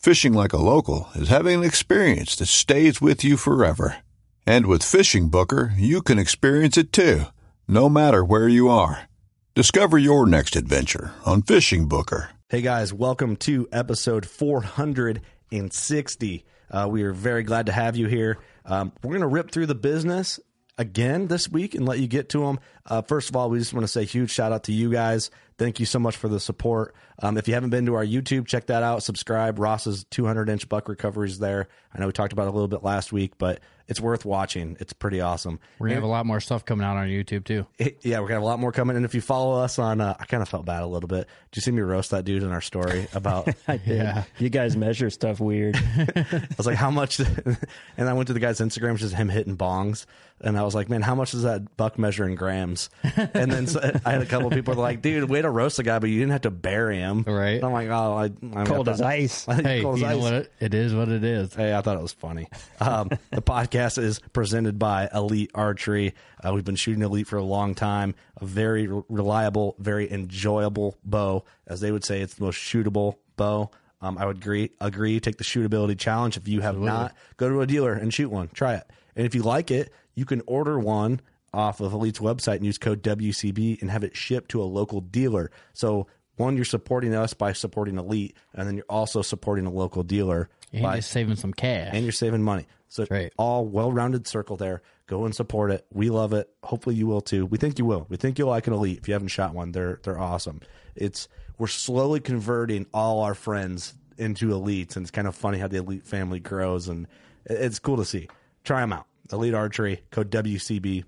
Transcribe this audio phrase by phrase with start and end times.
[0.00, 3.98] Fishing like a local is having an experience that stays with you forever.
[4.46, 7.24] And with FishingBooker, you can experience it too,
[7.68, 9.10] no matter where you are.
[9.54, 12.28] Discover your next adventure on FishingBooker.
[12.48, 16.44] Hey guys, welcome to episode 460.
[16.70, 18.38] Uh, we are very glad to have you here.
[18.64, 20.40] Um, we're going to rip through the business
[20.78, 22.58] again this week and let you get to them.
[22.86, 25.30] Uh, first of all, we just want to say huge shout out to you guys.
[25.60, 26.94] Thank you so much for the support.
[27.18, 29.02] Um, if you haven't been to our YouTube, check that out.
[29.02, 29.58] Subscribe.
[29.58, 31.68] Ross's 200 inch buck recoveries there.
[31.94, 34.78] I know we talked about it a little bit last week, but it's worth watching.
[34.80, 35.60] It's pretty awesome.
[35.78, 37.66] We're gonna have a lot more stuff coming out on YouTube too.
[37.78, 38.96] It, yeah, we're gonna have a lot more coming.
[38.96, 41.26] And if you follow us on, uh, I kind of felt bad a little bit.
[41.50, 43.48] Did you see me roast that dude in our story about?
[43.68, 43.98] I did.
[43.98, 44.24] Yeah.
[44.38, 45.76] You guys measure stuff weird.
[45.96, 47.18] I was like, how much?
[47.20, 50.06] and I went to the guy's Instagram, which is him hitting bongs.
[50.42, 52.88] And I was like, man, how much does that buck measure in grams?
[53.02, 55.82] And then so, I had a couple of people like, dude, way to roast the
[55.82, 57.24] guy, but you didn't have to bury him.
[57.26, 57.56] Right.
[57.56, 58.24] And I'm like, oh, I,
[58.58, 59.44] I'm Cold as ice.
[59.44, 60.22] Hey, Cold you as know ice.
[60.22, 60.32] what?
[60.32, 61.54] It, it is what it is.
[61.54, 62.48] Hey, I thought it was funny.
[62.80, 66.14] Um, the podcast is presented by Elite Archery.
[66.42, 68.14] Uh, we've been shooting Elite for a long time.
[68.40, 71.44] A very re- reliable, very enjoyable bow.
[71.66, 73.70] As they would say, it's the most shootable bow.
[74.00, 74.70] Um, I would agree.
[74.80, 75.20] Agree.
[75.20, 76.38] Take the shootability challenge.
[76.38, 78.48] If you have not, go to a dealer and shoot one.
[78.48, 78.84] Try it.
[79.14, 81.20] And if you like it, you can order one
[81.52, 85.00] off of Elite's website and use code WCB and have it shipped to a local
[85.00, 85.50] dealer.
[85.72, 86.06] So
[86.36, 90.48] one, you're supporting us by supporting Elite, and then you're also supporting a local dealer
[90.72, 91.90] And by saving some cash.
[91.92, 92.66] and you're saving money.
[92.88, 93.32] So right.
[93.36, 94.82] all well-rounded circle there.
[95.06, 95.84] Go and support it.
[95.92, 96.48] We love it.
[96.62, 97.44] Hopefully you will too.
[97.44, 98.06] We think you will.
[98.08, 98.98] We think you'll like an elite.
[98.98, 100.60] If you haven't shot one, they're they're awesome.
[100.94, 101.26] It's
[101.58, 105.78] we're slowly converting all our friends into elites, and it's kind of funny how the
[105.78, 107.06] elite family grows, and
[107.44, 108.28] it's cool to see.
[108.64, 109.06] Try them out.
[109.32, 111.04] Elite Archery code WCB.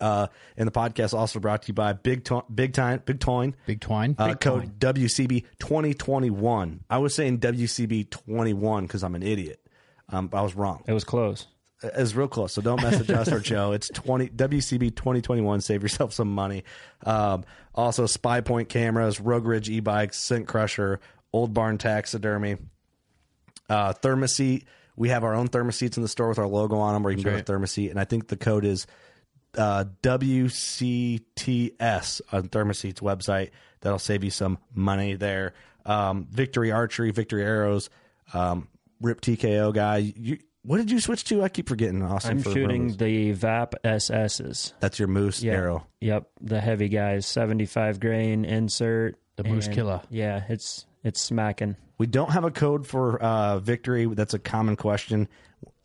[0.00, 3.56] Uh, and the podcast also brought to you by Big to- Big Time Big Toin.
[3.66, 4.14] Big twine.
[4.18, 6.84] Uh, Big code WCB 2021.
[6.88, 9.60] I was saying WCB 21 because I'm an idiot.
[10.08, 10.84] Um, I was wrong.
[10.86, 11.46] It was close.
[11.82, 13.72] It was real close, so don't message us or Joe.
[13.72, 15.60] It's 20 WCB 2021.
[15.60, 16.64] Save yourself some money.
[17.04, 17.44] Um,
[17.74, 20.98] also, Spy Point cameras, Rogue Ridge e-bikes, Scent Crusher,
[21.32, 22.56] Old Barn Taxidermy,
[23.68, 24.64] uh, Thermoseat.
[24.98, 27.22] We have our own thermoseats in the store with our logo on them, where you
[27.22, 28.86] can That's go to Thermoseat, and I think the code is
[29.56, 31.20] uh, WCTS
[32.32, 33.50] on Thermoseat's website.
[33.80, 35.54] That'll save you some money there.
[35.86, 37.88] Um, Victory Archery, Victory Arrows,
[38.34, 38.68] um,
[39.00, 39.98] Rip TKO guy.
[40.16, 41.42] You, what did you switch to?
[41.42, 42.02] I keep forgetting.
[42.02, 42.96] Austin, I'm for shooting Moose.
[42.96, 44.72] the VAP SSs.
[44.80, 45.52] That's your moose Yeah.
[45.54, 45.86] arrow.
[46.00, 49.16] Yep, the heavy guys, 75 grain insert.
[49.36, 50.00] The Moose and- Killer.
[50.10, 51.76] Yeah, it's it's smacking.
[51.98, 54.06] We don't have a code for uh, victory.
[54.06, 55.28] That's a common question.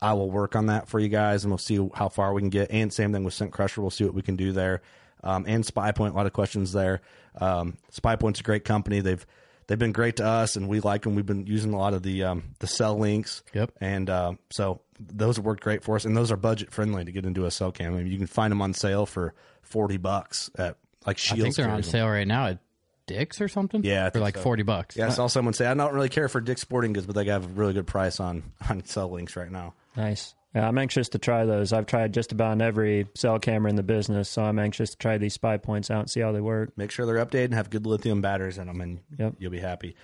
[0.00, 2.50] I will work on that for you guys, and we'll see how far we can
[2.50, 2.70] get.
[2.70, 3.80] And same thing with Scent Crusher.
[3.80, 4.82] We'll see what we can do there.
[5.24, 7.00] Um, and Spy Point, a lot of questions there.
[7.40, 9.00] Um, Spy Point's a great company.
[9.00, 9.26] They've
[9.66, 11.14] they've been great to us, and we like them.
[11.14, 13.42] We've been using a lot of the um, the cell links.
[13.54, 13.72] Yep.
[13.80, 17.10] And uh, so those have worked great for us, and those are budget friendly to
[17.10, 17.94] get into a cell cam.
[17.94, 20.76] I mean, you can find them on sale for forty bucks at
[21.06, 22.58] like I think they're on sale right now at
[23.06, 23.84] Dick's or something.
[23.84, 24.42] Yeah, I for think like so.
[24.42, 24.96] forty bucks.
[24.96, 27.24] Yeah, I saw someone say I don't really care for Dick's Sporting Goods, but they
[27.26, 29.74] have a really good price on on cell links right now.
[29.96, 30.34] Nice.
[30.54, 31.72] Yeah, I'm anxious to try those.
[31.72, 35.18] I've tried just about every cell camera in the business, so I'm anxious to try
[35.18, 36.78] these spy points out and see how they work.
[36.78, 39.34] Make sure they're updated and have good lithium batteries in them, and Yep.
[39.40, 39.96] you'll be happy.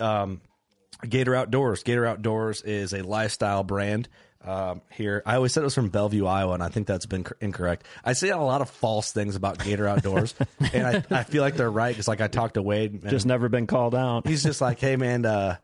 [0.00, 0.40] Um,
[1.08, 1.84] Gator Outdoors.
[1.84, 4.08] Gator Outdoors is a lifestyle brand.
[4.44, 5.22] Um, here.
[5.26, 7.86] I always said it was from Bellevue, Iowa, and I think that's been cor- incorrect.
[8.04, 10.34] I say a lot of false things about Gator Outdoors,
[10.72, 13.26] and I, I feel like they're right because like I talked to Wade, and Just
[13.26, 14.26] never been called out.
[14.26, 15.56] he's just like, "Hey man, uh,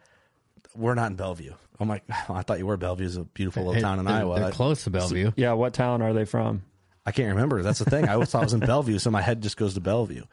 [0.77, 2.77] we're not in Bellevue." I'm like, oh, "I thought you were.
[2.77, 5.33] Bellevue is a beautiful little Hey, town in they're, Iowa." They're close to Bellevue.
[5.37, 6.63] Yeah, what town are they from?
[7.07, 7.63] I can't remember.
[7.63, 8.07] That's the thing.
[8.09, 10.25] I always thought it was in Bellevue, so my head just goes to Bellevue.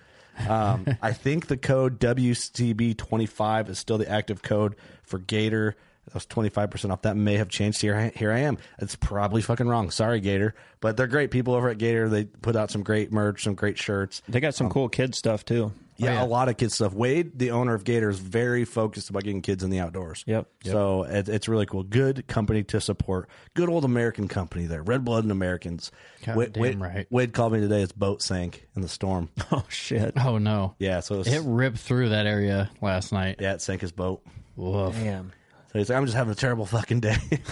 [0.50, 5.76] Um, I think the code WCB25 is still the active code for Gator.
[6.06, 7.02] That was 25% off.
[7.02, 7.82] That may have changed.
[7.82, 8.58] Here, I, here I am.
[8.80, 9.90] It's probably fucking wrong.
[9.92, 10.54] Sorry, Gator.
[10.80, 12.10] But they're great people over at Gator.
[12.10, 14.22] They put out some great merch, some great shirts.
[14.28, 15.72] They got some um, cool kid stuff too.
[15.98, 16.94] Yeah, oh, a lot of kids stuff.
[16.94, 20.24] Wade, the owner of Gator, is very focused about getting kids in the outdoors.
[20.28, 20.48] Yep.
[20.66, 21.84] So it, it's really cool.
[21.84, 23.30] Good company to support.
[23.54, 24.84] Good old American company there.
[24.84, 25.92] Red blooded Americans.
[26.26, 27.08] God Wade, damn Wade, right.
[27.10, 27.80] Wade called me today.
[27.80, 29.30] His boat sank in the storm.
[29.52, 30.14] Oh shit!
[30.22, 30.76] Oh no.
[30.80, 33.38] Yeah, so it's, It ripped through that area last night.
[33.40, 34.22] yeah, it sank his boat.
[34.58, 34.96] Woof.
[34.96, 35.32] Damn.
[35.76, 37.18] So he's like, I'm just having a terrible fucking day.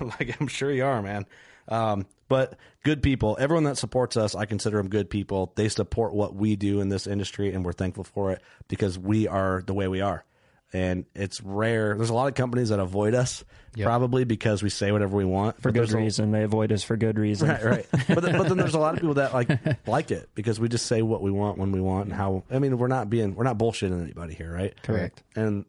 [0.00, 1.26] I'm like, I'm sure you are, man.
[1.66, 5.52] Um, but good people, everyone that supports us, I consider them good people.
[5.56, 9.26] They support what we do in this industry, and we're thankful for it because we
[9.26, 10.24] are the way we are.
[10.72, 11.96] And it's rare.
[11.96, 13.42] There's a lot of companies that avoid us,
[13.76, 16.30] probably because we say whatever we want For good there's a- reason.
[16.30, 17.48] They avoid us for good reason.
[17.48, 17.86] Right, right.
[18.06, 19.48] But, then- but then there's a lot of people that like
[19.88, 22.44] like it because we just say what we want when we want and how.
[22.48, 24.80] I mean, we're not being we're not bullshitting anybody here, right?
[24.84, 25.24] Correct.
[25.34, 25.64] And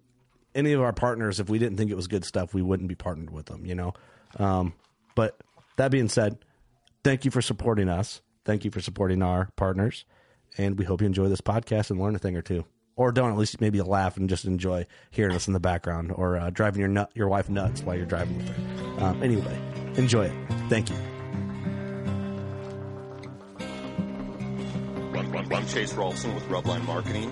[0.55, 2.95] any of our partners, if we didn't think it was good stuff, we wouldn't be
[2.95, 3.93] partnered with them, you know.
[4.37, 4.73] Um,
[5.15, 5.37] but
[5.77, 6.37] that being said,
[7.03, 8.21] thank you for supporting us.
[8.43, 10.05] Thank you for supporting our partners,
[10.57, 12.65] and we hope you enjoy this podcast and learn a thing or two,
[12.95, 16.37] or don't at least maybe laugh and just enjoy hearing us in the background, or
[16.37, 19.05] uh, driving your nut your wife nuts while you're driving with her.
[19.05, 19.59] Um, anyway,
[19.95, 20.33] enjoy it.
[20.69, 20.95] Thank you.
[25.53, 27.31] I'm, Chase Rolfson with Rubline Marketing.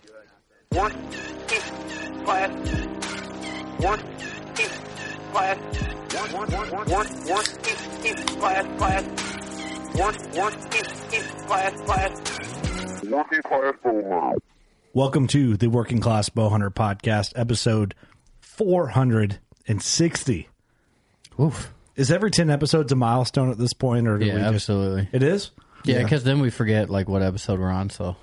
[0.73, 1.01] Working
[2.23, 2.49] Class.
[3.81, 4.07] Working
[5.33, 5.57] Class.
[6.13, 7.07] Work, work, work, work, work,
[8.39, 9.03] class, class.
[9.97, 10.53] Work, work,
[11.47, 12.11] class, class.
[13.03, 14.37] Working class bow.
[14.93, 17.93] Welcome to the Working Class Bowhunter Podcast, episode
[18.39, 20.47] 460.
[21.37, 21.73] Oof.
[21.97, 24.07] Is every 10 episodes a milestone at this point?
[24.07, 25.09] or do Yeah, we just- absolutely.
[25.11, 25.51] It is?
[25.83, 27.89] Yeah, because then we forget like what episode we're on.
[27.89, 28.15] So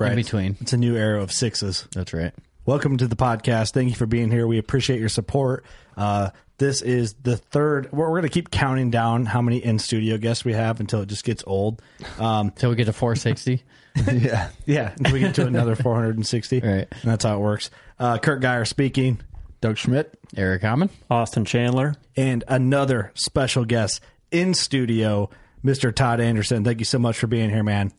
[0.00, 0.56] in between.
[0.60, 1.86] It's a new era of sixes.
[1.94, 2.32] That's right.
[2.64, 3.72] Welcome to the podcast.
[3.72, 4.46] Thank you for being here.
[4.46, 5.64] We appreciate your support.
[5.96, 7.90] Uh, this is the third.
[7.92, 11.00] We're, we're going to keep counting down how many in studio guests we have until
[11.02, 11.82] it just gets old.
[12.18, 13.62] Um, Till we get to 460.
[14.12, 14.92] yeah, yeah.
[14.96, 16.60] Until we get to another 460.
[16.64, 16.86] Right.
[16.90, 17.70] And that's how it works.
[17.98, 19.20] Uh, Kurt Geyer speaking.
[19.60, 20.16] Doug Schmidt.
[20.36, 20.90] Eric Hammond.
[21.10, 21.94] Austin Chandler.
[22.16, 24.00] and another special guest
[24.30, 25.30] in studio,
[25.64, 25.94] Mr.
[25.94, 26.64] Todd Anderson.
[26.64, 27.92] Thank you so much for being here, man.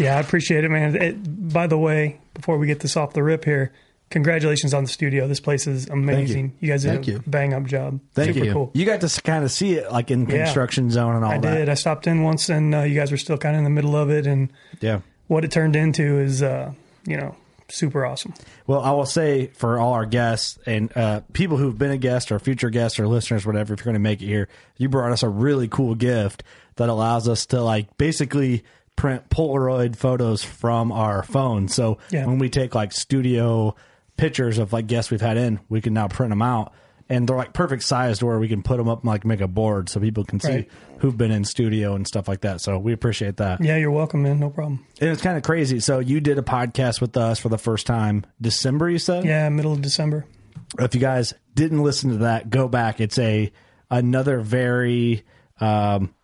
[0.00, 0.96] Yeah, I appreciate it, man.
[0.96, 3.72] It, by the way, before we get this off the rip here,
[4.10, 5.28] congratulations on the studio.
[5.28, 6.56] This place is amazing.
[6.60, 6.68] You.
[6.70, 7.22] guys did Thank a you.
[7.26, 8.00] bang up job.
[8.14, 8.52] Thank Super you.
[8.52, 8.70] cool.
[8.74, 10.44] You got to kind of see it like in Yeah.
[10.44, 11.54] construction zone and all I that.
[11.54, 11.68] did.
[11.68, 13.96] I stopped in once, and uh, you guys were still kind of in the middle
[13.96, 15.00] of it, and Yeah.
[15.28, 16.72] what it turned into is, uh,
[17.06, 17.36] you know,
[17.68, 18.34] super awesome.
[18.66, 22.32] Well, I will say for all our guests and uh, people who've been a guest
[22.32, 25.12] or future guests or listeners, whatever, if you're going to make it here, you brought
[25.12, 26.42] us a really cool gift
[26.76, 28.64] that allows us to like basically
[29.00, 31.68] print Polaroid photos from our phone.
[31.68, 32.26] So Yeah.
[32.26, 33.74] when we take like studio
[34.18, 36.74] pictures of like guests we've had in, we can now print them out.
[37.08, 39.48] And they're like perfect sized where we can put them up and like make a
[39.48, 40.70] board so people can see Right.
[40.98, 42.60] who've been in studio and stuff like that.
[42.60, 43.64] So we appreciate that.
[43.64, 44.38] Yeah, you're welcome, man.
[44.38, 44.84] No problem.
[45.00, 45.80] And it's kind of crazy.
[45.80, 49.24] So you did a podcast with us for the first time December, you said?
[49.24, 50.26] Yeah, middle of December.
[50.78, 53.00] if you guys didn't listen to that, go back.
[53.00, 53.50] It's a
[53.90, 55.24] another very
[55.58, 56.14] um,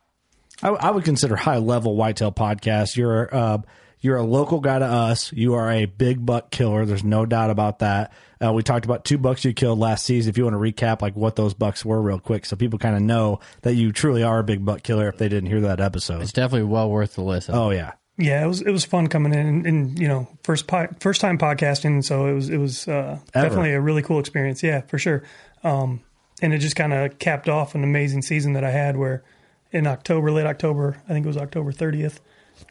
[0.63, 2.97] I, I would consider high level whitetail podcast.
[2.97, 3.59] You're uh,
[4.01, 5.33] you're a local guy to us.
[5.33, 6.85] You are a big buck killer.
[6.85, 8.13] There's no doubt about that.
[8.45, 10.29] Uh, we talked about two bucks you killed last season.
[10.31, 12.95] If you want to recap like what those bucks were real quick, so people kind
[12.95, 15.81] of know that you truly are a big buck killer if they didn't hear that
[15.81, 16.21] episode.
[16.23, 17.55] It's definitely well worth the listen.
[17.55, 20.67] Oh yeah, Yeah, it was it was fun coming in and, and you know first
[20.67, 24.63] po- first time podcasting, so it was it was uh, definitely a really cool experience.
[24.63, 25.23] Yeah, for sure.
[25.65, 26.03] Um,
[26.43, 29.25] and it just kind of capped off an amazing season that I had where
[29.73, 32.21] in October, late October, I think it was October 30th,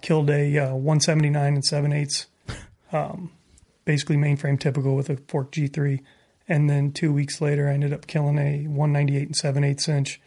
[0.01, 2.27] killed a uh, 179 and 7 eighths,
[2.91, 3.31] um,
[3.83, 6.01] basically mainframe typical with a fork G3.
[6.47, 10.21] And then two weeks later, I ended up killing a 198 and 7 eighths inch,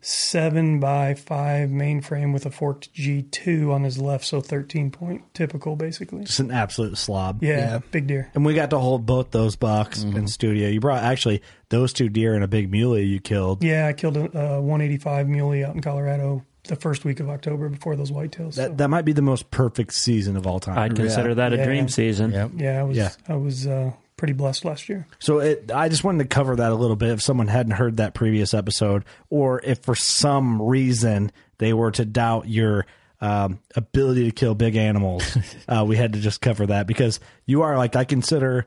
[0.00, 5.76] seven by five mainframe with a forked G2 on his left, so 13 point typical,
[5.76, 6.24] basically.
[6.24, 7.42] Just an absolute slob.
[7.42, 8.30] Yeah, big deer.
[8.34, 10.68] And we got to hold both those bucks in studio.
[10.68, 13.62] You brought actually those two deer and a big muley you killed.
[13.62, 14.24] Yeah, I killed a,
[14.56, 18.54] a 185 muley out in Colorado the first week of October before those whitetails.
[18.56, 18.74] That so.
[18.74, 20.78] that might be the most perfect season of all time.
[20.78, 21.64] I'd consider that a Yeah.
[21.64, 22.32] dream season.
[22.56, 23.10] yeah, I was Yeah.
[23.28, 25.06] I was uh, pretty blessed last year.
[25.18, 27.08] So it, I just wanted to cover that a little bit.
[27.08, 32.04] If someone hadn't heard that previous episode, or if for some reason they were to
[32.04, 32.84] doubt your
[33.22, 37.62] um, ability to kill big animals, uh, we had to just cover that because you
[37.62, 38.66] are like I consider.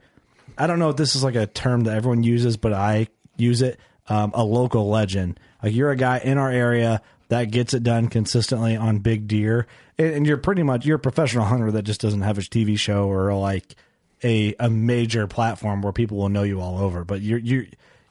[0.57, 3.07] I don't know if this is like a term that everyone uses, but I
[3.38, 3.79] use it.
[4.10, 5.39] Um, a local legend.
[5.62, 9.67] Like you're a guy in our area that gets it done consistently on big deer,
[10.00, 12.77] and, and you're pretty much you're a professional hunter that just doesn't have a TV
[12.77, 13.75] show or like
[14.24, 17.03] a a major platform where people will know you all over.
[17.03, 17.65] But you're you're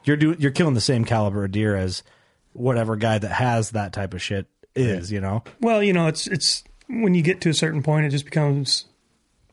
[0.05, 2.03] you're do, you're killing the same caliber of deer as
[2.53, 5.11] whatever guy that has that type of shit is.
[5.11, 5.43] You know.
[5.61, 8.87] Well, you know, it's it's when you get to a certain point, it just becomes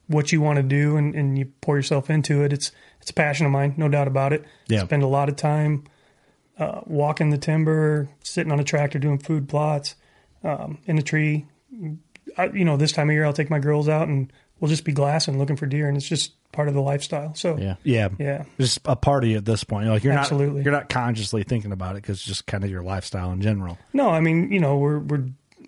[0.08, 2.52] what you want to do, and, and you pour yourself into it.
[2.52, 4.44] It's it's a passion of mine, no doubt about it.
[4.68, 4.84] Yeah.
[4.84, 5.86] Spend a lot of time
[6.58, 9.96] uh, walking the timber, sitting on a tractor doing food plots,
[10.44, 11.46] um, in a tree.
[12.38, 14.84] I, you know, this time of year, I'll take my girls out and we'll just
[14.84, 17.34] be glassing, looking for deer, and it's just part of the lifestyle.
[17.36, 17.76] So Yeah.
[17.84, 18.10] Yeah.
[18.20, 18.44] Yeah.
[18.60, 19.88] Just a party at this point.
[19.88, 20.58] Like you're Absolutely.
[20.58, 23.42] not you're not consciously thinking about it because it's just kind of your lifestyle in
[23.42, 23.78] general.
[23.94, 25.26] No, I mean, you know, we're we're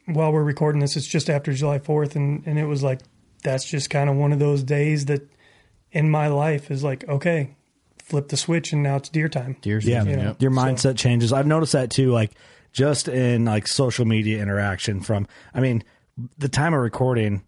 [0.07, 2.99] while we're recording this, it's just after July Fourth, and and it was like
[3.43, 5.21] that's just kind of one of those days that
[5.91, 7.55] in my life is like okay,
[8.03, 9.57] flip the switch, and now it's deer time.
[9.61, 10.19] Deer Yeah, season.
[10.19, 10.41] know, Yep.
[10.41, 11.31] your mindset changes.
[11.31, 12.11] I've noticed that too.
[12.11, 12.31] Like
[12.73, 15.01] just in like social media interaction.
[15.01, 15.83] From I mean,
[16.39, 17.43] the time of recording,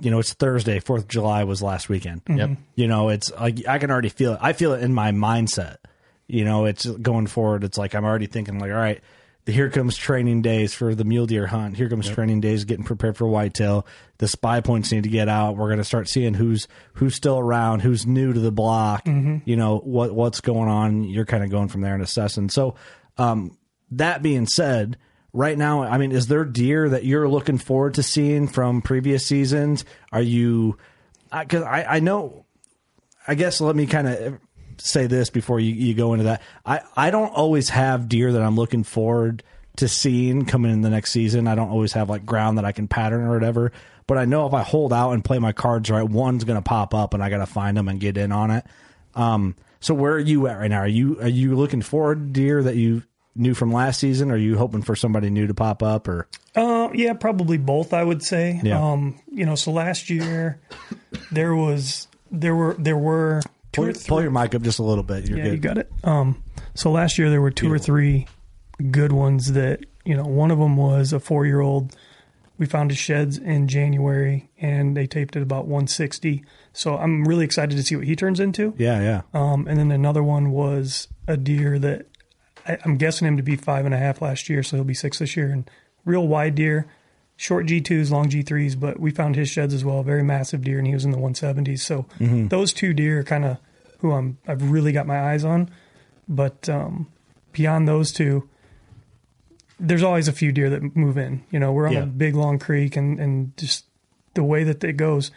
[0.00, 0.80] you know, it's Thursday.
[0.80, 2.22] Fourth of July was last weekend.
[2.28, 2.50] Yep.
[2.74, 4.38] You know, it's like I can already feel it.
[4.42, 5.76] I feel it in my mindset.
[6.26, 7.64] You know, it's going forward.
[7.64, 9.00] It's like I'm already thinking like, all right,
[9.46, 11.76] here comes training days for the mule deer hunt.
[11.76, 13.86] Here comes training days getting prepared for whitetail.
[14.18, 15.56] The spy points need to get out.
[15.56, 19.06] We're going to start seeing who's who's still around, who's new to the block.
[19.44, 21.04] You know what what's going on.
[21.04, 22.48] You're kind of going from there and assessing.
[22.48, 22.76] So,
[23.18, 23.56] um,
[23.92, 24.98] that being said,
[25.32, 29.26] right now, I mean, is there deer that you're looking forward to seeing from previous
[29.26, 29.84] seasons?
[30.12, 30.78] Are you?
[31.32, 32.44] Because I, I know
[33.26, 34.40] I guess let me kind of
[34.78, 36.42] say this before you, you go into that.
[36.64, 39.42] I, I don't always have deer that I'm looking forward
[39.76, 41.46] to seeing coming in the next season.
[41.46, 43.72] I don't always have like ground that I can pattern or whatever.
[44.06, 46.68] But I know if I hold out and play my cards right, one's going to
[46.68, 48.64] pop up and I got to find them and get in on it.
[49.14, 50.80] Um, so where are you at right now?
[50.80, 53.02] Are you are you looking forward to deer that you
[53.34, 54.30] knew from last season?
[54.30, 56.26] Are you hoping for somebody new to pop up or?
[56.54, 57.92] Uh, yeah, probably both.
[57.94, 58.60] I would say.
[58.62, 58.80] Yeah.
[58.82, 60.60] Um, you know, so last year
[61.32, 64.08] there was there were there were two Pull, or your- three.
[64.08, 65.28] pull your mic up just a little bit.
[65.28, 65.52] You're yeah, good.
[65.52, 65.92] you got it.
[66.04, 66.42] Um,
[66.74, 68.26] so last year there were two or three
[68.90, 70.24] good ones that you know.
[70.24, 71.94] One of them was a four year old.
[72.58, 76.44] We found his sheds in January, and they taped at about 160.
[76.74, 78.74] So I'm really excited to see what he turns into.
[78.76, 79.22] Yeah, yeah.
[79.32, 82.06] Um, and then another one was a deer that
[82.70, 84.94] I, I'm guessing him to be five and a half last year, so he'll be
[84.94, 85.50] six this year.
[85.50, 85.68] And
[86.04, 86.86] real wide deer,
[87.36, 90.02] short G2s, long G3s, but we found his sheds as well.
[90.02, 91.80] Very massive deer, and he was in the 170s.
[91.80, 93.58] So those two deer are kind of
[93.98, 95.70] who I'm I've really got my eyes on.
[96.28, 97.08] But um,
[97.52, 98.48] beyond those two,
[99.78, 101.42] there's always a few deer that move in.
[101.50, 102.02] You know, we're on Yeah.
[102.02, 103.84] a big long creek, and and just
[104.34, 105.30] the way that it goes.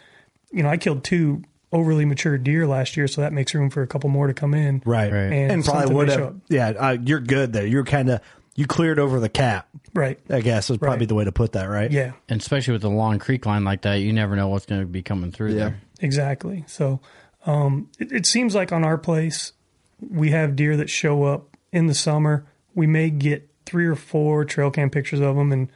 [0.52, 1.42] You know, I killed two
[1.74, 4.54] overly mature deer last year, so that makes room for a couple more to come
[4.54, 4.80] in.
[4.86, 5.12] Right.
[5.12, 5.32] Right.
[5.32, 6.36] And, and probably something would have.
[6.48, 7.66] Yeah, uh, you're good there.
[7.66, 8.20] You're kind of
[8.54, 9.68] you cleared over the cap.
[9.94, 10.18] Right.
[10.30, 11.08] I guess is probably Right.
[11.08, 11.90] the way to put that, right?
[11.90, 12.12] Yeah.
[12.28, 14.86] And especially with a long creek line like that, you never know what's going to
[14.86, 15.80] be coming through there.
[16.00, 16.64] Exactly.
[16.68, 17.00] So
[17.46, 19.52] um, it, it seems like on our place,
[20.00, 22.46] we have deer that show up in the summer.
[22.74, 25.68] We may get three or four trail cam pictures of them, and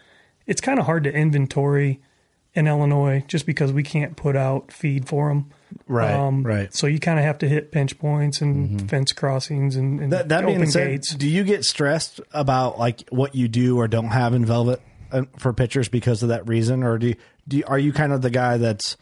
[0.47, 2.00] it's kind of hard to inventory
[2.55, 5.50] in Illinois just because we can't put out feed for them.
[5.87, 6.75] Right, right.
[6.75, 10.29] So you kind of have to hit pinch points and fence crossings and, and That,
[10.31, 11.15] that open being said, gates.
[11.15, 14.81] do you get stressed about like what you do or don't have in velvet
[15.13, 17.15] uh, for pitchers because of that reason, or do you,
[17.47, 18.97] do you, are you kind of the guy that's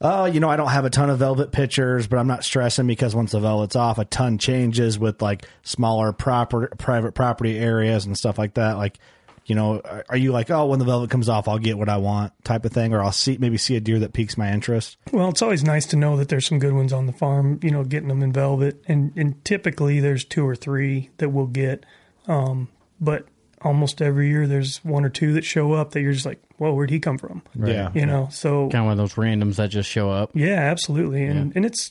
[0.00, 2.86] Oh, you know, I don't have a ton of velvet pitchers, but I'm not stressing
[2.86, 8.06] because once the velvet's off, a ton changes with like smaller proper private property areas
[8.06, 8.76] and stuff like that.
[8.76, 8.98] Like,
[9.48, 11.88] You know, are, are you like, oh, when the velvet comes off, I'll get what
[11.88, 14.52] I want type of thing, or I'll see maybe see a deer that piques my
[14.52, 14.96] interest?
[15.12, 17.58] Well, it's always nice to know that there's some good ones on the farm.
[17.62, 21.46] You know, getting them in velvet, and and typically there's two or three that we'll
[21.46, 21.84] get.
[22.26, 22.68] Um,
[23.00, 23.26] but
[23.62, 26.72] almost every year there's one or two that show up that you're just like, whoa,
[26.72, 27.42] where'd he come from?
[27.56, 27.72] Right.
[27.72, 27.90] Yeah.
[27.92, 30.30] You know, so Kind of one of those randoms that just show up.
[30.34, 31.90] yeah, absolutely, and and it's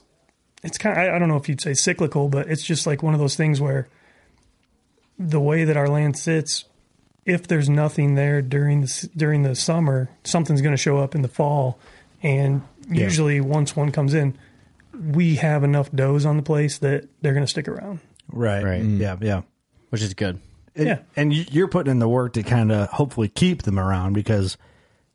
[0.63, 0.95] it's kind.
[0.95, 3.19] Of, I, I don't know if you'd say cyclical, but it's just like one of
[3.19, 3.87] those things where
[5.17, 6.65] the way that our land sits,
[7.27, 11.21] if there's nothing there during the during the summer, something's going to show up in
[11.21, 11.77] the fall,
[12.23, 14.35] and usually once one comes in,
[14.93, 17.99] we have enough does on the place that they're going to stick around.
[18.31, 18.63] Right.
[18.63, 18.81] Right.
[18.81, 18.99] Mm.
[18.99, 19.17] Yeah.
[19.21, 19.41] Yeah.
[19.89, 20.39] Which is good.
[20.75, 20.99] And, Yeah.
[21.15, 24.57] and you- you're putting in the work to kind of hopefully keep them around because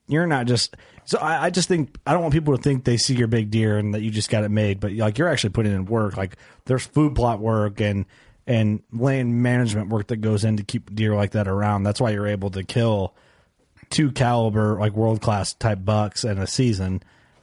[0.06, 0.76] you're not just.
[1.04, 3.50] So I, I just think I don't want people to think they see your big
[3.50, 6.16] deer and that you just got it made, but like you're actually putting in work.
[6.16, 8.04] Like there's food plot work and
[8.52, 11.84] and land management work that goes in to keep deer like that around.
[11.84, 13.14] That's why you're able to kill
[13.88, 17.02] two caliber like world class type bucks in a season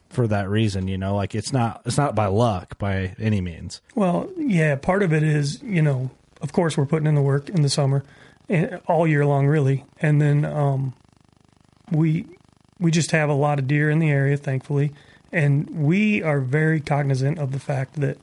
[0.09, 0.87] for that reason.
[0.87, 3.81] You know, like it's not it's not by luck by any means.
[3.95, 6.11] Well, yeah, part of it is, you know,
[6.41, 8.03] of course we're putting in the work in the summer
[8.47, 9.85] and all year long really.
[9.99, 10.93] And then um
[11.89, 12.27] we
[12.79, 14.93] we just have a lot of deer in the area, thankfully.
[15.31, 18.19] And we are very cognizant of the fact that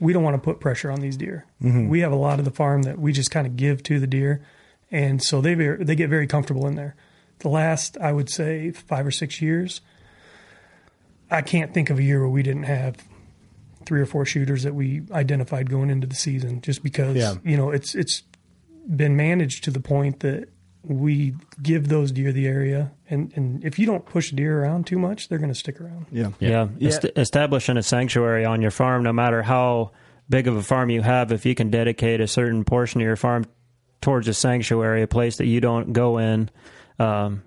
[0.00, 1.44] we don't want to put pressure on these deer.
[1.62, 1.88] Mm-hmm.
[1.88, 4.06] We have a lot of the farm that we just kind of give to the
[4.06, 4.42] deer,
[4.90, 6.94] and so they they get very comfortable in there.
[7.40, 9.80] The last, I would say, five or six years,
[11.30, 12.96] I can't think of a year where we didn't have
[13.84, 17.34] three or four shooters that we identified going into the season, just because Yeah.
[17.44, 18.22] you know it's it's
[18.88, 20.48] been managed to the point that
[20.82, 24.98] we give those deer the area, and and if you don't push deer around too
[24.98, 26.06] much, they're going to stick around.
[26.10, 26.30] Yeah.
[26.40, 26.88] Yeah, Yeah.
[26.88, 29.92] Est- establishing a sanctuary on your farm, no matter how
[30.28, 33.16] big of a farm you have, if you can dedicate a certain portion of your
[33.16, 33.44] farm
[34.00, 36.50] towards a sanctuary, a place that you don't go in,
[36.98, 37.42] um,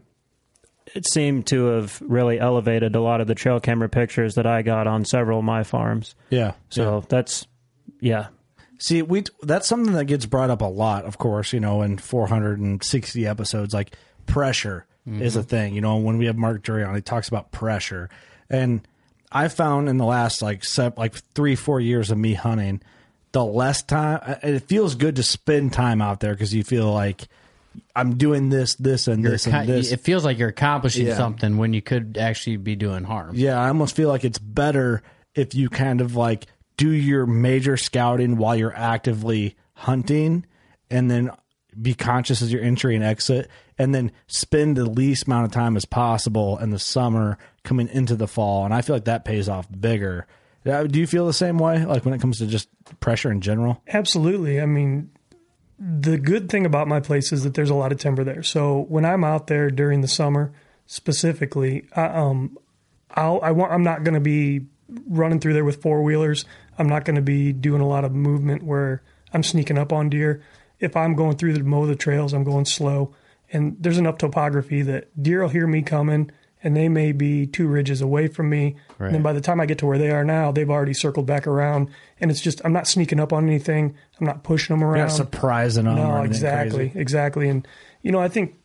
[0.96, 4.62] it seemed to have really elevated a lot of the trail camera pictures that I
[4.62, 6.16] got on several of my farms.
[6.30, 6.54] Yeah.
[6.70, 7.46] So that's,
[8.00, 8.28] yeah,
[8.82, 11.98] See, we that's something that gets brought up a lot, of course, you know, in
[11.98, 13.94] 460 episodes like
[14.26, 15.48] pressure is a mm-hmm.
[15.48, 18.10] thing, you know, when we have Mark Drury on, he talks about pressure.
[18.50, 18.88] And
[19.32, 22.82] I found in the last like se- like 3 4 years of me hunting,
[23.32, 27.28] the less time it feels good to spend time out there cuz you feel like
[27.96, 29.92] I'm doing this this and You're this and this.
[29.92, 31.18] It feels like you're accomplishing Yeah.
[31.18, 33.36] something when you could actually be doing harm.
[33.36, 35.04] Yeah, I almost feel like it's better
[35.36, 36.48] if you kind of like
[36.78, 40.46] do your major scouting while you're actively hunting
[40.90, 41.30] and then
[41.80, 45.76] be conscious as your entry and exit and then spend the least amount of time
[45.76, 49.50] as possible in the summer coming into the fall and I feel like that pays
[49.50, 50.28] off bigger.
[50.66, 53.42] Uh, Do you feel the same way like when it comes to just pressure in
[53.42, 53.82] general?
[53.88, 54.62] Absolutely.
[54.62, 55.10] I mean,
[55.80, 58.44] the good thing about my place is that there's a lot of timber there.
[58.44, 60.52] So when I'm out there during the summer,
[60.86, 62.58] specifically, I, um,
[63.12, 64.66] I'll, I want, I'm not going to be
[65.08, 66.46] running through there with four wheelers.
[66.78, 69.02] I'm not going to be doing a lot of movement where
[69.34, 70.42] I'm sneaking up on deer.
[70.80, 73.14] If I'm going through the mow the trails, I'm going slow,
[73.52, 76.32] and there's enough topography that deer will hear me coming,
[76.64, 78.76] and they may be two ridges away from me.
[79.00, 81.26] And then by the time I get to where they are now, they've already circled
[81.26, 83.96] back around, and it's just I'm not sneaking up on anything.
[84.20, 85.08] I'm not pushing them You're around.
[85.08, 87.00] not surprising them No, exactly, crazy.
[87.00, 87.50] exactly.
[87.50, 87.68] And
[88.02, 88.56] you know, I think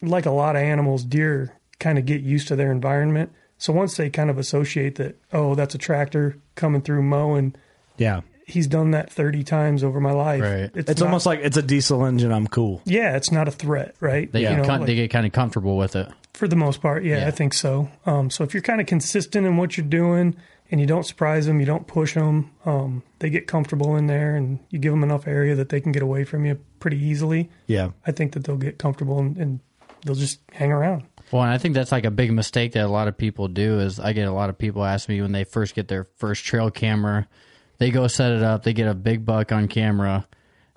[0.00, 3.30] like a lot of animals, deer kind of get used to their environment.
[3.58, 7.54] So once they kind of associate that, oh, that's a tractor coming through mowing,
[7.96, 8.20] Yeah.
[8.48, 10.40] He's done that 30 times over my life.
[10.42, 10.70] Right.
[10.74, 12.80] It's, not- almost like it's a diesel engine, I'm cool.
[12.84, 14.30] yeah, it's not a threat, right?
[14.32, 16.08] They, You get know, con- like- they get kind of comfortable with it.
[16.34, 17.28] for the most part, yeah, Yeah.
[17.28, 17.90] I think so.
[18.06, 20.34] Um, so if you're kind of consistent in what you're doing
[20.70, 24.36] and you don't surprise them, you don't push them, um, they get comfortable in there,
[24.36, 27.50] and you give them enough area that they can get away from you pretty easily.
[27.66, 27.90] Yeah.
[28.06, 29.60] I think that they'll get comfortable and, and
[30.04, 31.04] they'll just hang around.
[31.32, 33.80] Well, and I think that's like a big mistake that a lot of people do
[33.80, 36.44] is I get a lot of people ask me when they first get their first
[36.44, 37.26] trail camera,
[37.78, 40.26] they go set it up, they get a big buck on camera,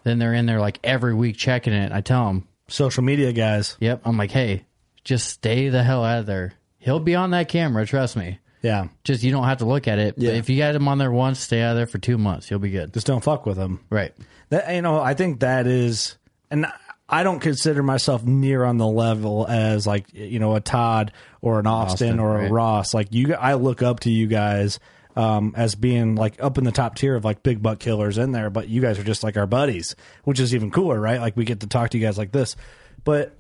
[0.04, 1.92] then they're in there like every week checking it.
[1.92, 3.76] I tell them, Social media guys.
[3.80, 4.66] yep, I'm like, hey,
[5.04, 6.54] just stay the hell out of there.
[6.78, 8.40] He'll be on that camera, trust me.
[8.62, 8.88] Yeah.
[9.04, 10.16] Just you don't have to look at it.
[10.18, 10.30] Yeah.
[10.32, 12.50] But if you got him on there once, stay out of there for two months.
[12.50, 12.94] You'll be good.
[12.94, 13.80] Just don't fuck with them.
[13.90, 14.14] Right.
[14.50, 16.18] That you know, I think that is,
[16.50, 16.68] and
[17.10, 21.12] I don't consider myself near on the level as like you know a Todd
[21.42, 22.52] or an Austin, Austin, or a right.
[22.52, 22.94] Ross.
[22.94, 24.80] Like you, I look up to you guys
[25.16, 28.32] um, as being like up in the top tier of like big buck killers in
[28.32, 28.50] there.
[28.50, 31.20] But you guys are just like our buddies, which is even cooler, right?
[31.20, 32.56] Like we get to talk to you guys like this,
[33.04, 33.38] but.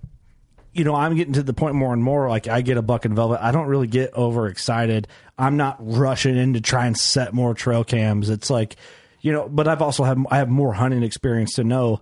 [0.73, 2.29] You know, I'm getting to the point more and more.
[2.29, 3.43] Like, I get a buck in velvet.
[3.43, 5.10] I don't really get overexcited.
[5.38, 8.29] I'm not rushing in to try and set more trail cams.
[8.29, 8.77] It's like,
[9.19, 11.99] you know, but I've also have I have more hunting experience to know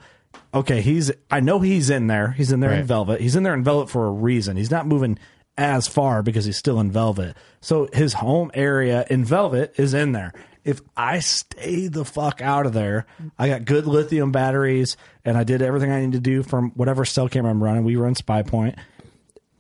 [0.54, 2.32] okay, he's I know he's in there.
[2.32, 3.22] He's in there in velvet.
[3.22, 4.58] He's in there in velvet for a reason.
[4.58, 5.20] He's not moving
[5.60, 7.38] as far because he's still in velvet.
[7.62, 10.34] So his home area in velvet is in there.
[10.64, 13.06] If I stay the fuck out of there,
[13.38, 17.06] I got good lithium batteries and I did everything I need to do from whatever
[17.06, 17.84] cell camera I'm running.
[17.84, 18.76] We run Spy Point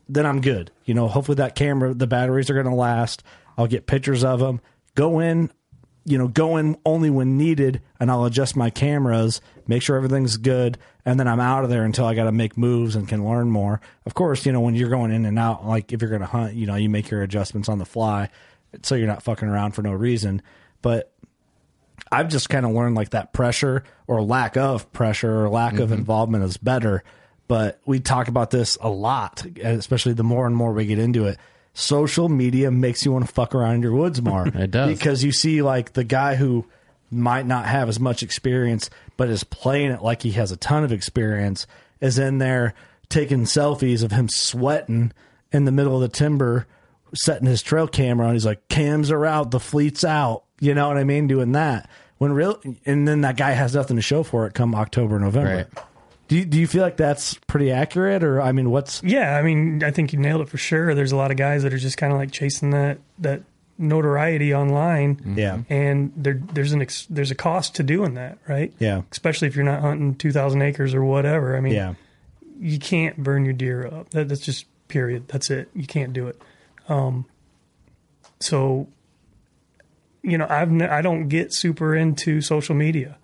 [0.09, 0.71] then I'm good.
[0.83, 3.23] You know, hopefully that camera, the batteries are going to last.
[3.57, 4.59] I'll get pictures of them.
[4.95, 5.51] Go in,
[6.03, 10.35] you know, go in only when needed, and I'll adjust my cameras, make sure everything's
[10.35, 13.23] good, and then I'm out of there until I got to make moves and can
[13.23, 13.79] learn more.
[14.07, 16.27] Of course, you know, when you're going in and out, like if you're going to
[16.27, 18.29] hunt, you know, you make your adjustments on the fly,
[18.81, 20.41] so you're not fucking around for no reason.
[20.81, 21.13] But
[22.11, 25.89] I've just kind of learned like that pressure or lack of pressure or lack of
[25.89, 25.99] mm-hmm.
[25.99, 27.03] involvement is better.
[27.47, 31.25] But we talk about this a lot, especially the more and more we get into
[31.25, 31.37] it.
[31.73, 34.47] Social media makes you want to fuck around in your woods more.
[34.55, 34.97] It does.
[34.97, 36.65] Because you see like the guy who
[37.11, 40.83] might not have as much experience, but is playing it like he has a ton
[40.83, 41.67] of experience,
[42.01, 42.73] is in there
[43.09, 45.11] taking selfies of him sweating
[45.51, 46.67] in the middle of the timber,
[47.13, 48.33] setting his trail camera on.
[48.33, 50.43] He's like, cams are out, the fleet's out.
[50.59, 51.27] You know what I mean?
[51.27, 51.89] Doing that.
[52.17, 55.55] When real, and then that guy has nothing to show for it come October, November.
[55.55, 55.85] Right.
[56.27, 59.41] Do you, do you feel like that's pretty accurate, or I mean, what's Yeah, I
[59.41, 60.93] mean, I think you nailed it for sure.
[60.93, 63.41] There's a lot of guys that are just kind of like chasing that that
[63.79, 65.33] notoriety online.
[65.35, 65.59] Yeah.
[65.69, 68.71] and there there's an ex, there's a cost to doing that, right?
[68.77, 69.01] Yeah.
[69.11, 71.57] especially if you're not hunting two thousand acres or whatever.
[71.57, 71.93] I mean, yeah,
[72.59, 74.11] you can't burn your deer up.
[74.11, 75.27] That, that's just period.
[75.29, 75.69] That's it.
[75.73, 76.39] You can't do it.
[76.89, 77.25] Um,
[78.39, 78.87] so,
[80.23, 83.17] you know, I've ne- I don't get super into social media.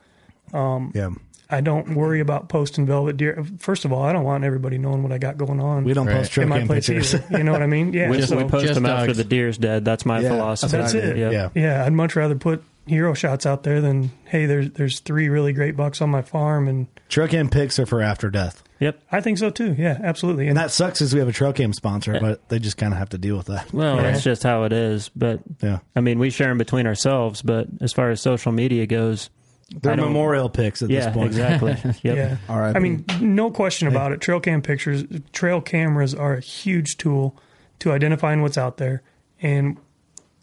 [0.54, 1.10] yeah?
[1.50, 3.44] I don't worry about posting velvet deer.
[3.60, 5.84] First of all, I don't want everybody knowing what I got going on.
[5.84, 6.18] We don't Right.
[6.18, 7.14] post trail in my cam place pictures.
[7.16, 7.38] either.
[7.38, 7.94] You know what I mean?
[7.94, 8.10] Yeah.
[8.10, 9.18] We, so, we post Just them after dogs.
[9.18, 9.86] the deer's dead.
[9.86, 10.78] That's my Yeah, philosophy.
[10.78, 11.18] that's it.
[11.18, 11.32] Yep.
[11.32, 11.50] Yeah.
[11.56, 15.54] yeah, I'd much rather put hero shots out there than hey, there's there's three really
[15.54, 19.00] great bucks on my farm, and Trail cam pics are for after death, Yep.
[19.12, 19.76] I think so too.
[19.78, 20.44] Yeah, absolutely.
[20.44, 21.02] and And that sucks.
[21.02, 23.38] Is we have a trail cam sponsor, but they just kind of have to deal
[23.38, 23.72] with that.
[23.74, 24.02] Well, Yeah.
[24.04, 25.10] that's just how it is.
[25.16, 27.42] But Yeah, I mean, we share them between ourselves.
[27.42, 29.30] But as far as social media goes,
[29.70, 31.28] they're memorial pics at yeah, this point.
[31.28, 31.72] exactly.
[32.04, 32.16] Yep.
[32.18, 32.76] yeah, All right.
[32.76, 34.22] I mean, no question about it.
[34.22, 37.36] Trail cam pictures, trail cameras are a huge tool
[37.80, 39.02] to identifying what's out there.
[39.42, 39.78] And,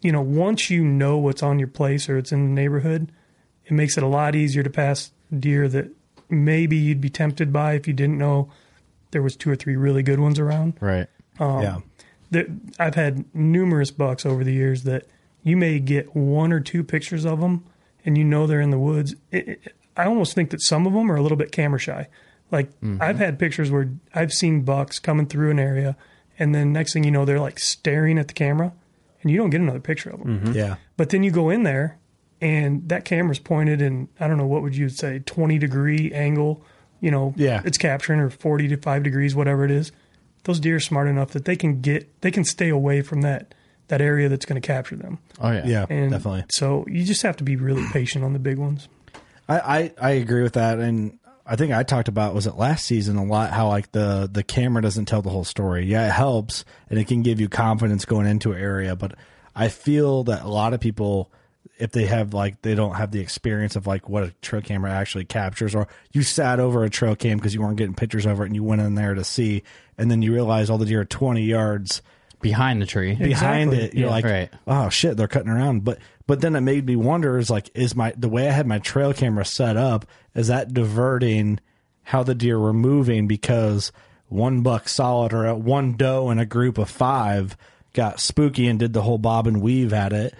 [0.01, 3.11] you know, once you know what's on your place or it's in the neighborhood,
[3.65, 5.89] it makes it a lot easier to pass deer that
[6.29, 8.51] maybe you'd be tempted by if you didn't know
[9.11, 10.73] there was two or three really good ones around.
[10.81, 11.07] Right.
[11.39, 11.79] Um, yeah,
[12.31, 12.45] There,
[12.77, 15.05] I've had numerous bucks over the years that
[15.43, 17.63] you may get one or two pictures of them
[18.05, 19.15] and you know they're in the woods.
[19.31, 22.07] It, it, I almost think that some of them are a little bit camera shy.
[22.51, 23.01] Like mm-hmm.
[23.01, 25.95] I've had pictures where I've seen bucks coming through an area
[26.39, 28.73] and then next thing you know they're like staring at the camera
[29.21, 30.39] and you don't get another picture of them.
[30.39, 30.51] Mm-hmm.
[30.53, 31.97] yeah, But then you go in there
[32.41, 36.63] and that camera's pointed in I don't know what would you say 20 degree angle,
[36.99, 37.61] you know, Yeah.
[37.65, 39.91] it's capturing or 40 to 5 degrees whatever it is.
[40.43, 43.53] Those deer are smart enough that they can get they can stay away from that
[43.93, 45.19] that area that's going to capture them.
[45.39, 45.65] Oh yeah.
[45.65, 46.45] yeah, And definitely.
[46.49, 48.87] So you just have to be really patient on the big ones.
[49.47, 52.85] I, I I agree with that, and I think I talked about was it last
[52.85, 55.85] season a lot how like the the camera doesn't tell the whole story.
[55.85, 59.15] Yeah, it helps and it can give you confidence going into an area, but
[59.55, 61.31] I feel that a lot of people
[61.77, 64.91] if they have like they don't have the experience of like what a trail camera
[64.91, 68.43] actually captures or you sat over a trail cam because you weren't getting pictures over
[68.43, 69.63] it and you went in there to see
[69.97, 72.01] and then you realize oh, all the deer are 20 yards
[72.43, 73.15] Behind the tree.
[73.15, 73.77] behind Exactly.
[73.79, 74.11] it you're Yeah.
[74.11, 74.49] like Right.
[74.67, 77.95] oh shit they're cutting around but but then it made me wonder is like is
[77.95, 81.59] my the way i had my trail camera set up is that diverting
[82.03, 83.91] how the deer were moving because
[84.27, 87.55] one buck solid or a- one doe in a group of five
[87.93, 90.33] got spooky and did the whole bob and weave at it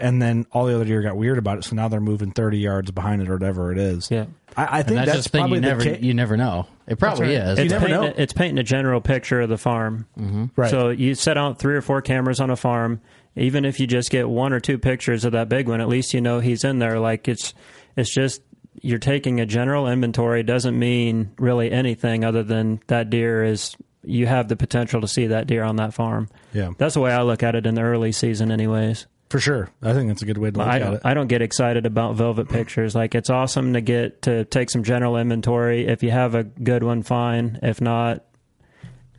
[0.00, 2.58] and then all the other deer got weird about it so now they're moving 30
[2.58, 4.26] yards behind it or whatever it is Yeah.
[4.56, 6.14] i, I And think that's, that's, just the thing probably you never the ca- you
[6.14, 6.66] never know.
[6.86, 7.46] It probably right.
[7.46, 7.58] is.
[7.60, 8.14] It's never painting, know.
[8.16, 10.06] it's painting a general picture of the farm.
[10.18, 10.46] Mm-hmm.
[10.56, 10.70] Right.
[10.70, 13.00] So you set out three or four cameras on a farm.
[13.36, 16.14] Even if you just get one or two pictures of that big one, at least
[16.14, 16.98] you know he's in there.
[16.98, 17.54] Like it's,
[17.96, 18.42] it's just
[18.82, 20.42] you're taking a general inventory.
[20.42, 23.76] Doesn't mean really anything other than that deer is.
[24.02, 26.28] You have the potential to see that deer on that farm.
[26.52, 26.70] Yeah.
[26.76, 29.06] That's the way I look at it in the early season, anyways.
[29.30, 31.28] For sure i think that's a good way to look I at it I don't
[31.28, 32.94] get excited about velvet pictures.
[32.94, 35.86] Like it's awesome to get to take some general inventory.
[35.86, 37.58] If you have a good one, fine.
[37.62, 38.24] If not,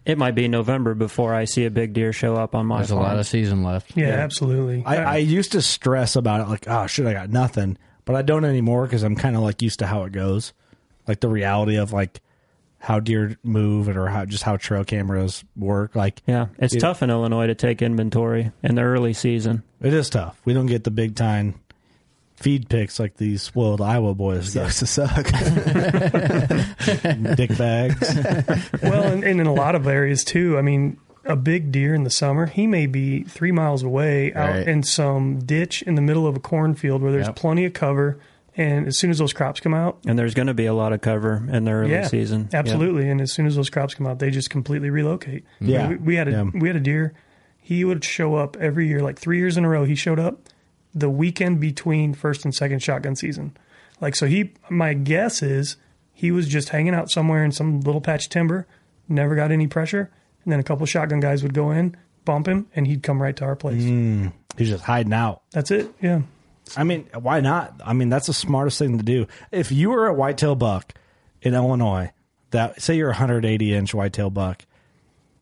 [0.06, 2.92] it might be November before I see a big deer show up on my There's
[2.92, 3.96] a lot of season left.
[3.96, 4.84] Yeah, absolutely.
[4.86, 8.22] I, I used to stress about it, like, oh shit, I got nothing, but I
[8.22, 10.54] don't anymore because I'm kind of like used to how it goes,
[11.08, 12.22] like the reality of like
[12.82, 15.96] how deer move or how just how trail cameras work.
[15.96, 19.64] Like, yeah, it's It- tough in Illinois to take inventory in the early season.
[19.82, 20.42] it is tough.
[20.46, 21.56] We don't get the big time
[22.36, 24.72] feed picks like these spoiled Iowa boys get.
[24.72, 25.26] Sucks to suck.
[27.36, 28.16] dick bags.
[28.82, 30.58] well, and, and in a lot of areas too.
[30.58, 34.68] I mean, a big deer in the summer, he may be three miles away out
[34.68, 37.36] in some ditch in the middle of a cornfield where there's Yep.
[37.36, 38.18] plenty of cover.
[38.58, 40.92] And as soon as those crops come out, And there's going to be a lot
[40.92, 42.50] of cover in the early yeah, season.
[42.52, 42.60] Yeah.
[42.60, 43.10] absolutely.
[43.10, 45.46] And as soon as those crops come out, they just completely relocate.
[45.62, 45.70] Mm-hmm.
[45.70, 45.88] Yeah.
[45.90, 46.44] we, we had a Yeah.
[46.54, 47.14] we had a deer.
[47.58, 49.86] He would show up every year, like three years in a row.
[49.86, 50.50] He showed up
[50.94, 53.56] the weekend between first and second shotgun season.
[54.02, 54.52] Like so, he.
[54.70, 55.78] My guess is
[56.14, 58.68] he was just hanging out somewhere in some little patch of timber,
[59.08, 60.12] never got any pressure,
[60.44, 63.36] and then a couple shotgun guys would go in, bump him, and he'd come right
[63.38, 63.84] to our place.
[63.84, 64.34] Mm.
[64.58, 65.44] He's just hiding out.
[65.52, 65.90] That's it.
[66.02, 66.24] Yeah.
[66.78, 67.82] I mean, why not?
[67.86, 69.28] I mean, that's the smartest thing to do.
[69.52, 70.94] If you were a whitetail buck
[71.42, 72.12] in Illinois,
[72.52, 74.66] that say you're a 180 inch whitetail buck,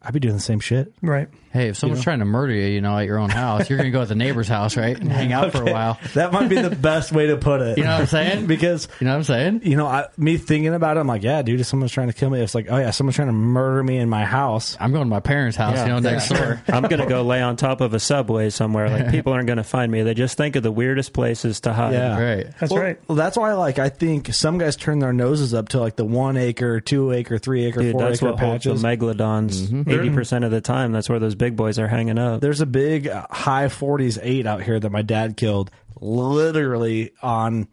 [0.02, 0.94] I'd be doing the same shit.
[1.02, 1.28] Right.
[1.52, 3.92] Hey, if someone's trying to murder you, you know, at your own house, you're going
[3.92, 5.98] to go to the neighbor's house, right, and hang out for a while.
[6.14, 7.78] That might be the best way to put it.
[7.78, 8.46] You know what I'm saying?
[8.48, 9.62] because You know what I'm saying?
[9.64, 12.14] you know, I, me thinking about it, I'm like, yeah, dude, if someone's trying to
[12.14, 14.76] kill me, it's like, oh yeah, someone's trying to murder me in my house.
[14.80, 15.84] I'm going to my parents' house, Yeah.
[15.86, 16.62] you know, next door.
[16.68, 18.90] I'm going to go lay on top of a subway somewhere.
[18.90, 20.02] Like people aren't going to find me.
[20.04, 21.94] They just think of the weirdest places to hide.
[21.94, 22.20] Yeah.
[22.22, 22.48] Right.
[22.60, 23.00] That's well, right.
[23.08, 26.06] Well, that's why, like, I think some guys turn their noses up to like the
[26.06, 28.84] one acre, two acre, three acre, Dude, four that's acre what holds the patches.
[28.84, 29.68] megalodons.
[29.68, 29.90] Mm-hmm.
[29.90, 32.42] 80 percent of the time, that's where those big boys are hanging up.
[32.42, 37.68] There's a big uh, high 40s eight out here that my dad killed, literally on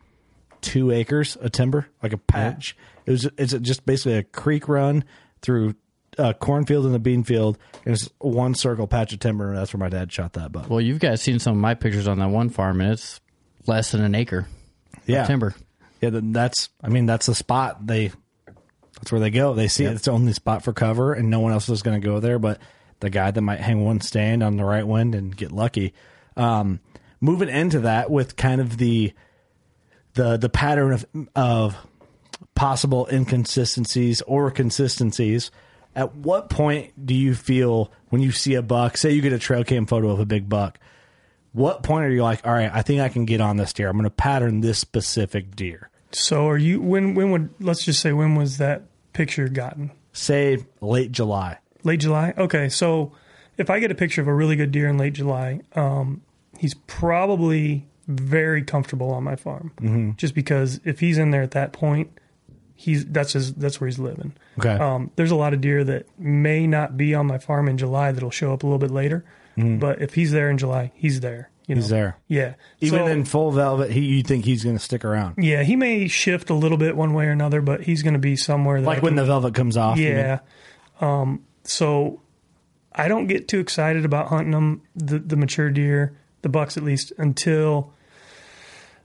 [0.62, 2.74] two acres of timber, like a patch.
[3.04, 5.04] It was it's just basically a creek run
[5.42, 5.74] through
[6.16, 9.74] a cornfield and a bean field, and it's one circle patch of timber, and that's
[9.74, 10.70] where my dad shot that buck.
[10.70, 13.20] Well, you've guys seen some of my pictures on that one farm, and it's
[13.66, 14.48] less than an acre
[15.04, 15.54] yeah, of timber.
[16.00, 18.12] Yeah, then that's I mean that's the spot they
[18.94, 19.54] that's where they go.
[19.54, 22.06] They see it's the only spot for cover and no one else is going to
[22.06, 22.60] go there but
[23.00, 25.92] the guy that might hang one stand on the right wind and get lucky.
[26.36, 26.80] Um,
[27.20, 29.12] moving into that with kind of the
[30.14, 31.76] the the pattern of of
[32.54, 35.50] possible inconsistencies or consistencies.
[35.94, 38.96] At what point do you feel when you see a buck?
[38.96, 40.78] Say you get a trail cam photo of a big buck.
[41.52, 43.88] What point are you like, all right, I think I can get on this deer.
[43.88, 45.88] I'm going to pattern this specific deer.
[46.12, 46.82] So are you?
[46.82, 47.14] When?
[47.14, 47.54] When would?
[47.60, 48.82] Let's just say when was that
[49.12, 49.90] picture gotten?
[50.12, 51.58] Say late July.
[51.86, 52.34] Late July.
[52.36, 53.12] Okay, so
[53.56, 56.20] if I get a picture of a really good deer in late July, um,
[56.58, 59.72] he's probably very comfortable on my farm.
[59.80, 60.10] Mm-hmm.
[60.16, 62.10] Just because if he's in there at that point,
[62.74, 64.32] he's that's his that's where he's living.
[64.58, 64.74] Okay.
[64.74, 68.12] Um, there's a lot of deer that may not be on my farm in July
[68.12, 69.24] that'll show up a little bit later,
[69.56, 71.50] but if he's there in July, he's there.
[71.66, 71.78] You know?
[71.78, 71.82] Mm-hmm.
[71.82, 72.16] He's there.
[72.28, 72.54] Yeah.
[72.80, 75.42] Even So- in full velvet, he you think he's going to stick around?
[75.42, 78.20] yeah, he may shift a little bit one way or another, but he's going to
[78.20, 79.98] be somewhere Like when the velvet comes off.
[79.98, 80.40] yeah.
[81.00, 82.20] Um, so
[82.94, 86.82] I don't get too excited about hunting them, the, the mature deer, the bucks at
[86.82, 87.92] least, until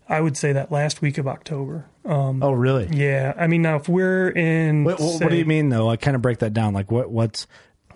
[0.08, 1.86] I would say that last week of October.
[2.06, 2.88] Um, Oh, really?
[2.92, 3.34] yeah.
[3.38, 4.84] I mean, now if we're in.
[4.84, 5.86] What, what, say- what do you mean though?
[5.86, 6.74] Like, kind of break that down.
[6.74, 7.48] Like, what what's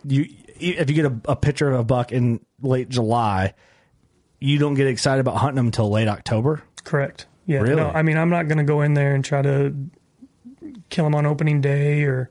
[0.04, 0.26] you
[0.60, 3.54] if you get a, a picture of a buck in late July,
[4.40, 6.62] you don't get excited about hunting them until late October.
[6.84, 7.26] Correct.
[7.46, 7.60] Yeah.
[7.60, 7.76] Really?
[7.76, 9.76] No, I mean, I'm not going to go in there and try to
[10.90, 12.30] kill him on opening day or,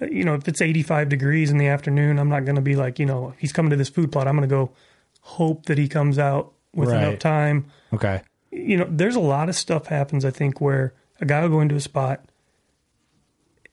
[0.00, 2.98] you know, if it's 85 degrees in the afternoon, I'm not going to be like,
[2.98, 4.26] you know, he's coming to this food plot.
[4.28, 4.72] I'm going to go
[5.20, 7.02] hope that he comes out with Right.
[7.04, 7.66] enough time.
[7.92, 8.22] Okay.
[8.50, 10.24] you know, there's a lot of stuff happens.
[10.24, 12.24] I think where a guy will go into a spot,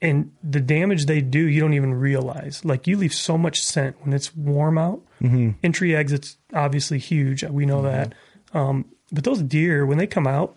[0.02, 2.66] and the damage they do, you don't even realize.
[2.66, 5.02] Like you leave so much scent when it's warm out.
[5.22, 5.52] Mm-hmm.
[5.64, 7.44] Entry exits obviously huge.
[7.44, 8.14] We know that.
[8.54, 10.56] Um, but those deer, when they come out,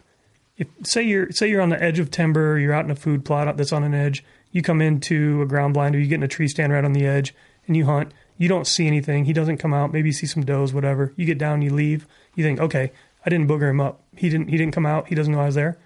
[0.56, 3.24] if say you're say you're on the edge of timber, you're out in a food
[3.24, 4.24] plot that's on an edge.
[4.54, 6.92] You come into a ground blind, or you get in a tree stand right on
[6.92, 7.34] the edge,
[7.66, 8.12] and you hunt.
[8.38, 9.24] You don't see anything.
[9.24, 9.92] He doesn't come out.
[9.92, 11.12] Maybe you see some does, whatever.
[11.16, 12.06] You get down, you leave.
[12.36, 12.92] You think, okay,
[13.26, 14.04] I didn't booger him up.
[14.16, 14.48] He didn't.
[14.48, 15.08] He didn't come out.
[15.08, 15.76] He doesn't know I was there.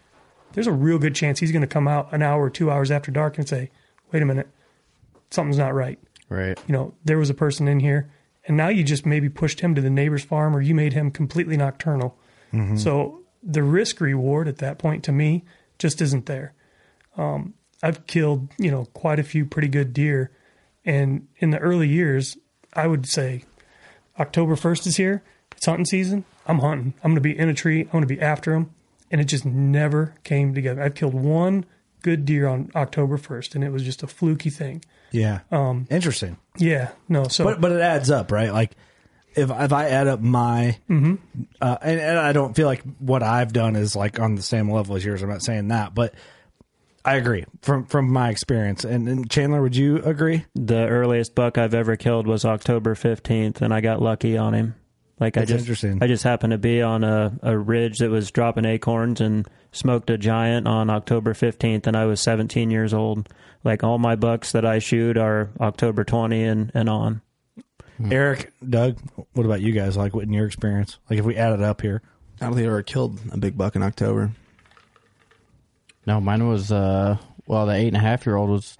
[0.53, 2.91] There's a real good chance he's going to come out an hour or two hours
[2.91, 3.71] after dark and say,
[4.13, 4.49] "Wait a minute,
[5.31, 6.59] something's not right." Right.
[6.67, 8.11] You know, there was a person in here,
[8.47, 11.11] and now you just maybe pushed him to the neighbor's farm, or you made him
[11.11, 12.19] completely nocturnal.
[12.77, 15.45] So the risk reward at that point to me
[15.79, 16.55] just isn't there.
[17.17, 20.31] Um, I've killed you know quite a few pretty good deer,
[20.85, 22.37] and in the early years,
[22.75, 23.45] I would say
[24.19, 25.23] October first is here.
[25.57, 26.25] It's hunting season.
[26.47, 26.95] I'm hunting.
[27.03, 27.83] I'm going to be in a tree.
[27.83, 28.71] I'm going to be after them,
[29.11, 30.83] and it just never came together.
[30.83, 31.65] I've killed one
[32.03, 34.85] good deer on October first, and it was just a fluky thing.
[35.11, 35.41] Yeah.
[35.51, 35.87] Um.
[35.91, 36.37] Interesting.
[36.59, 37.29] Yeah, no.
[37.29, 38.53] So But but it adds up, right?
[38.53, 38.73] Like
[39.35, 41.15] if if I add up my Mm-hmm.
[41.61, 44.71] uh, and, and I don't feel like what I've done is like on the same
[44.71, 45.23] level as yours.
[45.23, 46.15] I'm not saying that, but
[47.05, 48.85] I agree from from my experience.
[48.85, 50.45] And, and Chandler, would you agree?
[50.55, 54.75] The earliest buck I've ever killed was October 15th, and I got lucky on him.
[55.21, 55.99] Like I just interesting.
[56.03, 60.11] I just happened to be on a, a ridge that was dropping acorns and smoked
[60.11, 63.29] a giant on October 15th, and I was 17 years old.
[63.65, 67.23] Like all my bucks that I shoot are October 20 and, and on.
[67.97, 68.13] Hmm.
[68.13, 68.99] Eric, Doug,
[69.33, 69.97] what about you guys?
[69.97, 70.99] Like, what in your experience?
[71.11, 72.01] Like, if we add it up here,
[72.41, 74.31] I don't think I ever killed a big buck in October.
[76.09, 78.79] No, mine was uh well the eight and a half year old was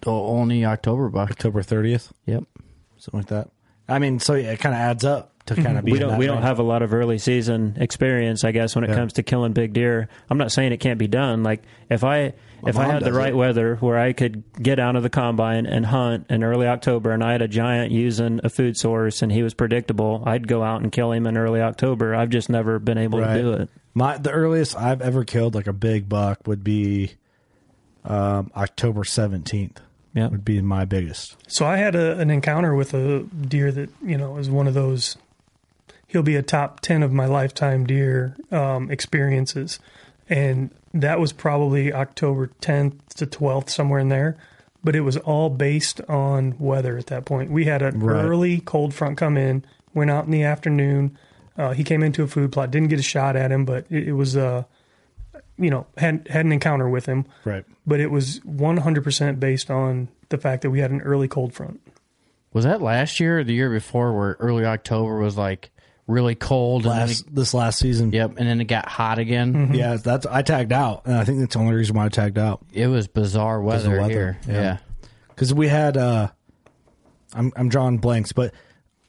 [0.00, 1.30] the only October buck.
[1.30, 2.14] October thirtieth.
[2.24, 2.44] Yep.
[2.96, 3.50] something like that.
[3.86, 5.92] I mean, so yeah, it kind of adds up to kind of be.
[5.92, 8.84] we don't that we don't have a lot of early season experience, I guess, when
[8.84, 8.96] it Yeah.
[8.96, 10.08] comes to killing big deer.
[10.30, 11.42] I'm not saying it can't be done.
[11.42, 12.32] Like if I
[12.66, 13.36] if I had the right it.
[13.36, 17.22] weather where I could get out of the combine and hunt in early October, and
[17.24, 20.82] I had a giant using a food source and he was predictable, I'd go out
[20.82, 22.14] and kill him in early October.
[22.14, 23.36] I've just never been able Right.
[23.36, 23.68] to do it.
[23.94, 27.12] My the earliest I've ever killed like a big buck would be
[28.04, 29.80] um, October seventeenth.
[30.12, 31.36] Yeah, would be my biggest.
[31.46, 34.74] So I had a, an encounter with a deer that you know is one of
[34.74, 35.16] those.
[36.10, 39.78] He'll be a top ten of my lifetime deer um, experiences,
[40.28, 44.36] and that was probably October 10th to 12th, somewhere in there.
[44.82, 47.50] But it was all based on weather at that point.
[47.50, 48.24] We had an Right.
[48.24, 51.16] early cold front come in, went out in the afternoon.
[51.56, 54.08] Uh, he came into a food plot, didn't get a shot at him, but it,
[54.08, 54.64] it was uh,
[55.58, 57.24] you know had had an encounter with him.
[57.44, 57.64] Right.
[57.86, 61.80] But it was 100% based on the fact that we had an early cold front.
[62.52, 65.70] Was that last year or the year before where early October was like
[66.10, 68.12] really cold and then Last this last season.
[68.12, 69.70] yep, and then it got hot again.
[69.74, 72.38] Yeah, that's I tagged out, and I think that's the only reason why I tagged
[72.38, 72.64] out.
[72.72, 74.40] It was bizarre Because weather, weather, here.
[74.46, 74.54] yeah.
[74.62, 74.78] Yeah.
[75.28, 76.28] because we had uh
[77.32, 78.52] I'm I'm drawing blanks, but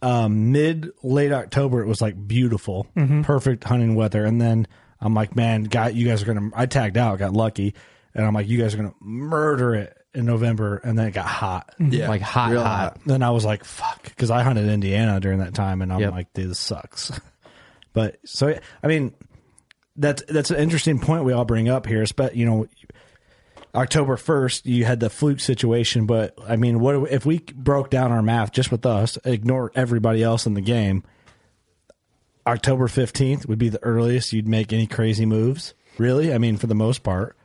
[0.02, 3.24] um mid late October it was like beautiful, Mhm.
[3.24, 4.68] perfect hunting weather, and then
[5.00, 6.50] I'm like, man, guy, you guys are gonna.
[6.54, 7.74] I tagged out, got lucky,
[8.14, 11.26] and I'm like, you guys are gonna murder it in November, and then it got
[11.26, 11.94] hot, mm-hmm.
[11.94, 12.80] Yeah, Like hot, real hot.
[12.80, 13.00] hot.
[13.06, 16.12] Then I was like, fuck, because I hunted Indiana during that time, and I'm Yep.
[16.12, 17.12] like, dude, this sucks.
[17.94, 19.14] but so I mean,
[19.96, 22.06] that's that's an interesting point we all bring up here.
[22.16, 22.68] But you know,
[23.76, 26.06] October first, you had the fluke situation.
[26.06, 30.24] But I mean, what if we broke down our math just with us, ignore everybody
[30.24, 31.04] else in the game?
[32.48, 35.74] October fifteenth would be the earliest you'd make any crazy moves.
[35.98, 37.38] Really, I mean, for the most part.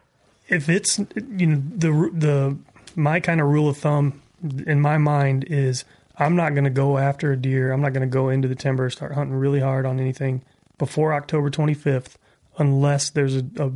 [0.48, 2.58] If it's you know the the
[2.94, 4.22] my kind of rule of thumb
[4.66, 5.84] in my mind is
[6.18, 7.72] I'm not going to go after a deer.
[7.72, 10.42] I'm not going to go into the timber start hunting really hard on anything
[10.78, 12.14] before October 25th
[12.58, 13.70] unless there's a, a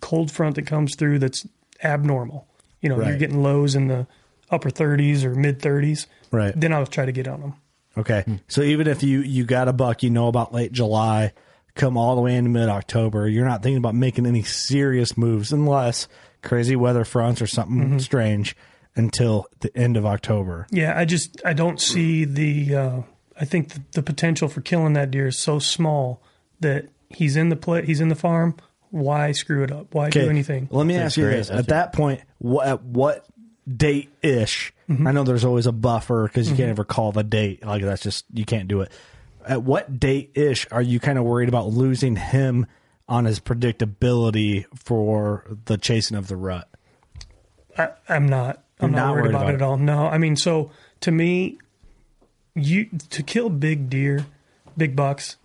[0.00, 1.46] cold front that comes through that's
[1.82, 2.46] abnormal.
[2.80, 4.06] You know, you're getting lows in the
[4.50, 6.06] upper 30s or mid 30s.
[6.30, 6.58] Right.
[6.58, 7.54] Then I'll try to get on them.
[7.96, 8.24] Okay.
[8.46, 11.32] So even if you you got a buck, you know about late July,
[11.78, 15.52] come all the way into mid October, you're not thinking about making any serious moves
[15.52, 16.06] unless
[16.42, 18.54] crazy weather fronts or something strange
[18.96, 20.66] until the end of October.
[20.70, 22.74] Yeah, I just I don't see the.
[22.74, 23.02] Uh,
[23.40, 26.22] I think the, the potential for killing that deer is so small
[26.60, 27.86] that he's in the play.
[27.86, 28.56] He's in the farm.
[28.90, 29.94] Why screw it up?
[29.94, 30.68] Why do anything?
[30.70, 33.24] Let me ask you this: At that point, what at what
[33.66, 34.72] date ish?
[34.88, 36.70] I know there's always a buffer because you can't Mhm.
[36.70, 37.64] ever call the date.
[37.64, 38.90] Like that's just you can't do it.
[39.48, 42.66] At what date ish are you kind of worried about losing him
[43.08, 46.68] on his predictability for the chasing of the rut?
[47.76, 48.62] I, I'm not.
[48.78, 49.76] I'm not, not worried worried about, about it at all.
[49.78, 51.58] No, I mean, so to me,
[52.54, 54.26] you to kill big deer,
[54.76, 55.36] big bucks.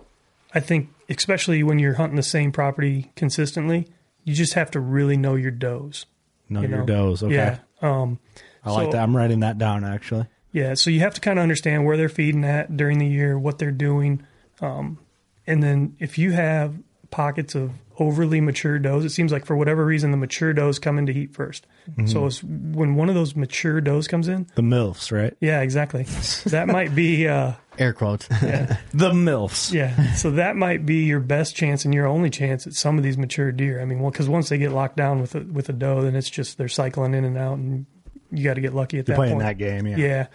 [0.53, 3.87] I think, especially when you're hunting the same property consistently,
[4.23, 6.05] you just have to really know your does.
[6.49, 7.33] Know you your does, okay.
[7.33, 7.57] Yeah.
[7.81, 8.19] Um,
[8.63, 9.01] I like that.
[9.01, 10.27] I'm writing that down actually.
[10.53, 13.37] Yeah, so you have to kind of understand where they're feeding at during the year,
[13.37, 14.23] what they're doing,
[14.61, 14.99] um,
[15.45, 16.75] and then if you have
[17.11, 20.97] pockets of overly mature does, it seems like for whatever reason the mature does come
[20.97, 21.61] into heat 1st
[21.91, 22.09] Mhm.
[22.09, 25.35] So it's when one of those mature does comes in, The milfs, right?
[25.41, 26.03] yeah, exactly.
[26.45, 28.27] that might be uh, air quotes.
[28.41, 28.77] Yeah.
[28.93, 29.71] The milfs.
[29.73, 33.03] Yeah, so that might be your best chance and your only chance at some of
[33.03, 33.79] these mature deer.
[33.81, 36.15] I mean, well, because once they get locked down with a, with a doe, then
[36.15, 37.85] it's just they're cycling in and out, and
[38.33, 39.45] you got to get lucky at You're that playing point.
[39.45, 39.97] that game, yeah.
[39.97, 40.27] Yeah.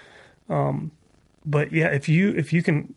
[0.48, 0.92] Um,
[1.44, 2.94] but yeah, if you if you can,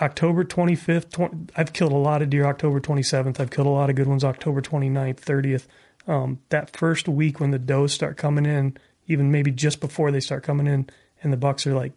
[0.00, 2.46] October twenty fifth, 20, I've killed a lot of deer.
[2.46, 4.24] October twenty seventh, I've killed a lot of good ones.
[4.24, 5.66] October 29th, thirtieth.
[6.06, 8.76] Um, that first week when the does start coming in,
[9.06, 10.88] even maybe just before they start coming in,
[11.22, 11.92] and the bucks are like,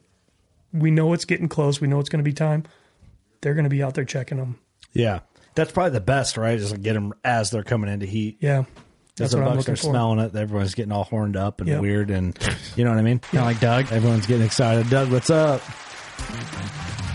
[0.74, 1.80] we know it's getting close.
[1.80, 2.64] We know it's going to be time.
[3.42, 4.60] They're going to be out there checking them.
[4.92, 5.20] Yeah,
[5.56, 6.58] that's probably the best, right?
[6.58, 8.38] Is to get them as they're coming into heat.
[8.42, 8.66] Yeah,
[9.16, 9.84] As that's the what I'm bucks looking are for.
[9.92, 11.82] smelling it, everyone's getting all horned up and Yep.
[11.82, 12.38] weird, and
[12.76, 13.20] you know what I mean.
[13.20, 13.92] Kind of like Doug.
[13.92, 14.90] Everyone's getting excited.
[14.90, 15.62] Doug, what's up?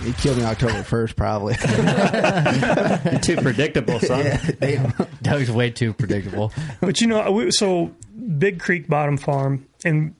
[0.04, 1.56] He killed me October first, probably.
[1.68, 4.38] You're too predictable, son.
[5.22, 6.52] Doug's way too predictable.
[6.80, 7.92] but you know, we, so
[8.38, 10.14] Big Creek Bottom Farm, in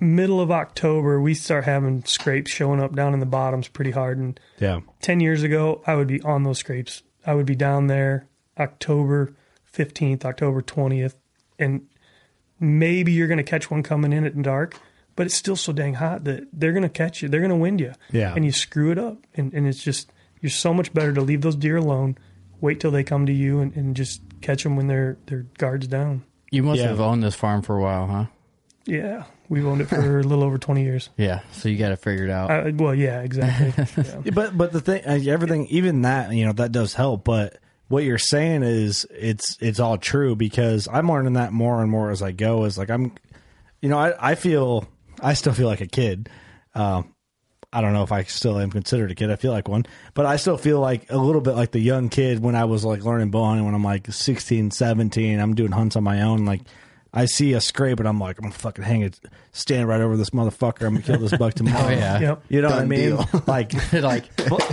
[0.00, 4.18] middle of October, we start having scrapes showing up down in the bottoms pretty hard.
[4.18, 4.80] And Yeah.
[5.00, 7.02] 10 years ago, I would be on those scrapes.
[7.24, 8.26] I would be down there
[8.58, 9.34] October
[9.72, 11.14] 15th, October 20th,
[11.60, 11.86] and
[12.58, 14.76] maybe you're going to catch one coming in at dark,
[15.16, 17.28] but it's still so dang hot that they're going to catch you.
[17.28, 17.92] They're going to wind you.
[18.10, 18.34] Yeah.
[18.34, 19.18] And you screw it up.
[19.34, 22.16] And, and it's just, you're so much better to leave those deer alone,
[22.60, 25.86] wait till they come to you, and, and just catch them when their their guard's
[25.86, 26.24] down.
[26.50, 26.88] You must Yeah.
[26.88, 28.24] have owned this farm for a while, huh?
[28.86, 29.24] Yeah.
[29.48, 31.10] We've owned it for a little over 20 years.
[31.16, 31.40] Yeah.
[31.52, 32.50] So you got to figure it figured out.
[32.50, 33.72] Uh, well, yeah, exactly.
[34.04, 34.20] Yeah.
[34.24, 37.24] Yeah, But but the thing, uh, everything, even that, you know, that does help.
[37.24, 37.58] But
[37.90, 42.12] what you're saying is it's it's all true because I'm learning that more and more
[42.12, 42.64] as I go.
[42.64, 43.12] Is like I'm,
[43.82, 44.86] you know, I I feel
[45.20, 46.30] I still feel like a kid.
[46.72, 47.16] Um,
[47.72, 49.32] I don't know if I still am considered a kid.
[49.32, 52.10] I feel like one, but I still feel like a little bit like the young
[52.10, 55.40] kid when I was like learning bow hunting when I'm like 16, 17.
[55.40, 56.44] I'm doing hunts on my own.
[56.44, 56.60] Like
[57.12, 59.18] I see a scrape and I'm like, I'm gonna fucking hang it,
[59.52, 60.86] stand right over this motherfucker.
[60.86, 61.86] I'm gonna kill this buck tomorrow.
[61.86, 62.20] Oh, yeah.
[62.20, 62.42] Yep.
[62.48, 63.00] You know what I mean?
[63.16, 63.28] deal.
[63.46, 64.24] Like, like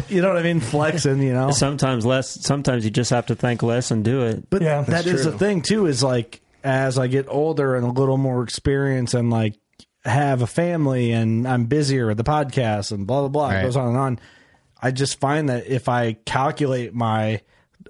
[0.09, 0.59] you know what I mean?
[0.59, 1.49] Flexing, you know.
[1.51, 2.29] Sometimes less.
[2.45, 4.49] Sometimes you just have to think less and do it.
[4.49, 4.81] But Yeah.
[4.81, 5.88] that That's is the thing too.
[5.88, 9.55] Is like as I get older and a little more experience and like
[10.05, 13.49] have a family and I'm busier with the podcast and blah blah blah.
[13.49, 13.61] It Right.
[13.63, 14.19] goes on and on.
[14.79, 17.41] I just find that if I calculate my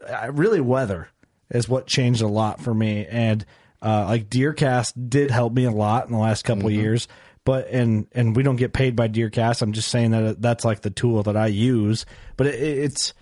[0.09, 1.09] I- really weather
[1.51, 3.45] is what changed a lot for me and
[3.81, 7.07] uh, like Deercast did help me a lot in the last couple of years.
[7.43, 9.61] But and and we don't get paid by Deercast.
[9.61, 12.05] I'm just saying that that's like the tool that I use.
[12.35, 13.13] But it, it's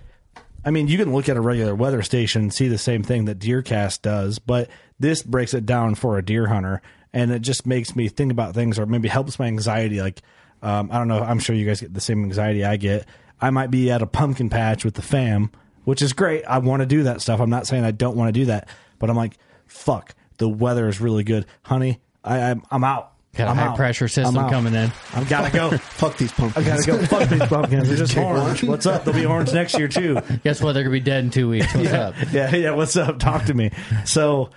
[0.65, 3.25] I mean, you can look at a regular weather station and see the same thing
[3.25, 6.81] that Deercast does, but this breaks it down for a deer hunter,
[7.13, 10.01] and it just makes me think about things, or maybe helps my anxiety.
[10.01, 10.23] Like,
[10.63, 13.05] um, I don't know, I'm sure you guys get the same anxiety I get.
[13.39, 15.51] I might be at a pumpkin patch with the fam,
[15.83, 16.43] which is great.
[16.45, 17.39] I want to do that stuff.
[17.39, 19.37] I'm not saying I don't want to do that, but I'm like,
[19.67, 21.99] fuck, the weather is really good, honey.
[22.23, 23.13] I, I'm, I'm out.
[23.35, 23.75] got a I'm high out.
[23.77, 24.51] pressure I'm system out.
[24.51, 24.91] coming in.
[25.13, 25.71] I've got to go.
[25.77, 26.67] Fuck these pumpkins.
[26.67, 26.85] I pumpkins.
[26.85, 27.05] gotta go.
[27.07, 27.87] Fuck these pumpkins.
[27.87, 28.63] They're just orange.
[28.63, 29.03] What's up?
[29.05, 30.19] They'll be orange next year too.
[30.43, 30.73] Guess what?
[30.73, 31.73] They're gonna be dead in two weeks.
[31.75, 32.15] What's up?
[32.31, 32.71] yeah, yeah.
[32.71, 33.19] What's up?
[33.19, 33.71] Talk to me.
[34.05, 34.49] So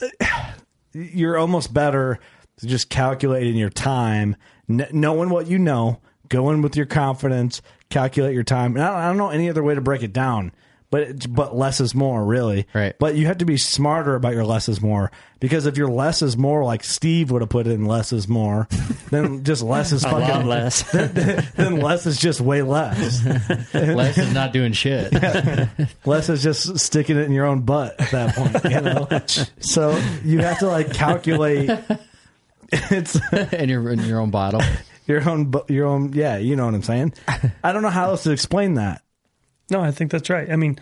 [0.92, 2.18] you're almost better
[2.58, 4.36] to just calculating your time,
[4.68, 8.74] kn- knowing what you know, going with your confidence, calculate your time.
[8.76, 10.52] And I don't, I don't know any other way to break it down.
[10.90, 12.66] But but less is more, really.
[12.72, 12.94] Right.
[12.98, 16.22] But you have to be smarter about your less is more because if your less
[16.22, 18.68] is more, like Steve would have put in less is more,
[19.10, 20.90] then just less is fucking less.
[20.92, 23.22] then less is just way less.
[23.74, 25.12] less is not doing shit.
[26.06, 29.08] Less is just sticking it in your own butt at that point, you know.
[29.60, 29.90] so
[30.24, 31.70] you have to like calculate.
[32.72, 33.18] It's
[33.52, 34.62] in your in your own bottle.
[35.06, 36.12] your own, your own.
[36.14, 37.12] Yeah, you know what I'm saying.
[37.62, 39.02] I don't know how else to explain that.
[39.70, 40.50] No, I think that's right.
[40.50, 40.78] I mean,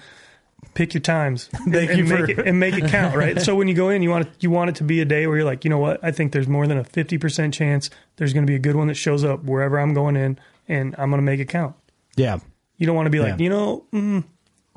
[0.74, 3.40] pick your times Thank and, you make for- it, and make it count, right?
[3.46, 5.26] so when you go in, you want it, you want it to be a day
[5.26, 6.02] where you're like, you know what?
[6.04, 8.76] I think there's more than a fifty percent chance there's going to be a good
[8.76, 11.74] one that shows up wherever I'm going in, and I'm going to make it count.
[12.16, 12.38] Yeah,
[12.78, 13.44] You don't want to be like, Yeah.
[13.44, 14.24] you know, mm,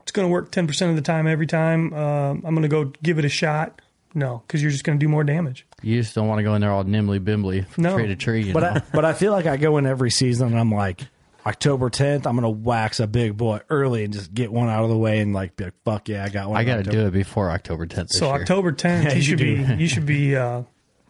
[0.02, 1.94] it's going to work ten percent of the time every time.
[1.94, 3.82] Uh, I'm going to go give it a shot.
[4.16, 5.68] No, because you're just going to do more damage.
[5.84, 7.94] You just don't want to go in there all nimbly bimbly, No.
[7.94, 8.42] trade a tree.
[8.42, 8.70] You but know?
[8.70, 11.06] I, but I feel like I go in every season and I'm like.
[11.50, 14.90] October 10th, I'm gonna wax a big boy early and just get one out of
[14.90, 16.58] the way and like be like, fuck yeah, I got one.
[16.58, 16.98] I got to October.
[16.98, 18.10] do it before October 10th.
[18.10, 18.36] This So year.
[18.42, 19.66] October 10th, Yeah, you you should do.
[19.68, 20.62] be you should be uh,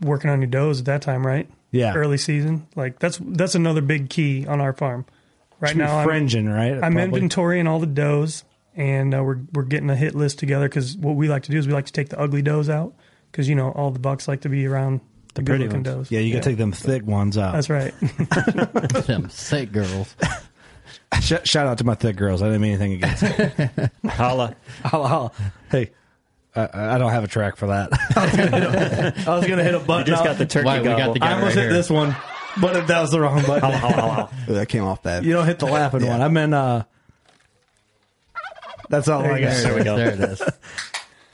[0.02, 1.50] working on your does at that time, right?
[1.72, 1.94] Yeah.
[1.94, 2.68] early season.
[2.76, 5.06] Like that's that's another big key on our farm.
[5.60, 6.74] Right Should be now, I'm, fringing, right?
[6.82, 7.20] I'm Probably.
[7.22, 11.16] inventorying all the does, and uh, we're we're getting a hit list together because what
[11.18, 12.94] we like to do is we like to take the ugly does out
[13.32, 15.02] because you know all the bucks like to be around
[15.36, 16.08] the, good pretty looking ones.
[16.08, 16.12] does.
[16.12, 17.54] Yeah, you gotta take them thick ones out.
[17.54, 17.94] That's right.
[19.06, 20.16] Them sick girls.
[21.22, 22.42] Sh- shout out to my thick girls.
[22.42, 23.92] I didn't mean anything against it.
[24.08, 24.56] Holla.
[24.84, 25.32] Holla, holla.
[25.72, 25.92] Hey,
[26.56, 27.90] I, I don't have a track for that.
[28.16, 28.64] I was gonna hit
[29.28, 30.08] a, I was gonna hit a button.
[30.08, 31.14] You just got the turkey Why, we got gobble.
[31.14, 31.74] the guy I almost right hit here.
[31.74, 32.16] this one,
[32.60, 33.70] but if that was the wrong button.
[34.50, 35.26] Ooh, that came off bad.
[35.26, 36.22] you don't hit the laughing one.
[36.22, 36.84] I meant uh.
[38.90, 39.54] That's all I got.
[39.64, 39.96] There, we go.
[39.96, 40.42] there it is.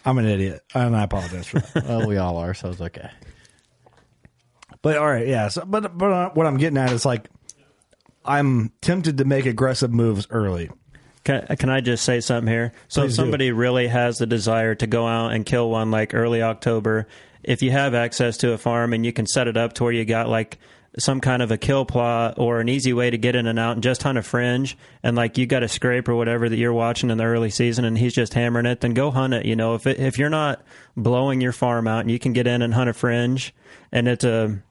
[0.04, 1.86] I'm an idiot, and I apologize for that.
[1.86, 3.10] Well, we all are, so it's okay.
[4.86, 5.48] But all right, yeah.
[5.48, 7.28] So, but but uh, what I'm getting at is like,
[8.24, 10.70] I'm tempted to make aggressive moves early.
[11.24, 12.72] Can, can I just say something here?
[12.88, 13.16] So Please if do.
[13.16, 17.08] somebody really has the desire to go out and kill one like early October,
[17.42, 19.92] if you have access to a farm and you can set it up to where
[19.92, 20.60] you got like
[21.00, 23.72] some kind of a kill plot or an easy way to get in and out
[23.72, 26.72] and just hunt a fringe and like you got a scrape or whatever that you're
[26.72, 29.48] watching in the early season and he's just hammering it, then go hunt it.
[29.48, 30.64] You know, if it, if you're not
[30.96, 33.52] blowing your farm out and you can get in and hunt a fringe
[33.92, 34.62] and it's a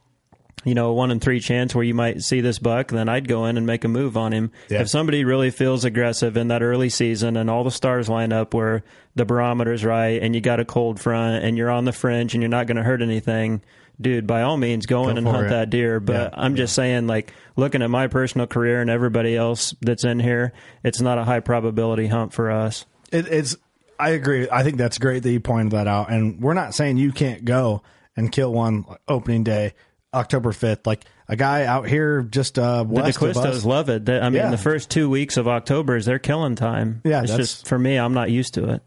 [0.65, 3.29] you know, a one in three chance where you might see this buck, then I'd
[3.29, 4.51] go in and make a move on him.
[4.69, 4.81] Yeah.
[4.81, 8.55] If somebody really feels aggressive in that early season and all the stars line up
[8.55, 8.83] where
[9.15, 12.43] the barometer's right and you got a cold front and you're on the fringe and
[12.43, 13.62] you're not going to hurt anything,
[14.01, 15.51] dude, by all means, go, in and hunt it.
[15.51, 16.01] that deer.
[16.01, 20.19] But I'm just saying, like, looking at my personal career and everybody else that's in
[20.19, 20.53] here,
[20.83, 22.87] it's not a high probability hunt for us.
[23.12, 23.57] It, it's.
[23.99, 24.49] I agree.
[24.51, 26.11] I think that's great that you pointed that out.
[26.11, 27.83] And we're not saying you can't go
[28.17, 29.75] and kill one opening day,
[30.15, 30.87] October fifth.
[30.87, 33.37] Like a guy out here just uh, The west of us.
[33.37, 34.05] DeQuistos love it.
[34.05, 34.51] They- I mean, Yeah.
[34.51, 37.01] the first two weeks of October is their killing time.
[37.05, 37.97] Yeah, it's just for me.
[37.99, 38.83] I'm not used to it.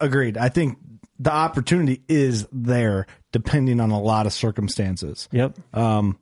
[0.00, 0.36] Agreed.
[0.36, 0.78] I think
[1.18, 5.28] the opportunity is there, depending on a lot of circumstances.
[5.32, 5.56] Yep.
[5.72, 6.18] Um,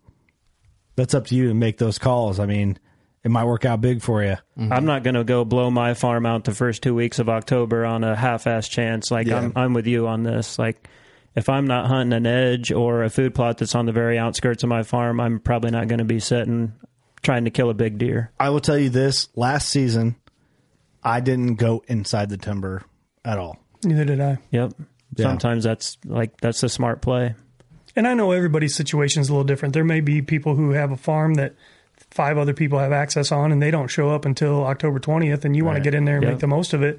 [0.97, 2.39] that's up to you to make those calls.
[2.39, 2.79] I mean,
[3.25, 4.37] it might work out big for you.
[4.59, 7.87] I'm not going to go blow my farm out the first two weeks of October
[7.87, 9.11] on a half-ass chance.
[9.11, 9.39] Like Yeah.
[9.39, 10.59] I'm, I'm with you on this.
[10.59, 10.89] Like
[11.35, 14.63] if I'm not hunting an edge or a food plot that's on the very outskirts
[14.63, 16.73] of my farm, I'm probably not going to be sitting
[17.23, 18.33] trying to kill a big deer.
[18.41, 20.17] I will tell you this: last season,
[21.03, 22.83] I didn't go inside the timber
[23.25, 23.59] at all.
[23.85, 24.39] Neither did I.
[24.51, 24.73] Yep.
[25.17, 25.27] Yeah.
[25.27, 27.35] Sometimes that's like that's a smart play.
[27.95, 29.75] And I know everybody's situation is a little different.
[29.75, 31.55] There may be people who have a farm that
[32.11, 35.55] five other people have access on, and they don't show up until October 20th, and
[35.55, 36.31] you want to get in there and Yeah.
[36.31, 36.99] make the most of it.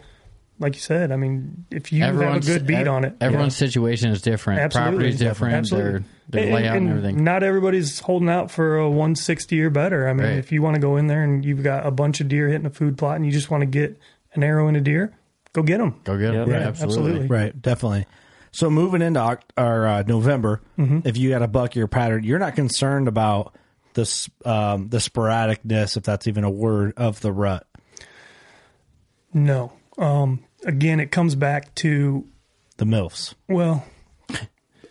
[0.59, 4.11] Like you said, I mean, if you have a good beat on it, Everyone's situation
[4.11, 4.61] is different.
[4.61, 4.91] Absolutely.
[4.91, 5.55] Property's different.
[5.55, 5.91] Absolutely.
[5.91, 7.23] Their, their And- layout and, and everything.
[7.23, 10.07] Not everybody's holding out for a 160 or better.
[10.07, 10.37] I mean, Right.
[10.37, 12.65] if you want to go in there and you've got a bunch of deer hitting
[12.67, 13.99] a food plot, and you just want to get
[14.35, 15.13] an arrow in a deer,
[15.53, 15.99] go get them.
[16.03, 16.47] Go get 'em.
[16.49, 17.27] Yeah, Yeah, absolutely.
[17.27, 18.05] Right, definitely.
[18.51, 21.05] So moving into Oct- or uh, November, Mhm.
[21.05, 23.55] if you got a buck your pattern, you're not concerned about
[23.95, 27.65] this um, the sporadicness, if that's even a word, of the rut.
[29.33, 29.73] No.
[29.97, 32.27] Um, again, it comes back to
[32.77, 33.33] The milfs.
[33.47, 33.85] Well,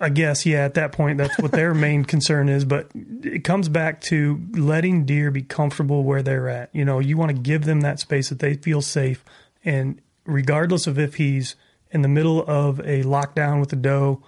[0.03, 0.65] I guess yeah.
[0.65, 2.65] At that point, that's what their main concern is.
[2.65, 6.71] But it comes back to letting deer be comfortable where they're at.
[6.75, 9.25] You know, you want to give them that space that they feel safe,
[9.65, 11.55] and regardless of if he's
[11.93, 14.23] in the middle of a lockdown with a doe,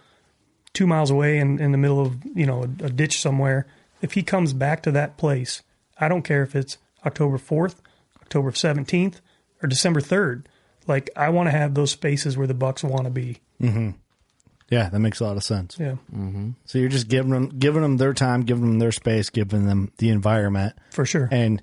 [0.72, 3.66] two miles away in, in the middle of you know a, a ditch somewhere,
[4.00, 5.62] if he comes back to that place,
[5.98, 7.82] I don't care if it's October fourth,
[8.22, 9.20] October seventeenth,
[9.60, 10.48] or December third.
[10.86, 13.38] Like I want to have those spaces where the bucks want to be.
[13.60, 13.90] Mm-hmm.
[14.70, 15.76] Yeah, that makes a lot of sense.
[15.78, 15.96] Yeah.
[16.14, 16.50] Mm-hmm.
[16.64, 19.92] So you're just giving them giving them their time, giving them their space, giving them
[19.98, 21.28] the environment For sure.
[21.30, 21.62] and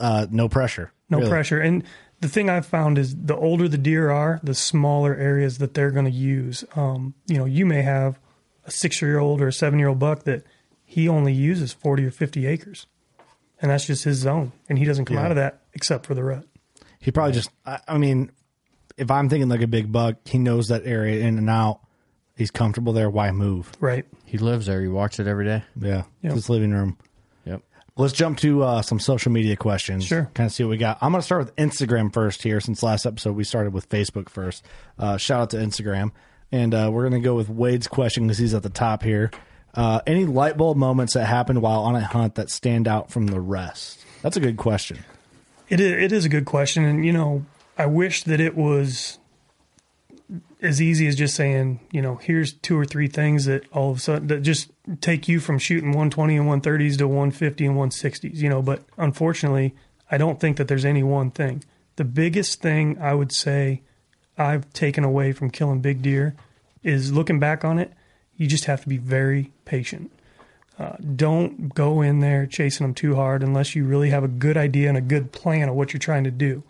[0.00, 0.92] uh, no pressure.
[1.10, 1.30] No really.
[1.30, 1.60] pressure.
[1.60, 1.84] And
[2.20, 5.90] the thing I've found is the older the deer are, the smaller areas that they're
[5.90, 6.64] going to use.
[6.74, 8.18] Um, you know, you may have
[8.64, 10.44] a six year old or a seven year old buck that
[10.84, 12.86] he only uses 40 or 50 acres.
[13.60, 14.52] And that's just his zone.
[14.68, 15.24] And he doesn't come Yeah.
[15.24, 16.44] out of that except for the rut.
[17.00, 17.50] He probably just.
[17.66, 18.30] I, I mean,
[18.98, 21.80] if I'm thinking like a big buck, he knows that area in and out.
[22.36, 23.10] He's comfortable there.
[23.10, 23.72] Why move?
[23.80, 24.04] Right.
[24.24, 24.80] He lives there.
[24.80, 25.64] He walks it every day.
[25.80, 26.34] Yeah, Yep.
[26.34, 26.96] his living room.
[27.44, 27.62] Yep.
[27.96, 30.04] Let's jump to uh, some social media questions.
[30.04, 30.30] Sure.
[30.34, 30.98] Kind of see what we got.
[31.00, 34.28] I'm going to start with Instagram first here, since last episode we started with Facebook
[34.28, 34.64] first.
[34.98, 36.12] Uh, shout out to Instagram,
[36.52, 39.32] and uh, we're going to go with Wade's question because he's at the top here.
[39.74, 43.26] Uh, any light bulb moments that happened while on a hunt that stand out from
[43.26, 44.04] the rest?
[44.22, 44.98] That's a good question.
[45.68, 47.44] It is, it is a good question, and you know,
[47.78, 49.18] I wish that it was
[50.60, 53.98] as easy as just saying, you know, here's two or three things that all of
[53.98, 54.70] a sudden that just
[55.00, 58.60] take you from shooting 120 and 130s to 150 and 160s, you know.
[58.60, 59.74] But unfortunately,
[60.10, 61.62] I don't think that there's any one thing.
[61.96, 63.82] The biggest thing I would say
[64.36, 66.34] I've taken away from killing big deer
[66.82, 67.92] is looking back on it.
[68.36, 70.10] You just have to be very patient.
[70.78, 74.56] Uh, don't go in there chasing them too hard unless you really have a good
[74.56, 76.62] idea and a good plan of what you're trying to do.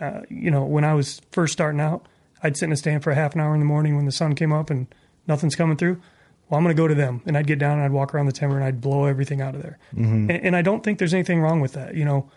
[0.00, 2.06] Uh, you know, when I was first starting out,
[2.42, 4.12] I'd sit in a stand for a half an hour in the morning when the
[4.12, 4.86] sun came up and
[5.26, 6.00] nothing's coming through.
[6.48, 8.26] Well, I'm going to go to them, and I'd get down and I'd walk around
[8.26, 9.78] the timber and I'd blow everything out of there.
[9.94, 10.28] Mhm.
[10.28, 11.94] And, and I don't think there's anything wrong with that.
[11.94, 12.30] You know,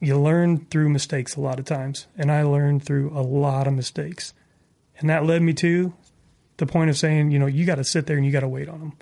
[0.00, 3.72] you learn through mistakes a lot of times, and I learned through a lot of
[3.72, 4.34] mistakes,
[4.98, 5.94] and that led me to
[6.58, 8.48] the point of saying, you know, you got to sit there and you got to
[8.48, 8.92] wait on them.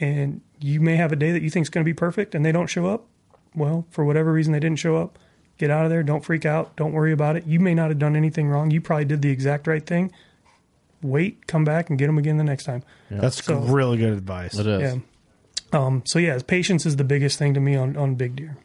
[0.00, 2.44] And you may have a day that you think is going to be perfect and
[2.44, 3.06] they don't show up.
[3.54, 5.18] Well, for whatever reason they didn't show up,
[5.58, 6.02] get out of there.
[6.02, 6.76] Don't freak out.
[6.76, 7.46] Don't worry about it.
[7.46, 8.70] You may not have done anything wrong.
[8.70, 10.12] You probably did the exact right thing.
[11.02, 12.82] Wait, come back and get them again the next time.
[13.10, 14.58] That's So- really good advice.
[14.58, 14.96] Yeah.
[15.72, 18.56] Um, so yeah, patience is the biggest thing to me on, on big deer.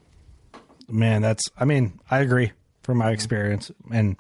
[0.88, 1.44] Man, that's.
[1.58, 2.52] I mean, I agree
[2.84, 4.16] from my experience, and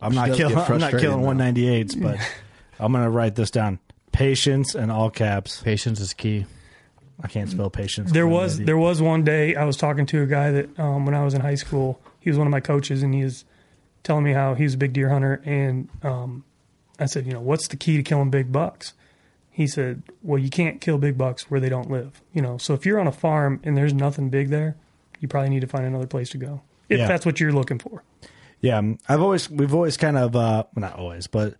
[0.00, 0.56] I'm She not killing.
[0.68, 1.28] I'm not killing though.
[1.28, 2.18] 198s, but
[2.78, 3.78] I'm going to write this down.
[4.12, 5.60] Patience and all caps.
[5.62, 6.46] Patience is key.
[7.22, 8.12] I can't spell patience.
[8.12, 11.14] There was there was one day I was talking to a guy that um, when
[11.14, 13.44] I was in high school, he was one of my coaches, and he was
[14.02, 16.44] telling me how he was a big deer hunter, and um,
[16.98, 18.94] I said, you know, what's the key to killing big bucks?
[19.50, 22.56] He said, well, you can't kill big bucks where they don't live, you know.
[22.58, 24.76] So if you're on a farm and there's nothing big there,
[25.20, 27.06] you probably need to find another place to go if Yeah.
[27.08, 28.02] that's what you're looking for.
[28.60, 31.54] Yeah, um, I've always we've always kind of uh well, not always, but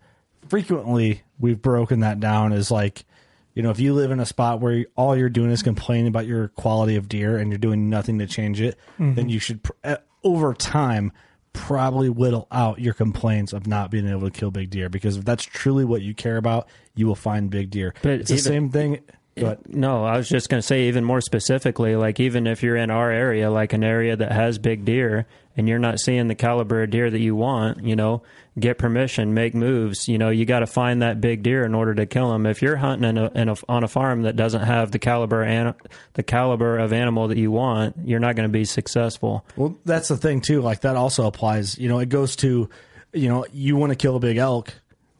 [0.49, 3.05] frequently we've broken that down as like
[3.53, 6.25] You know, if you live in a spot where all you're doing is complaining about
[6.27, 9.15] your quality of deer and you're doing nothing to change it, Mhm.
[9.15, 9.95] then you should, pr- uh,
[10.25, 11.13] over time,
[11.53, 14.89] probably whittle out your complaints of not being able to kill big deer.
[14.89, 17.93] Because if that's truly what you care about, you will find big deer.
[18.01, 18.99] But it's the same thing.
[19.37, 22.77] But No, I was just going to say, even more specifically, like even if you're
[22.77, 26.35] in our area, like an area that has big deer, and you're not seeing the
[26.35, 28.23] caliber of deer that you want, you know,
[28.59, 30.07] get permission, make moves.
[30.07, 32.45] You know, you got to find that big deer in order to kill them.
[32.45, 35.43] If you're hunting in a, in a, on a farm that doesn't have the caliber
[35.43, 35.73] an,
[36.13, 39.45] the caliber of animal that you want, you're not going to be successful.
[39.55, 40.61] Well, that's the thing too.
[40.61, 41.77] Like that also applies.
[41.77, 42.69] You know, it goes to,
[43.13, 44.73] you know, you want to kill a big elk.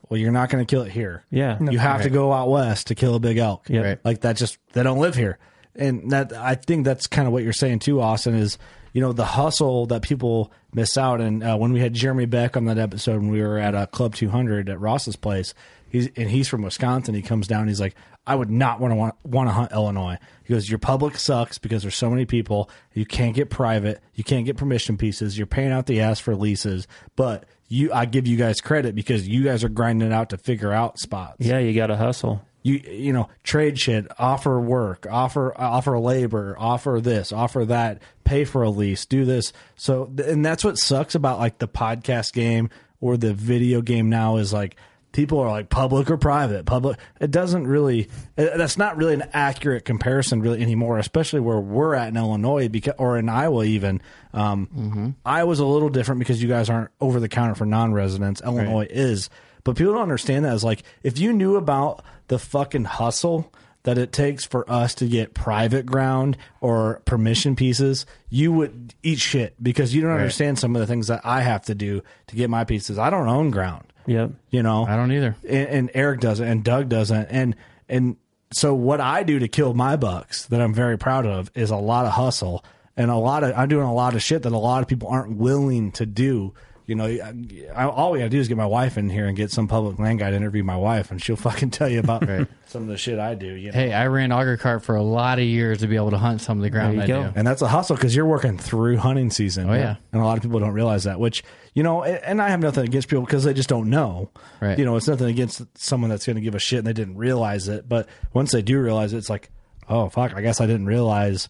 [0.09, 1.23] Well, you're not going to kill it here.
[1.31, 1.57] Yeah.
[1.61, 3.67] you have to go out west to kill a big elk.
[3.69, 3.81] Yeah.
[3.81, 3.99] Right.
[4.05, 4.35] like that.
[4.35, 5.39] Just they don't live here,
[5.75, 8.35] and that I think that's kind of what you're saying too, Austin.
[8.35, 8.59] Is
[8.95, 11.19] you know the hustle that people miss out.
[11.19, 13.87] And uh, when we had Jeremy Beck on that episode, when we were at a
[13.87, 15.53] Club 200 at Ross's place,
[15.89, 17.13] he's and he's from Wisconsin.
[17.13, 17.67] He comes down.
[17.67, 17.93] He's like,
[18.25, 18.95] I would not want to
[19.27, 20.17] want, to hunt Illinois.
[20.45, 22.69] He goes, your public sucks because there's so many people.
[22.93, 24.01] You can't get private.
[24.13, 25.37] You can't get permission pieces.
[25.37, 26.87] You're paying out the ass for leases,
[27.17, 30.71] but you, I give you guys credit because you guys are grinding out to figure
[30.71, 31.35] out spots.
[31.39, 32.45] Yeah, you got to hustle.
[32.65, 38.43] You you know trade shit, offer work, offer offer labor, offer this, offer that, pay
[38.43, 39.53] for a lease, do this.
[39.75, 44.37] So and that's what sucks about like the podcast game or the video game now
[44.37, 44.77] is like
[45.11, 46.65] people are like public or private.
[46.65, 51.93] Public it doesn't really that's not really an accurate comparison really anymore especially where we're
[51.93, 54.01] at in illinois because or in iowa even.
[54.33, 58.41] Um, iowa's a little different because you guys aren't over the counter for non-residents.
[58.41, 59.29] Illinois is.
[59.63, 63.51] But people don't understand that as like if you knew about the fucking hustle
[63.83, 69.19] that it takes for us to get private ground or permission pieces, you would eat
[69.19, 70.17] shit because you don't Right.
[70.21, 72.97] understand some of the things that I have to do to get my pieces.
[72.97, 73.83] I don't own ground.
[74.07, 74.31] Yep.
[74.49, 75.35] You know, I don't either.
[75.47, 77.55] And, and Eric doesn't, and Doug doesn't, and
[77.87, 78.15] and
[78.51, 81.75] so what I do to kill my bucks that I'm very proud of is a
[81.77, 82.63] lot of hustle
[82.97, 85.09] and a lot of I'm doing a lot of shit that a lot of people
[85.09, 86.53] aren't willing to do.
[86.87, 87.33] You know, I,
[87.73, 89.97] I, all we gotta do is get my wife in here and get some public
[89.97, 92.23] land guy to interview my wife, and she'll fucking tell you about
[92.67, 93.47] some of the shit I do.
[93.47, 93.77] You know?
[93.77, 96.41] Hey, I ran auger cart for a lot of years to be able to hunt
[96.41, 97.31] some of the ground I do.
[97.35, 99.69] And that's a hustle because you're working through hunting season.
[99.69, 99.95] Oh, yeah.
[100.11, 102.59] And a lot of people don't realize that, which, you know, and and I have
[102.59, 104.29] nothing against people because they just don't know.
[104.61, 104.77] Right.
[104.77, 107.17] You know, it's nothing against someone that's going to give a shit and they didn't
[107.17, 107.89] realize it.
[107.89, 109.49] But once they do realize it, it's like,
[109.89, 111.49] oh, fuck, I guess I didn't realize.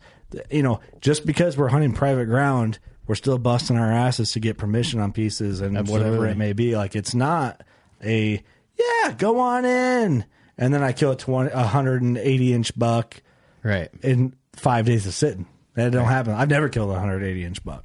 [0.49, 4.58] You know, just because we're hunting private ground, we're still busting our asses to get
[4.58, 6.76] permission on pieces and whatever it may be.
[6.76, 7.62] Like, it's not
[8.03, 8.43] a,
[8.78, 10.26] yeah, go on in.
[10.58, 13.22] And then I kill a 20, a 180 inch buck
[13.64, 15.47] right in five days of sitting.
[15.74, 16.34] That don't happen.
[16.34, 17.84] I've never killed a 180 inch buck,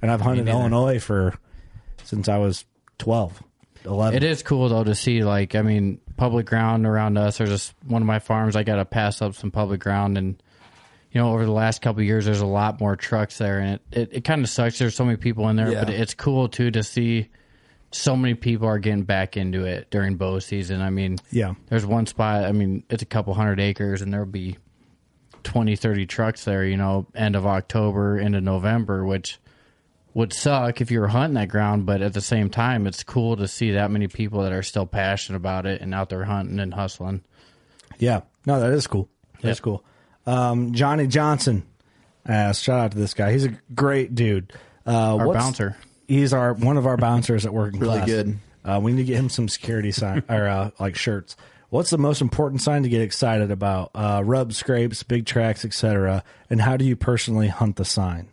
[0.00, 0.48] and I've hunted.
[0.48, 1.34] Illinois for
[2.04, 2.64] since I was
[2.98, 3.42] 12,
[3.84, 4.16] 11.
[4.16, 7.38] It is cool though to see like I mean public ground around us.
[7.38, 8.56] or just one of my farms.
[8.56, 10.42] I got to pass up some public ground, and
[11.12, 13.74] you know over the last couple of years, there's a lot more trucks there, and
[13.74, 14.78] it it, it kind of sucks.
[14.78, 15.84] There's so many people in there, Yeah.
[15.84, 17.28] but it's cool too to see
[17.92, 20.80] so many people are getting back into it during bow season.
[20.80, 21.54] I mean, Yeah.
[21.68, 22.44] there's one spot.
[22.44, 24.58] I mean, it's a couple hundred acres, and there'll be
[25.42, 26.64] 20, 30 trucks there.
[26.64, 29.38] You know, end of October into November, which
[30.14, 33.36] would suck if you were hunting that ground, but at the same time, it's cool
[33.36, 36.58] to see that many people that are still passionate about it and out there hunting
[36.60, 37.22] and hustling.
[37.98, 39.08] Yeah, no, that is cool.
[39.42, 39.62] That's Yep.
[39.64, 39.84] cool.
[40.30, 41.64] Um, Johnny Johnson,
[42.26, 43.32] uh, shout out to this guy.
[43.32, 44.52] He's a great dude.
[44.86, 45.76] Uh, Our bouncer.
[46.06, 48.06] He's our one of our bouncers at working Really class.
[48.08, 48.38] good.
[48.64, 51.36] Uh, we need to get him some security sign or uh, like shirts.
[51.70, 53.90] What's the most important sign to get excited about?
[53.94, 56.24] Uh, rub scrapes, big tracks, etc.
[56.48, 58.28] And how do you personally hunt the sign?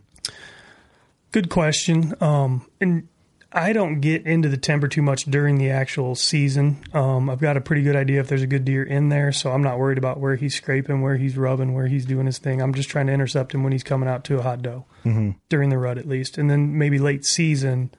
[1.30, 2.14] Good question.
[2.20, 3.06] Um, and
[3.50, 6.78] I don't get into the timber too much during the actual season.
[6.92, 9.52] Um, I've got a pretty good idea if there's a good deer in there, so
[9.52, 12.60] I'm not worried about where he's scraping, where he's rubbing, where he's doing his thing.
[12.60, 15.36] I'm just trying to intercept him when he's coming out to a hot doe Mhm.
[15.48, 17.90] during the rut at least, and then maybe late season,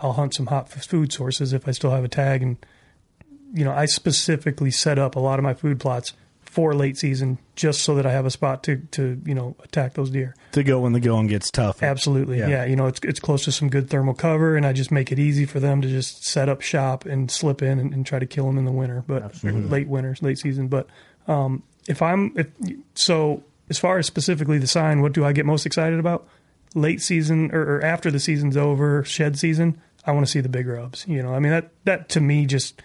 [0.00, 2.42] I'll hunt some hot food sources if I still have a tag.
[2.42, 2.56] And
[3.52, 6.14] you know, I specifically set up a lot of my food plots
[6.56, 9.92] for late season just so that I have a spot to to you know attack
[9.92, 10.34] those deer.
[10.52, 11.82] To go when the going gets tough.
[11.82, 12.48] Absolutely, Yeah.
[12.48, 12.64] yeah.
[12.64, 15.18] You know, it's it's close to some good thermal cover, and I just make it
[15.18, 18.24] easy for them to just set up shop and slip in and, and try to
[18.26, 19.68] kill them in the winter, but Absolutely.
[19.68, 20.68] late winters, late season.
[20.68, 20.86] But
[21.28, 22.46] um, if I'm if
[22.94, 26.26] so, as far as specifically the sign, what do I get most excited about?
[26.74, 29.78] Late season or, or after the season's over, shed season.
[30.06, 31.04] I want to see the big rubs.
[31.06, 32.80] You know, I mean that that to me just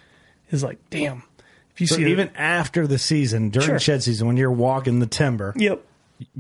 [0.49, 1.23] is like, damn.
[1.81, 3.79] If you So see even after the season, during Sure.
[3.79, 5.81] shed season, when you're walking the timber, Yep.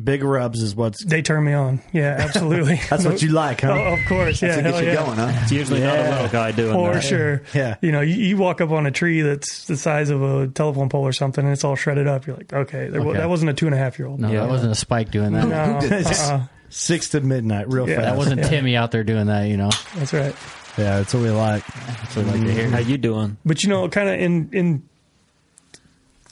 [0.03, 1.81] Big rubs is what's They turn me on.
[1.91, 2.79] Yeah, absolutely.
[2.91, 3.71] That's what you like, huh?
[3.71, 4.39] Oh, of course.
[4.39, 4.95] Yeah, That's what gets you yeah.
[5.05, 5.39] going, huh?
[5.41, 6.77] It's usually not a little guy doing that.
[6.77, 7.03] For that.
[7.03, 7.41] sure.
[7.55, 7.77] Yeah.
[7.81, 10.87] You know, you, you walk up on a tree that's the size of a telephone
[10.89, 12.27] pole or something, and it's all shredded up.
[12.27, 13.17] You're like, okay, there, Okay.
[13.17, 14.19] that wasn't a two and a half year old.
[14.19, 14.41] No, Yeah.
[14.41, 15.47] that wasn't a Spike doing that.
[15.47, 16.43] No, uh-uh.
[16.69, 17.95] six to midnight, real Yeah.
[17.95, 18.05] fast.
[18.05, 18.49] That wasn't Yeah.
[18.49, 19.47] Timmy out there doing that.
[19.47, 20.35] You know, that's right.
[20.77, 21.63] yeah, that's what we like.
[21.65, 22.69] that's what I like to hear.
[22.69, 23.37] How you doing?
[23.43, 24.83] But you know, kind of in in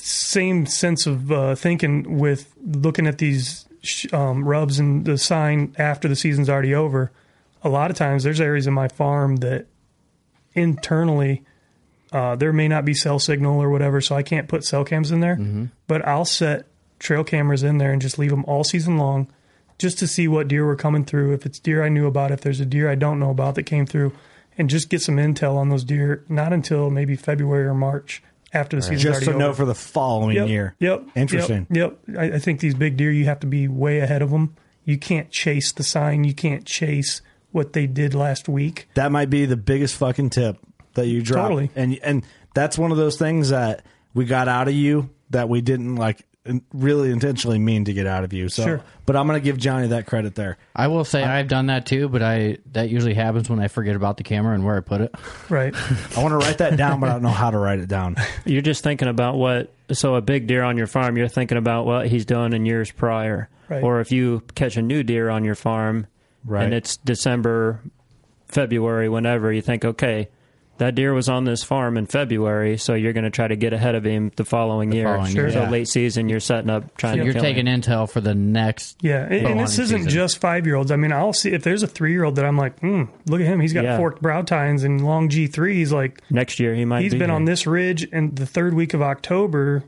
[0.01, 3.65] same sense of uh, thinking with looking at these
[4.11, 7.11] um, rubs and the sign after the season's already over.
[7.63, 9.65] A lot of times, there's areas in my farm that
[10.53, 11.43] internally
[12.11, 15.11] uh, there may not be cell signal or whatever, so I can't put cell cams
[15.11, 15.35] in there.
[15.87, 16.65] But I'll set
[16.99, 19.27] trail cameras in there and just leave them all season long,
[19.77, 21.33] just to see what deer were coming through.
[21.33, 23.63] If it's deer I knew about, if there's a deer I don't know about that
[23.63, 24.13] came through,
[24.57, 26.23] and just get some intel on those deer.
[26.27, 28.21] Not until maybe February or March
[28.53, 29.39] after the season's Just to over.
[29.39, 30.75] know for the following Yep, year.
[30.79, 31.07] Yep.
[31.15, 31.67] Interesting.
[31.69, 31.99] Yep.
[32.07, 32.17] yep.
[32.17, 34.55] I, I think these big deer, you have to be way ahead of them.
[34.85, 36.23] You can't chase the sign.
[36.23, 37.21] You can't chase
[37.51, 38.87] what they did last week.
[38.95, 40.57] That might be the biggest fucking tip
[40.95, 41.49] that you drop.
[41.49, 41.71] Totally.
[41.75, 45.61] And and that's one of those things that we got out of you that we
[45.61, 46.25] didn't like
[46.73, 48.49] really intentionally mean to get out of you.
[48.49, 48.81] So Sure.
[49.05, 50.57] but I'm going to give Johnny that credit there.
[50.75, 53.95] I will say I've done that too, but I that usually happens when I forget
[53.95, 55.13] about the camera and where I put it.
[55.49, 55.73] Right.
[56.17, 58.15] I want to write that down but I don't know how to write it down.
[58.45, 59.73] You're just thinking about what.
[59.91, 62.91] So a big deer on your farm, you're thinking about what he's done in years
[62.91, 63.49] prior.
[63.67, 63.83] Right.
[63.83, 66.07] Or if you catch a new deer on your farm,
[66.45, 66.63] Right.
[66.63, 67.81] and it's December,
[68.47, 70.29] February, whenever, you think, okay,
[70.79, 73.71] that deer was on this farm in February, so you're going to try to get
[73.71, 75.05] ahead of him the following year.
[75.05, 75.51] following year.
[75.51, 75.69] So Yeah.
[75.69, 77.81] late season, you're setting up trying So to you're kill taking him.
[77.81, 78.97] intel for the next.
[79.01, 80.09] Yeah, and, and this isn't season.
[80.11, 80.91] just five year olds.
[80.91, 83.39] I mean, I'll see if there's a three year old that I'm like, hmm, look
[83.41, 83.59] at him.
[83.59, 83.97] He's got Yeah.
[83.97, 85.91] forked brow tines and long G threes.
[85.93, 87.35] Like Next year, he might he's be been here.
[87.35, 89.83] on this ridge and the third week of October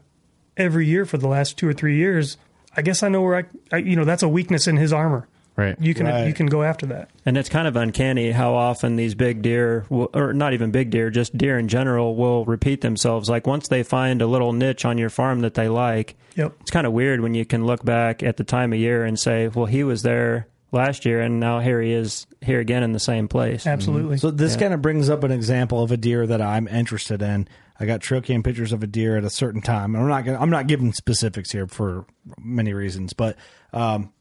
[0.58, 2.38] every year for the last two or three years.
[2.76, 3.44] I guess I know where I,
[3.76, 5.28] I you know, that's a weakness in his armor.
[5.62, 5.76] Right.
[5.80, 6.28] You can Right.
[6.28, 7.10] you can go after that.
[7.26, 10.90] And it's kind of uncanny how often these big deer, will, or not even big
[10.90, 13.30] deer, just deer in general, will repeat themselves.
[13.30, 16.54] Like once they find a little niche on your farm that they like, Yep.
[16.62, 19.20] it's kind of weird when you can look back at the time of year and
[19.20, 22.94] say, well, he was there last year and now here he is here again in
[22.94, 23.68] the same place.
[23.68, 24.18] Absolutely.
[24.18, 27.48] So this kind of brings up an example of a deer that I'm interested in.
[27.80, 29.96] I got trail cam pictures of a deer at a certain time.
[29.96, 32.06] And I'm not gonna, I'm not giving specifics here for
[32.40, 33.36] many reasons, but
[33.74, 34.14] um,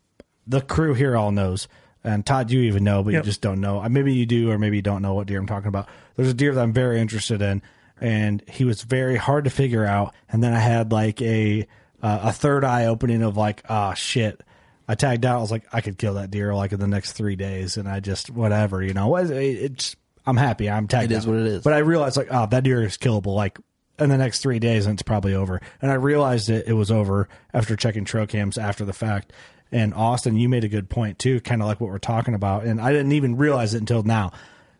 [0.47, 1.69] the crew here all knows.
[2.03, 3.25] And Todd, you even know, but Yep.
[3.25, 3.83] you just don't know.
[3.83, 5.87] Uh, Maybe you do, or maybe you don't know what deer I'm talking about.
[6.17, 7.61] There's a deer that I'm very interested in,
[8.01, 10.15] and he was very hard to figure out.
[10.31, 11.67] And then I had like a
[12.03, 14.41] uh, a third eye opening of like, ah, shit.
[14.89, 15.37] I tagged out.
[15.37, 17.87] I was like, I could kill that deer like in the next three days, and
[17.87, 19.15] I just whatever, you know.
[19.17, 20.71] It- It's I'm happy.
[20.71, 21.13] I'm tagged.
[21.13, 21.31] It is out.
[21.33, 21.63] what it is.
[21.63, 23.35] But I realized like, oh, that deer is killable.
[23.35, 23.59] Like
[23.99, 25.61] in the next three days, and it's probably over.
[25.83, 29.35] And I realized it it was over after checking trail cams after the fact.
[29.73, 32.65] And Austin, you made a good point too, kind of like what we're talking about.
[32.65, 34.33] And I didn't even realize it until now.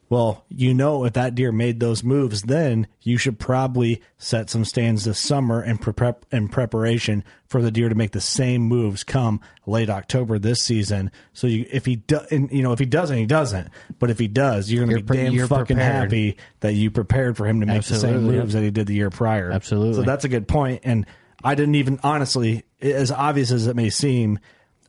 [0.09, 4.65] Well, you know, if that deer made those moves, then you should probably set some
[4.65, 9.05] stands this summer in, prep in preparation for the deer to make the same moves
[9.05, 11.13] come late October this season.
[11.33, 13.69] So you, if he do, and, you know, if he doesn't, he doesn't.
[14.01, 16.03] But if he does, you're going to be pre- damn fucking prepared.
[16.03, 18.95] happy that you prepared for him to make the same moves that he did the
[18.95, 19.53] year prior.
[19.53, 19.95] Absolutely.
[19.95, 20.81] So that's a good point.
[20.83, 21.07] And
[21.45, 24.41] I didn't even honestly, as obvious as it may seem,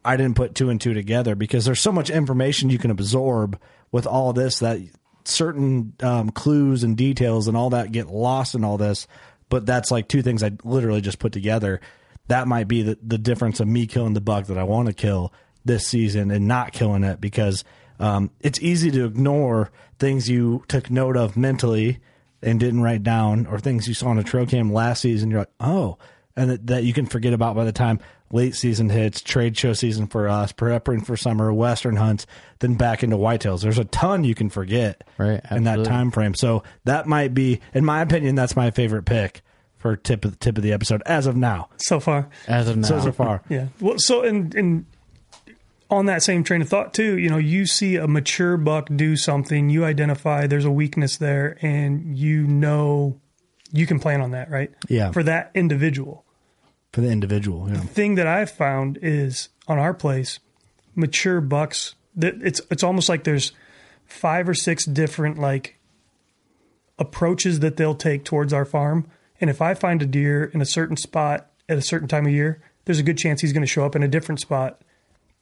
[0.03, 3.59] I didn't put two and two together because there's so much information you can absorb
[3.91, 4.79] with all this that
[5.25, 9.07] certain um, clues and details and all that get lost in all this.
[9.49, 11.81] But that's like two things I literally just put together.
[12.27, 14.93] That might be the, the difference of me killing the buck that I want to
[14.93, 15.33] kill
[15.65, 17.63] this season and not killing it because
[17.99, 21.99] um, it's easy to ignore things you took note of mentally
[22.41, 25.29] and didn't write down or things you saw on a trail cam last season.
[25.29, 25.97] You're like, oh,
[26.35, 27.99] and that you can forget about by the time
[28.31, 32.25] late season hits, trade show season for us, preparing for summer, western hunts,
[32.59, 33.61] then back into whitetails.
[33.61, 36.33] There's a ton you can forget Right, in that time frame.
[36.33, 39.41] So that might be, in my opinion, that's my favorite pick
[39.77, 41.69] for tip of the tip of the episode as of now.
[41.77, 42.29] So far.
[42.47, 43.41] As of now, So so far.
[43.49, 43.67] Yeah.
[43.79, 44.85] Well, so and and
[45.89, 49.17] on that same train of thought too, you know, you see a mature buck do
[49.17, 53.19] something, you identify there's a weakness there, and you know
[53.73, 54.71] you can plan on that, right?
[54.87, 55.11] Yeah.
[55.11, 56.25] For that individual.
[56.91, 57.79] For the individual, yeah.
[57.79, 60.39] Thing that I've found is on our place,
[60.95, 61.95] mature bucks.
[62.15, 63.53] That it's it's almost like there's
[64.05, 65.79] five or six different like
[66.99, 69.07] approaches that they'll take towards our farm.
[69.39, 72.33] And if I find a deer in a certain spot at a certain time of
[72.33, 74.81] year, there's a good chance he's going to show up in a different spot.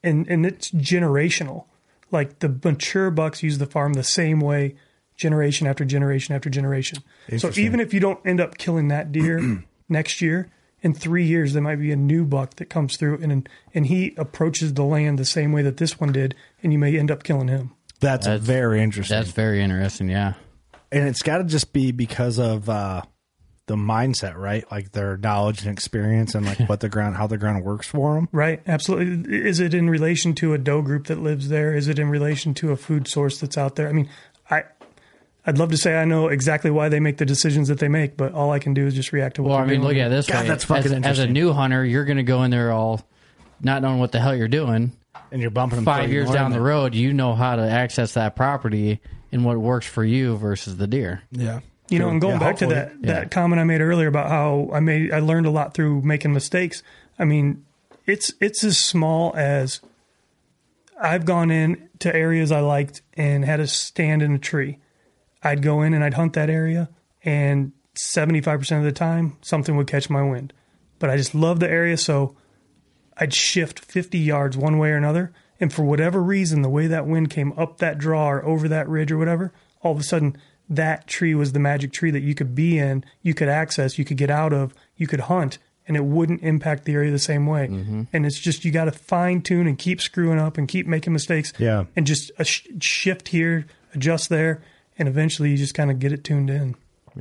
[0.04, 1.66] And and it's generational.
[2.12, 4.76] Like the mature bucks use the farm the same way
[5.16, 7.00] generation after generation after generation.
[7.38, 10.50] So even if you don't end up killing that deer next year,
[10.82, 14.14] in three years there might be a new buck that comes through and and he
[14.18, 17.24] approaches the land the same way that this one did, and you may end up
[17.24, 17.72] killing him.
[18.00, 19.18] That's, very interesting.
[19.18, 20.10] That's very interesting.
[20.10, 20.36] Yeah.
[20.92, 23.02] and it's got to just be because of uh,
[23.68, 24.64] the mindset, right?
[24.72, 28.16] Like their knowledge and experience, and like what the ground, how the ground works for
[28.16, 28.30] them.
[28.32, 29.38] Right, absolutely.
[29.48, 31.76] Is it in relation to a doe group that lives there?
[31.76, 33.88] Is it in relation to a food source that's out there?
[33.90, 34.29] I mean, I
[35.50, 38.16] I'd love to say I know exactly why they make the decisions that they make,
[38.16, 39.96] but all I can do is just react to what Well, I they're mean, doing.
[39.96, 40.16] look at it
[40.56, 40.78] this way.
[40.78, 43.02] as, as a new hunter, you're going to go in there all
[43.62, 44.92] not knowing what the hell you're doing,
[45.32, 46.94] and you're bumping them five years down the road.
[46.96, 51.24] You know how to access that property and what works for you versus the deer.
[51.32, 51.62] Yeah.
[51.90, 52.76] You know, and going Yeah, back to hopefully.
[52.76, 53.14] that Yeah.
[53.22, 56.32] that comment I made earlier about how I made I learned a lot through making
[56.34, 56.84] mistakes.
[57.18, 57.66] I mean,
[58.06, 59.82] it's it's as small as
[61.02, 64.78] I've gone in to areas I liked and had a stand in a tree.
[65.44, 66.90] I'd go in and I'd hunt that area,
[67.24, 70.54] and seventy five percent of the time something would catch my wind.
[71.00, 72.36] But I just love the area, so
[73.18, 75.34] I'd shift fifty yards one way or another.
[75.60, 78.88] And for whatever reason, the way that wind came up that draw or over that
[78.88, 80.38] ridge or whatever, all of a sudden
[80.70, 84.06] that tree was the magic tree that you could be in, you could access, you
[84.06, 87.46] could get out of, you could hunt, and it wouldn't impact the area the same
[87.46, 87.68] way.
[87.68, 88.04] Mm-hmm.
[88.14, 91.12] And it's just you got to fine tune and keep screwing up and keep making
[91.12, 91.52] mistakes.
[91.58, 91.86] Yeah.
[91.96, 94.62] And just a sh- shift here, adjust there,
[95.00, 96.76] and eventually you just kind of get it tuned in.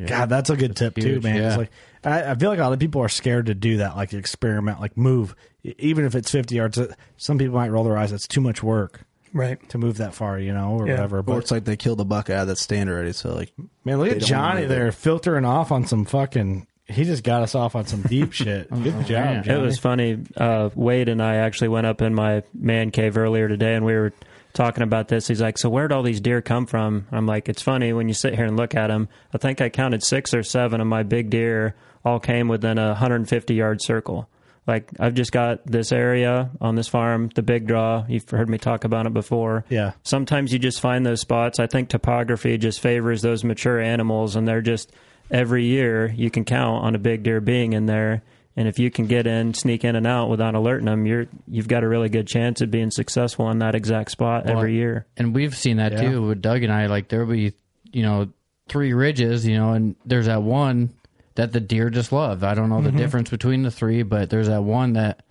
[0.06, 1.36] God, that's a good tip too, man.
[1.36, 1.48] yeah.
[1.48, 1.70] It's like
[2.04, 4.80] I, I feel like a lot of people are scared to do that, like experiment,
[4.80, 6.78] like move, even if it's fifty yards.
[6.78, 8.12] uh, Some people might roll their eyes.
[8.12, 9.00] It's too much work,
[9.32, 11.18] right, to move that far, you know, or whatever.
[11.18, 13.12] Or But it's like they killed a buck out of that stand already.
[13.12, 13.52] So like,
[13.84, 14.74] man, look at Johnny move it.
[14.74, 16.66] there filtering off on some fucking.
[16.86, 18.70] He just got us off on some deep shit.
[18.70, 19.58] Good job, Johnny.
[19.58, 20.18] It was funny.
[20.36, 23.94] Uh, Wade and I actually went up in my man cave earlier today, and we
[23.94, 24.12] were
[24.58, 25.28] talking about this.
[25.28, 28.14] He's like, "So where'd all these deer come from?" I'm like, "It's funny when you
[28.14, 29.08] sit here and look at them.
[29.32, 32.88] I think I counted six or seven of my big deer all came within a
[32.88, 34.28] 150 yard circle."
[34.66, 38.04] Like I've just got this area on this farm, the big draw.
[38.06, 39.64] You've heard me talk about it before.
[39.70, 39.92] Yeah.
[40.02, 41.58] Sometimes you just find those spots.
[41.58, 44.92] I think topography just favors those mature animals, and they're just
[45.30, 48.22] every year you can count on a big deer being in there.
[48.58, 51.68] And if you can get in, sneak in and out without alerting them, you're you've
[51.68, 55.06] got a really good chance of being successful in that exact spot Well, every year.
[55.16, 56.10] And we've seen that Yeah.
[56.10, 56.86] too with Doug and I.
[56.86, 57.52] Like there'll be,
[57.92, 58.30] you know,
[58.68, 60.90] three ridges, you know, and there's that one
[61.36, 62.42] that the deer just love.
[62.42, 62.96] I don't know the Mhm.
[62.96, 65.22] difference between the three, but there's that one that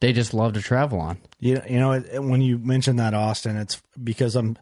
[0.00, 1.18] they just love to travel on.
[1.38, 4.58] You you know it, it- when you mention that Austin, it's because I'm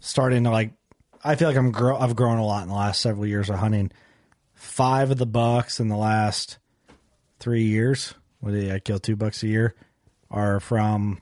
[0.00, 0.72] starting to like.
[1.22, 1.98] I feel like I'm grow.
[1.98, 3.90] I've grown a lot in the last several years of hunting.
[4.54, 6.56] Five of the bucks in the last
[7.38, 8.14] three years.
[8.40, 9.74] What did I kill two bucks a year?
[10.30, 11.20] Are from.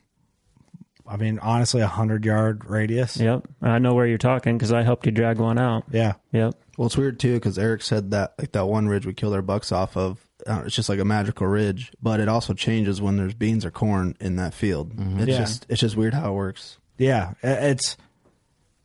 [1.09, 3.17] I mean, honestly, a hundred yard radius.
[3.17, 5.85] Yep, I know where you're talking because I helped you drag one out.
[5.93, 6.15] Yeah.
[6.33, 6.55] Yep.
[6.77, 9.43] Well, it's weird too because Eric said that like that one ridge we killed our
[9.43, 10.19] bucks off of.
[10.47, 13.71] Uh, it's just like a magical ridge, but it also changes when there's beans or
[13.71, 14.93] corn in that field.
[15.19, 15.39] It's Yeah.
[15.39, 16.79] just it's just weird how it works.
[16.99, 17.97] Yeah, it's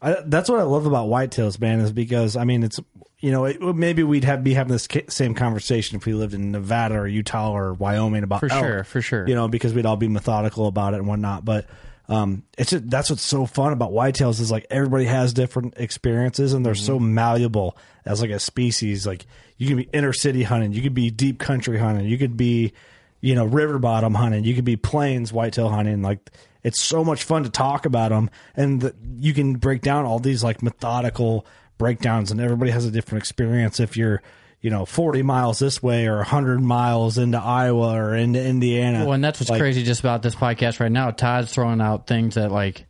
[0.02, 1.80] I, that's what I love about whitetails, man.
[1.80, 2.80] Is because I mean, it's
[3.22, 6.52] you know it, maybe we'd have be having this same conversation if we lived in
[6.52, 9.28] Nevada or Utah or Wyoming about For elk, sure, for sure.
[9.28, 11.46] You know, because we'd all be methodical about it and whatnot.
[11.46, 11.68] But
[12.10, 16.52] um, it's just, that's what's so fun about whitetails is like everybody has different experiences
[16.52, 19.06] and they're so malleable as like a species.
[19.06, 19.26] Like
[19.58, 22.74] you can be inner city hunting, you could be deep country hunting, you could be
[23.22, 26.02] you know river bottom hunting, you could be plains whitetail hunting.
[26.02, 26.32] Like
[26.64, 30.20] it's so much fun to talk about them, and the, you can break down all
[30.20, 31.46] these like methodical
[31.82, 33.80] breakdowns, and everybody has a different experience.
[33.80, 34.22] If you're
[34.62, 39.04] you know 40 miles this way or 100 miles into Iowa or into Indiana.
[39.06, 41.10] Well, and that's what's Like, crazy just about this podcast right now.
[41.12, 42.86] Todd's throwing out things that like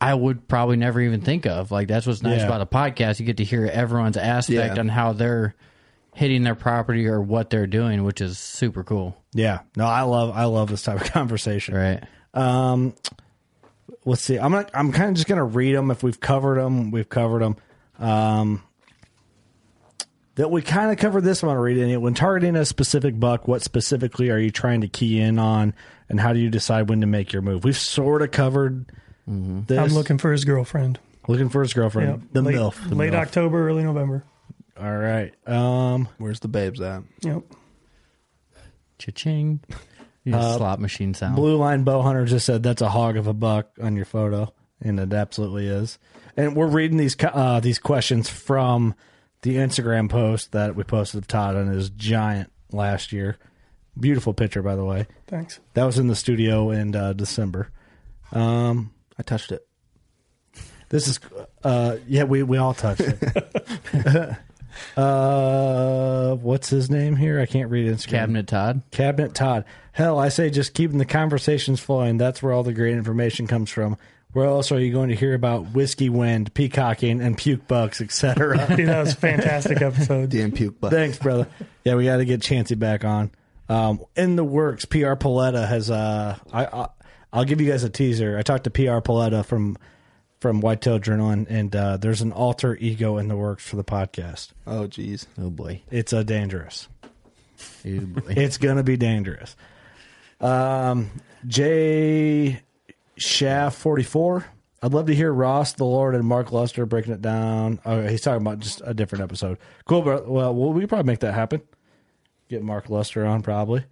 [0.00, 1.70] I would probably never even think of.
[1.70, 2.46] Like that's what's nice Yeah.
[2.46, 3.20] about a podcast.
[3.20, 4.80] You get to hear everyone's aspect Yeah.
[4.80, 5.54] on how they're
[6.14, 9.16] hitting their property or what they're doing, which is super cool.
[9.32, 11.74] Yeah, no, I love I love this type of conversation.
[11.74, 12.02] Right.
[12.34, 12.94] Um,
[14.04, 14.38] let's see.
[14.38, 15.90] I'm gonna, I'm kind of just gonna read them.
[15.90, 17.56] If we've covered them, we've covered them.
[18.00, 18.62] Um,
[20.36, 21.42] that we kind of covered this.
[21.42, 21.96] I'm gonna read it.
[21.98, 25.74] When targeting a specific buck, what specifically are you trying to key in on,
[26.08, 27.62] and how do you decide when to make your move?
[27.64, 28.86] We've sort of covered
[29.26, 29.78] this.
[29.78, 30.98] I'm looking for his girlfriend.
[31.28, 32.20] looking for his girlfriend, Yep.
[32.32, 33.16] the late, milf, the late milf.
[33.20, 34.24] October, early November.
[34.80, 35.32] All right.
[35.46, 37.02] Um, where's the babes at?
[37.20, 37.42] Yep.
[38.98, 39.60] Cha-ching.
[40.24, 41.36] You Uh, slot machine sound.
[41.36, 44.52] Blue Line Bow Hunter just said that's a hog of a buck on your photo,
[44.80, 45.98] and it absolutely is.
[46.40, 48.94] And we're reading these uh, these questions from
[49.42, 53.36] the Instagram post that we posted of Todd on his giant last year.
[53.98, 55.06] Beautiful picture, by the way.
[55.26, 55.60] Thanks.
[55.74, 57.68] That was in the studio in uh, December.
[58.32, 59.66] Um, I touched it.
[60.88, 61.20] This is,
[61.62, 64.36] uh, yeah, we we all touched it.
[64.96, 67.40] Uh, what's his name here?
[67.40, 68.08] I can't read Instagram.
[68.08, 68.82] Cabinet Todd.
[68.90, 69.64] Cabinet Todd.
[69.92, 72.16] Hell, I say just keeping the conversations flowing.
[72.16, 73.98] That's where all the great information comes from.
[74.32, 78.64] Where else are you going to hear about whiskey wind, peacocking, and puke bucks, etc.?
[78.76, 80.30] Dude, that was a fantastic episode.
[80.30, 80.92] Damn puke butt.
[80.92, 81.48] Thanks, brother.
[81.84, 83.32] Yeah, we got to get Chancey back on.
[83.68, 85.90] Um, in the works, PR Paletta has.
[85.90, 86.88] Uh, I, I
[87.32, 88.38] I'll give you guys a teaser.
[88.38, 89.76] I talked to PR Paletta from
[90.40, 93.84] from Whitetail Journal, and, and uh, there's an alter ego in the works for the
[93.84, 94.50] podcast.
[94.66, 95.26] Oh, jeez.
[95.38, 95.82] Oh boy.
[95.90, 96.88] It's a dangerous.
[97.86, 98.22] Oh boy.
[98.36, 99.54] It's gonna be dangerous.
[100.40, 101.10] Um,
[101.46, 102.62] J
[103.20, 104.46] Shaft forty four.
[104.82, 107.80] I'd love to hear Ross, the Lord, and Mark Luster breaking it down.
[107.84, 109.58] Oh, he's talking about just a different episode.
[109.84, 110.24] Cool, bro.
[110.26, 111.60] Well, well, we could probably make that happen.
[112.48, 113.84] Get Mark Luster on probably.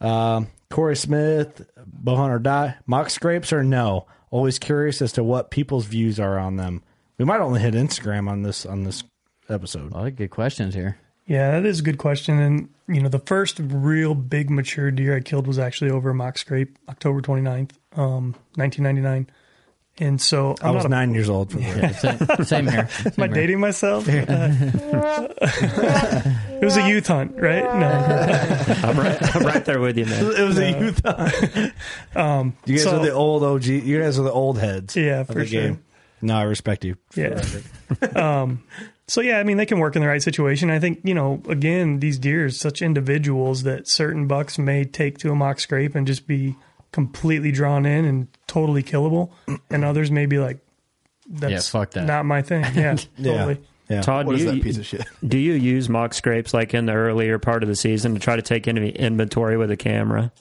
[0.00, 1.66] Um, Corey Smith,
[2.04, 2.76] Bowhunt or Die.
[2.86, 4.06] Mock scrapes or no?
[4.30, 6.82] Always curious as to what people's views are on them.
[7.16, 9.04] We might only hit Instagram on this on this
[9.48, 9.92] episode.
[9.92, 10.98] A lot of good questions here.
[11.26, 12.38] Yeah, that is a good question.
[12.38, 16.14] And, you know, the first real big mature deer I killed was actually over a
[16.14, 19.28] mock scrape, October 29th, um, 1999.
[19.98, 22.00] And so I I'm was not a- nine years old for this.
[22.02, 22.86] Same, same here.
[23.06, 23.34] Am I here.
[23.34, 24.06] dating myself?
[24.28, 25.28] Uh,
[26.60, 27.62] it was a youth hunt, right?
[27.64, 28.88] No.
[28.88, 30.24] I'm right, I'm right there with you, man.
[30.24, 31.72] It was a youth hunt.
[32.14, 33.64] Um, You guys so- are the old OG.
[33.64, 34.96] You guys are the old heads.
[34.96, 35.62] Yeah, for sure.
[35.62, 35.82] game.
[36.22, 36.96] No, I respect you.
[37.14, 37.42] Yeah.
[38.14, 38.62] um,
[39.06, 40.70] so yeah, I mean, they can work in the right situation.
[40.70, 45.18] I think you know, again, these deer are such individuals that certain bucks may take
[45.18, 46.56] to a mock scrape and just be
[46.96, 49.28] completely drawn in and totally killable,
[49.70, 50.56] and others may be like,
[51.28, 52.06] "That's Yeah, fuck that.
[52.06, 53.60] not my thing." Yeah, totally.
[53.90, 54.00] Yeah.
[54.00, 55.06] Todd, What do is you, that piece of shit?
[55.28, 58.34] do you use mock scrapes like in the earlier part of the season to try
[58.34, 60.32] to take any inventory with a camera?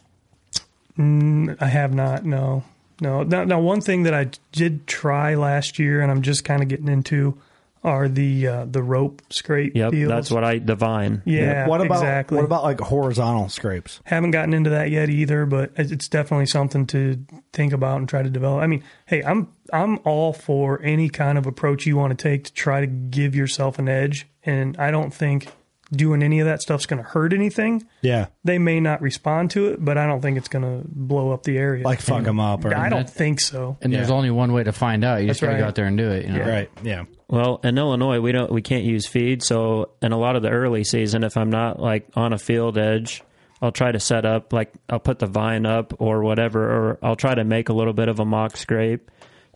[0.97, 2.23] Mm, I have not.
[2.25, 2.63] No,
[3.01, 3.23] no.
[3.23, 6.69] Now, now, one thing that I did try last year, and I'm just kind of
[6.69, 7.37] getting into,
[7.85, 10.09] are the uh, the rope scrape Yep, deals.
[10.09, 11.21] that's what I divine.
[11.25, 12.35] Yeah, What about exactly.
[12.37, 14.01] what about like horizontal scrapes?
[14.03, 17.23] Haven't gotten into that yet either, but it- it's definitely something to
[17.53, 18.61] think about and try to develop.
[18.63, 22.43] I mean, hey, I'm I'm all for any kind of approach you want to take
[22.45, 25.47] to try to give yourself an edge, and I don't think
[25.91, 27.85] doing any of that stuff's going to hurt anything.
[28.01, 31.31] Yeah, They may not respond to it, but I don't think it's going to blow
[31.31, 31.83] up the area.
[31.85, 32.65] like fuck them up.
[32.65, 33.77] Or, I don't think so.
[33.83, 35.21] And there's only one way to find out.
[35.21, 36.25] You just gotta go out there and do it.
[36.25, 36.45] You know?
[36.45, 36.69] Right.
[36.83, 37.05] Yeah.
[37.27, 39.43] Well, in Illinois, we don't we can't use feed.
[39.43, 42.77] So in a lot of the early season, if I'm not like on a field
[42.77, 43.23] edge,
[43.61, 47.15] I'll try to set up like I'll put the vine up or whatever, or I'll
[47.15, 49.09] try to make a little bit of a mock scrape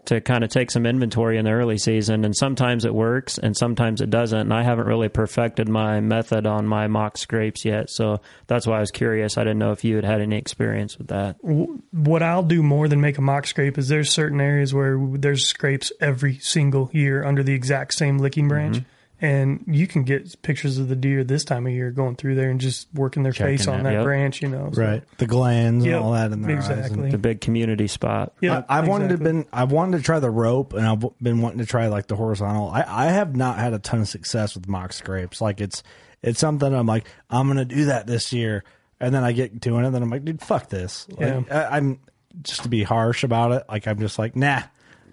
[0.10, 2.26] to kind of take some inventory in the early season.
[2.26, 4.40] And sometimes it works, and sometimes it doesn't.
[4.40, 8.78] And I haven't really perfected my method on my mock scrapes yet, so that's why
[8.78, 9.38] I was curious.
[9.38, 11.38] I didn't know if you had had any experience with that.
[11.42, 15.46] what I'll do more than make a mock scrape is there's certain areas where there's
[15.46, 18.78] scrapes every single year under the exact same licking branch.
[18.78, 18.90] Mm-hmm.
[19.22, 22.50] And you can get pictures of the deer this time of year going through there
[22.50, 24.04] and just working their face on it, that yep.
[24.06, 24.70] branch, you know.
[24.72, 25.04] So- Right.
[25.18, 26.70] The glands Yep, and all that in their eyes.
[26.70, 27.04] exactly.
[27.04, 28.32] And The big community spot.
[28.40, 29.42] Yeah, I, I've wanted to exactly.
[29.42, 32.16] been I've wanted to try the rope and I've been wanting to try like the
[32.16, 32.70] horizontal.
[32.70, 35.42] I, I have not had a ton of success with mock scrapes.
[35.42, 35.84] Like it's
[36.22, 38.64] it's something I'm like I'm gonna do that this year,
[39.02, 41.08] and then I get doing it, and then I'm like, dude, fuck this.
[41.10, 41.68] Like, Yeah.
[41.70, 42.00] I, I'm
[42.42, 43.64] just to be harsh about it.
[43.68, 44.62] Like I'm just like, nah,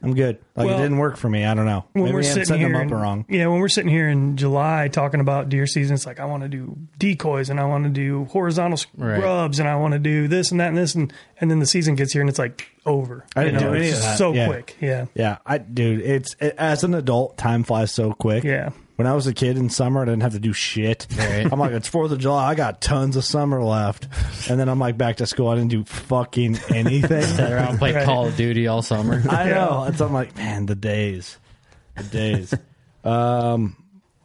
[0.03, 0.39] I'm good.
[0.55, 1.45] Like Well, it didn't work for me.
[1.45, 1.85] I don't know.
[1.93, 3.25] when Maybe we're I'm sitting setting here, them up wrong.
[3.29, 6.43] yeah, when we're sitting here in July talking about deer season, it's like I want
[6.43, 9.19] to do decoys and I want to do horizontal Right.
[9.19, 11.67] scrubs and I want to do this and that and this and and then the
[11.67, 13.25] season gets here and it's like over.
[13.35, 14.19] I didn't You know, do any it's of that.
[14.19, 14.47] So Yeah.
[14.47, 18.45] quick, yeah, Yeah, I dude, it's it, as an adult, time flies so quick.
[18.45, 18.71] yeah.
[18.97, 21.07] When I was a kid in summer, I didn't have to do shit.
[21.19, 21.47] Right.
[21.51, 22.49] I'm like, it's Fourth of July.
[22.49, 24.09] I got tons of summer left,
[24.51, 25.49] and then I'm like back to school.
[25.49, 27.23] I didn't do fucking anything.
[27.23, 28.05] Sit around and play Right.
[28.07, 29.23] Call of Duty all summer.
[29.29, 29.83] I know.
[29.83, 31.37] And so I'm like, man, the days,
[31.97, 32.55] the days.
[33.05, 33.77] um,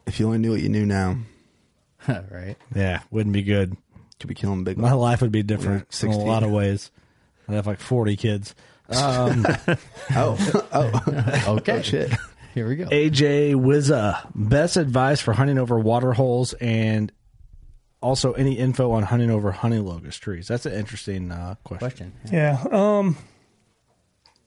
[0.05, 1.17] If you only knew what you knew now,
[2.07, 2.55] right.
[2.73, 3.75] yeah, wouldn't be good.
[4.19, 4.77] could be killing big.
[4.77, 6.91] My life would be different Yeah, in a lot of ways.
[7.49, 8.55] I'd have like 40 kids.
[8.89, 9.45] Um,
[10.15, 11.77] Oh, oh, Okay.
[11.79, 12.11] oh, shit.
[12.53, 12.85] Here we go.
[12.85, 17.11] AJ Wizza, best advice for hunting over water holes and
[18.01, 20.47] also any info on hunting over honey locust trees.
[20.47, 22.11] That's an interesting uh, question.
[22.21, 22.35] Question.
[22.35, 22.63] Yeah.
[22.71, 23.17] Um,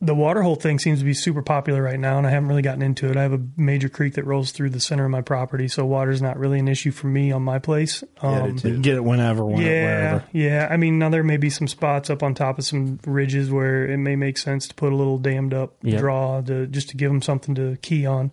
[0.05, 2.63] the water hole thing seems to be super popular right now, and I haven't really
[2.63, 3.17] gotten into it.
[3.17, 6.23] I have a major creek that rolls through the center of my property, so water's
[6.23, 8.05] not really an issue for me on my place.
[8.21, 9.83] Um, do You get it whenever, whenever yeah,
[10.13, 10.25] wherever.
[10.33, 10.69] yeah.
[10.71, 13.87] I mean, now there may be some spots up on top of some ridges where
[13.89, 16.01] it may make sense to put a little dammed up Yep.
[16.01, 18.31] draw to just to give them something to key on.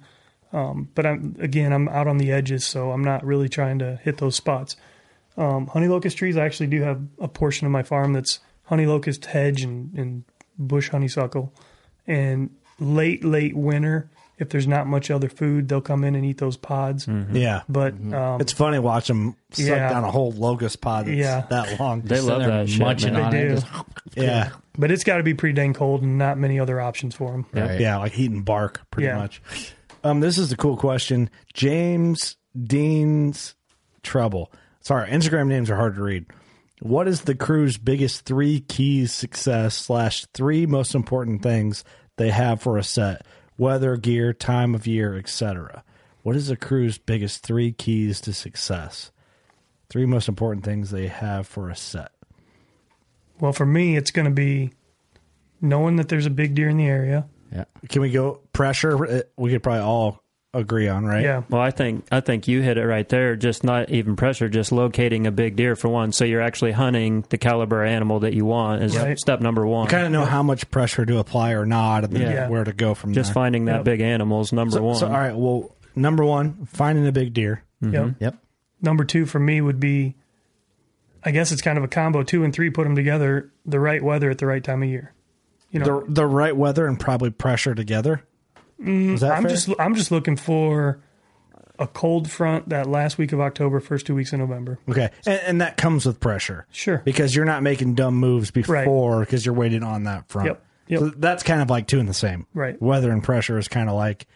[0.54, 4.00] Um, but I'm again, I'm out on the edges, so I'm not really trying to
[4.04, 4.76] hit those spots.
[5.38, 8.86] Um, honey locust trees, I actually do have a portion of my farm that's honey
[8.86, 10.24] locust hedge and, and
[10.68, 11.54] bush honeysuckle.
[12.08, 12.50] And
[12.80, 16.58] late, late winter if there's not much other food, they'll come in and eat those
[16.58, 17.08] pods.
[17.32, 17.62] Yeah.
[17.70, 19.90] But um, It's funny watch them suck Yeah.
[19.90, 21.46] down a whole locust pod that's Yeah.
[21.52, 22.02] that long.
[22.02, 22.80] They Sit love that shit.
[22.80, 23.22] munching man.
[23.26, 23.50] on They it.
[23.52, 23.68] just-
[24.16, 24.50] yeah.
[24.76, 27.46] but it's got to be pretty dang cold and not many other options for them.
[27.54, 27.80] Right.
[27.80, 29.18] Yeah, like eating bark, pretty Yeah.
[29.20, 29.44] much.
[30.04, 31.30] Um, this is the cool question.
[31.54, 33.54] James Dean's
[34.02, 34.52] Trouble.
[34.80, 36.26] Sorry, Instagram names are hard to read.
[36.82, 41.84] What is the crew's biggest three keys success slash three most important things
[42.18, 43.24] they have for a set?
[43.56, 45.84] Weather, gear, time of year, etc.
[46.24, 49.12] What is the crew's biggest three keys to success?
[49.92, 52.14] Three most important things they have for a set.
[53.40, 54.72] Well, for me, it's going to be
[55.62, 57.28] knowing that there's a big deer in the area.
[57.52, 57.66] Yeah.
[57.90, 59.06] Can we go pressure?
[59.06, 60.24] Uh, We could probably all
[60.54, 61.24] agree on, right?
[61.24, 61.44] Yeah.
[61.50, 63.36] Well, I think I think you hit it right there.
[63.36, 66.12] Just not even pressure, just locating a big deer for one.
[66.12, 69.18] So you're actually hunting the caliber animal that you want is Right.
[69.18, 69.86] step number one.
[69.86, 72.50] You kind of know how much pressure to apply or not, and then Yeah.
[72.50, 73.22] where to go from there.
[73.22, 73.34] just there.
[73.36, 73.84] finding that Yep.
[73.86, 74.96] big animal is number so, one.
[74.96, 75.36] so, all right.
[75.36, 77.64] Well, number one, finding a big deer.
[77.82, 77.92] Yep.
[77.94, 78.24] Mm-hmm.
[78.24, 78.36] Yep.
[78.82, 80.16] Number two for me would be,
[81.24, 82.24] I guess it's kind of a combo.
[82.24, 83.50] Two and three, put them together.
[83.66, 85.14] The right weather at the right time of year.
[85.70, 88.24] You know, The the right weather and probably pressure together.
[88.82, 89.52] Mm, that I'm fair?
[89.52, 91.00] just I'm just looking for
[91.80, 94.78] a cold front that last week of October, first two weeks of November.
[94.90, 96.66] okay, and, and that comes with pressure.
[96.72, 97.00] Sure.
[97.04, 100.48] because you're not making dumb moves before because you're waiting on that front.
[100.48, 100.66] Yep.
[100.88, 101.00] Yep.
[101.00, 102.46] So that's kind of like two in the same.
[102.54, 102.80] Right.
[102.82, 104.28] Weather and pressure is kind of like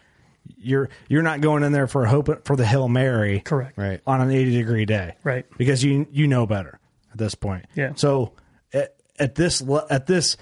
[0.57, 3.41] you're you're not going in there for hope for the hail mary.
[3.41, 3.77] Correct.
[3.77, 4.01] Right.
[4.07, 5.15] on an 80 degree day.
[5.23, 5.45] Right.
[5.57, 6.79] Because you you know better
[7.11, 7.65] at this point.
[7.75, 7.93] Yeah.
[7.95, 8.33] So
[8.73, 10.37] at, at this at this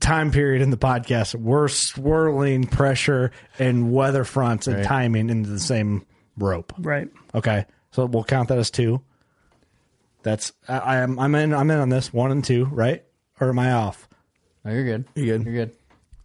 [0.00, 4.84] time period in the podcast, we're swirling pressure and weather fronts and Right.
[4.86, 6.04] timing into the same
[6.36, 6.72] rope.
[6.78, 7.08] Right.
[7.34, 7.66] Okay.
[7.90, 9.02] So we'll count that as two.
[10.22, 13.02] That's I, I am I'm in I'm in on this one and two, right?
[13.40, 14.08] Or am I off?
[14.64, 15.04] No, you're good.
[15.14, 15.46] You're good.
[15.46, 15.72] You're good.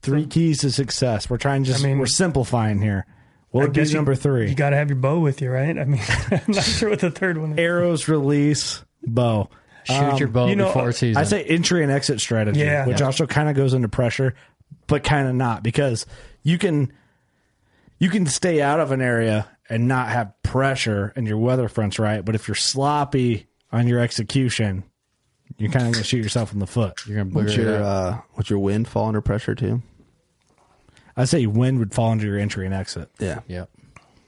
[0.02, 1.30] Three keys to success.
[1.30, 3.06] We're trying just I mean- we're simplifying here.
[3.50, 4.50] What I would be guess you- number three?
[4.50, 5.78] You got to have your bow with you, right?
[5.78, 6.02] I mean,
[6.32, 7.60] I'm not sure what the third one is.
[7.60, 9.50] Arrows release bow.
[9.88, 11.20] Shoot your bow you know, before season.
[11.20, 12.86] I say entry and exit strategy, Yeah.
[12.86, 13.06] which Yeah.
[13.06, 14.36] also kind of goes into pressure,
[14.88, 16.06] but kind of not because
[16.44, 16.92] you can
[18.00, 21.98] you can stay out of an area and not have pressure and your weather front's
[22.00, 24.84] right, but if you're sloppy on your execution,
[25.58, 27.02] you're kind of going to shoot yourself in the foot.
[27.08, 27.86] you're gonna Would booger it your up.
[28.18, 29.82] uh, would your wind fall under pressure too?
[31.16, 33.70] I say wind would fall under your entry and exit, Yeah, Yep.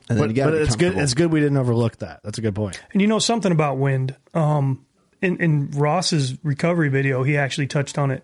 [0.09, 0.97] and then but, you but it's good.
[0.97, 2.21] It's good we didn't overlook that.
[2.23, 2.81] That's a good point.
[2.93, 4.15] And you know something about wind.
[4.33, 4.85] Um,
[5.21, 8.23] in, in Ross's recovery video, he actually touched on it.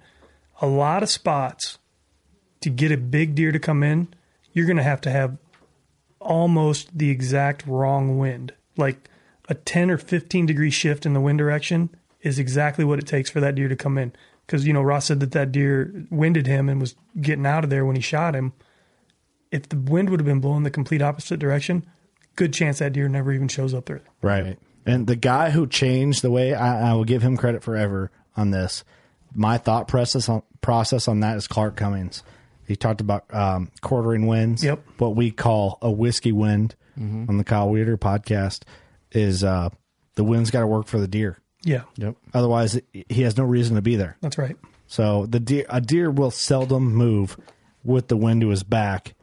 [0.62, 1.78] A lot of spots
[2.62, 4.08] to get a big deer to come in,
[4.54, 5.38] you're going to have to have
[6.20, 8.54] almost the exact wrong wind.
[8.78, 9.10] Like
[9.50, 11.90] a 10 or 15 degree shift in the wind direction
[12.22, 14.14] is exactly what it takes for that deer to come in.
[14.46, 17.70] Because, you know, Ross said that that deer winded him and was getting out of
[17.70, 18.54] there when he shot him.
[19.52, 21.86] If the wind would have been blowing the complete opposite direction,
[22.36, 24.02] good chance that deer never even shows up there.
[24.22, 24.58] Right.
[24.86, 28.52] And the guy who changed the way I, I will give him credit forever on
[28.52, 28.84] this.
[29.34, 32.24] My thought process on process on that is Clark Cummings.
[32.68, 34.64] He talked about um, quartering winds.
[34.64, 34.84] Yep.
[34.98, 38.62] What we call a whiskey wind on the Kyle Weeder podcast
[39.12, 39.70] is uh,
[40.16, 41.38] the wind's got to work for the deer.
[41.64, 42.16] Yeah, Yep.
[42.34, 44.18] Otherwise, he has no reason to be there.
[44.22, 44.56] that's right.
[44.88, 47.38] So the deer, a deer will seldom move
[47.84, 49.14] with the wind to his back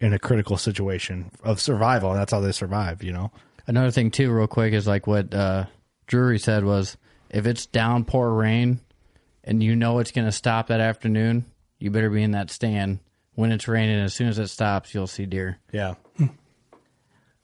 [0.00, 2.12] in a critical situation of survival.
[2.12, 3.02] And That's how they survive.
[3.02, 3.32] You know.
[3.68, 5.66] Another thing too, real quick, is like what uh,
[6.06, 6.96] Drury said was
[7.28, 8.80] if it's downpour rain
[9.44, 11.44] and you know it's going to stop that afternoon,
[11.78, 12.98] you better be in that stand
[13.34, 14.00] when it's raining.
[14.00, 15.58] As soon as it stops, you'll see deer.
[15.70, 15.96] Yeah.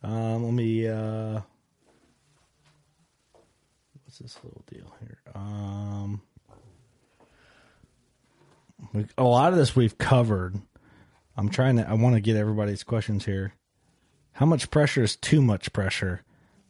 [0.03, 0.89] um, let me.
[0.89, 1.41] Uh,
[4.05, 5.18] what's this little deal here?
[5.35, 6.22] Um,
[8.95, 10.57] we, a lot of this we've covered.
[11.37, 11.87] I'm trying to.
[11.87, 13.53] I want to get everybody's questions here.
[14.35, 16.22] How much pressure is too much pressure?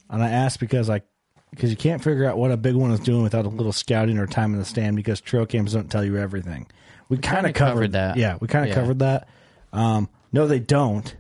[0.08, 1.02] And I ask because I
[1.50, 4.18] because you can't figure out what a big one is doing without a little scouting
[4.18, 6.66] or time in the stand because trail cams don't tell you everything.
[7.08, 8.16] We kind kinda covered, covered that.
[8.16, 8.74] Yeah, we kind of Yeah.
[8.74, 9.28] covered that.
[9.72, 11.14] Um, no, they don't.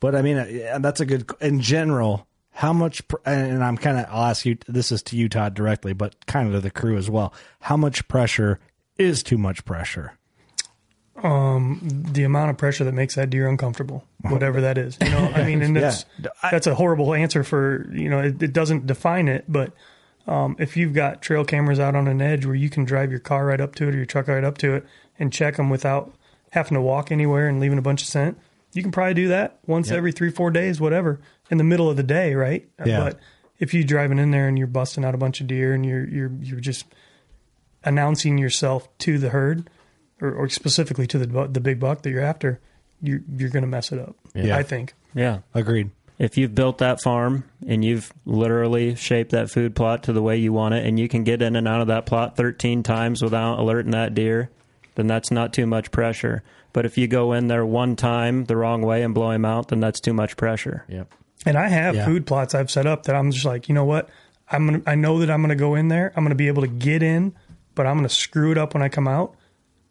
[0.00, 1.30] But I mean, uh, that's a good.
[1.40, 3.06] In general, how much?
[3.08, 4.06] pr- And I'm kind of.
[4.10, 4.58] I'll ask you.
[4.68, 7.32] This is to you, Todd, directly, but kind of to the crew as well.
[7.60, 8.58] How much pressure
[8.98, 10.12] is too much pressure?
[11.22, 11.80] Um,
[12.12, 14.98] the amount of pressure that makes that deer uncomfortable, whatever that is.
[15.00, 16.30] You know, I mean, and that's Yeah.
[16.50, 18.20] That's a horrible answer for you know.
[18.20, 19.72] It, it doesn't define it, but
[20.26, 23.20] um, if you've got trail cameras out on an edge where you can drive your
[23.20, 24.86] car right up to it or your truck right up to it
[25.18, 26.14] and check them without
[26.50, 28.38] having to walk anywhere and leaving a bunch of scent,
[28.72, 31.20] you can probably do that once every three, four days, whatever,
[31.50, 32.68] in the middle of the day, right?
[32.84, 33.00] Yeah.
[33.00, 33.20] But
[33.58, 36.06] if you're driving in there and you're busting out a bunch of deer and you're
[36.08, 36.86] you're you're just
[37.84, 39.68] announcing yourself to the herd,
[40.20, 42.60] or, or specifically to the the big buck that you're after,
[43.02, 44.16] you're you're going to mess it up.
[44.34, 44.56] Yeah.
[44.56, 44.94] I think.
[45.14, 45.40] Yeah.
[45.54, 45.90] Agreed.
[46.18, 50.36] If you've built that farm and you've literally shaped that food plot to the way
[50.36, 53.20] you want it, and you can get in and out of that plot 13 times
[53.20, 54.48] without alerting that deer,
[54.94, 56.44] then that's not too much pressure.
[56.72, 59.68] But if you go in there one time the wrong way and blow him out,
[59.68, 60.84] then that's too much pressure.
[60.88, 61.12] Yep.
[61.46, 62.04] And I have Yeah.
[62.04, 64.08] food plots I've set up that I'm just like, you know what?
[64.50, 66.12] I'm gonna, I know that I'm going to go in there.
[66.16, 67.34] I'm going to be able to get in,
[67.74, 69.34] but I'm going to screw it up when I come out.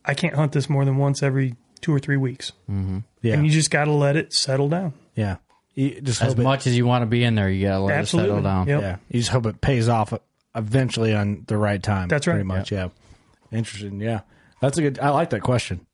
[0.06, 2.52] I can't hunt this more than once every two or three weeks.
[2.70, 3.00] Mm-hmm.
[3.22, 3.36] Yeah.
[3.36, 4.94] And you just got to let it settle down.
[5.16, 5.36] Yeah.
[5.76, 7.80] You just As hope it- much as you want to be in there, you gotta
[7.84, 8.30] let Absolutely.
[8.30, 8.68] it settle down.
[8.68, 8.82] Yep.
[8.82, 8.98] Yeah.
[9.10, 10.14] You just hope it pays off
[10.56, 12.08] eventually on the right time.
[12.08, 12.34] That's right.
[12.34, 12.72] Pretty much.
[12.72, 12.90] Yeah.
[13.52, 14.00] Interesting.
[14.00, 14.22] Yeah.
[14.62, 15.00] That's a good.
[15.00, 15.86] I like that question.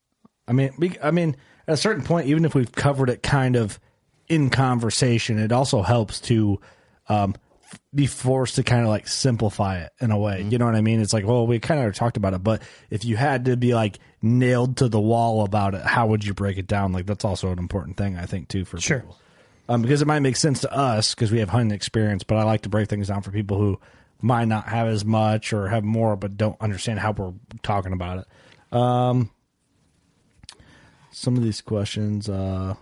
[0.46, 1.36] I mean, we, I mean,
[1.66, 3.78] at a certain point, even if we've covered it kind of
[4.28, 6.60] in conversation, it also helps to
[7.08, 7.34] um,
[7.94, 10.40] be forced to kind of like simplify it in a way.
[10.40, 10.50] Mm-hmm.
[10.50, 11.00] You know what I mean?
[11.00, 13.74] It's like, well, we kind of talked about it, but if you had to be
[13.74, 16.92] like nailed to the wall about it, how would you break it down?
[16.92, 19.00] Like that's also an important thing, I think, too, for Sure.
[19.00, 19.18] people.
[19.68, 22.42] Um, because it might make sense to us because we have hunting experience, but I
[22.42, 23.78] like to break things down for people who
[24.20, 27.32] might not have as much or have more, but don't understand how we're
[27.62, 28.76] talking about it.
[28.76, 29.30] Um,
[31.12, 32.74] some of these questions, uh,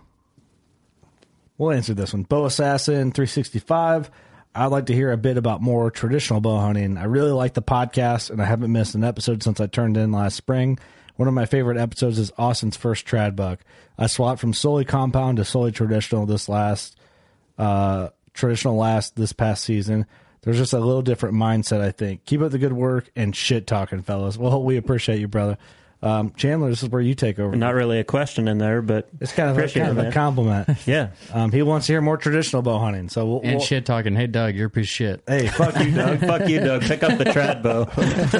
[1.57, 2.23] we'll answer this one.
[2.23, 4.09] Bow Assassin 365.
[4.55, 6.97] I'd like to hear a bit about more traditional bow hunting.
[6.97, 10.11] I really like the podcast, and I haven't missed an episode since I turned in
[10.11, 10.79] last spring.
[11.15, 13.59] One of my favorite episodes is Austin's first trad buck.
[13.97, 16.97] I swapped from solely compound to solely traditional this last
[17.57, 20.05] uh, traditional last this past season.
[20.41, 22.23] There's just a little different mindset, I think.
[22.25, 24.37] Keep up the good work and shit talking, fellas.
[24.37, 25.57] Well, we appreciate you, brother.
[26.01, 27.55] Um, Chandler, this is where you take over.
[27.55, 30.11] Not really a question in there, but It's kind of, a, appreciate kind of a
[30.11, 30.69] compliment.
[30.87, 31.09] Yeah.
[31.33, 33.09] Um, he wants to hear more traditional bow hunting.
[33.09, 34.15] So we'll, And we'll- shit talking.
[34.15, 35.23] Hey, Doug, you're a piece of shit.
[35.27, 36.19] Hey, fuck you, Doug.
[36.29, 36.81] Fuck you, Doug.
[36.83, 37.83] Pick up the trad bow.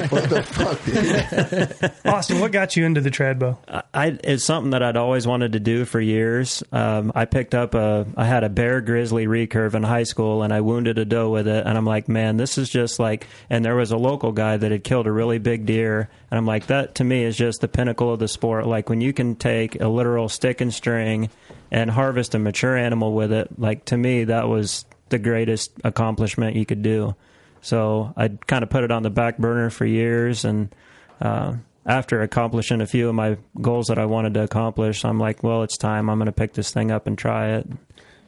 [0.08, 2.04] what the fuck?
[2.06, 3.58] Austin, what got you into the trad bow?
[3.92, 6.62] I it's something that I'd always wanted to do for years.
[6.72, 10.52] Um, I picked up a I had a bear grizzly recurve in high school, and
[10.52, 11.66] I wounded a doe with it.
[11.66, 13.26] And I'm like, man, this is just like.
[13.50, 16.46] And there was a local guy that had killed a really big deer, and I'm
[16.46, 18.66] like, that to me is just the pinnacle of the sport.
[18.66, 21.30] Like when you can take a literal stick and string
[21.70, 23.58] and harvest a mature animal with it.
[23.58, 27.14] Like to me, that was the greatest accomplishment you could do.
[27.60, 30.74] So I kind of put it on the back burner for years, and
[31.20, 35.42] uh, after accomplishing a few of my goals that I wanted to accomplish, I'm like,
[35.42, 36.08] well, it's time.
[36.08, 37.66] I'm going to pick this thing up and try it.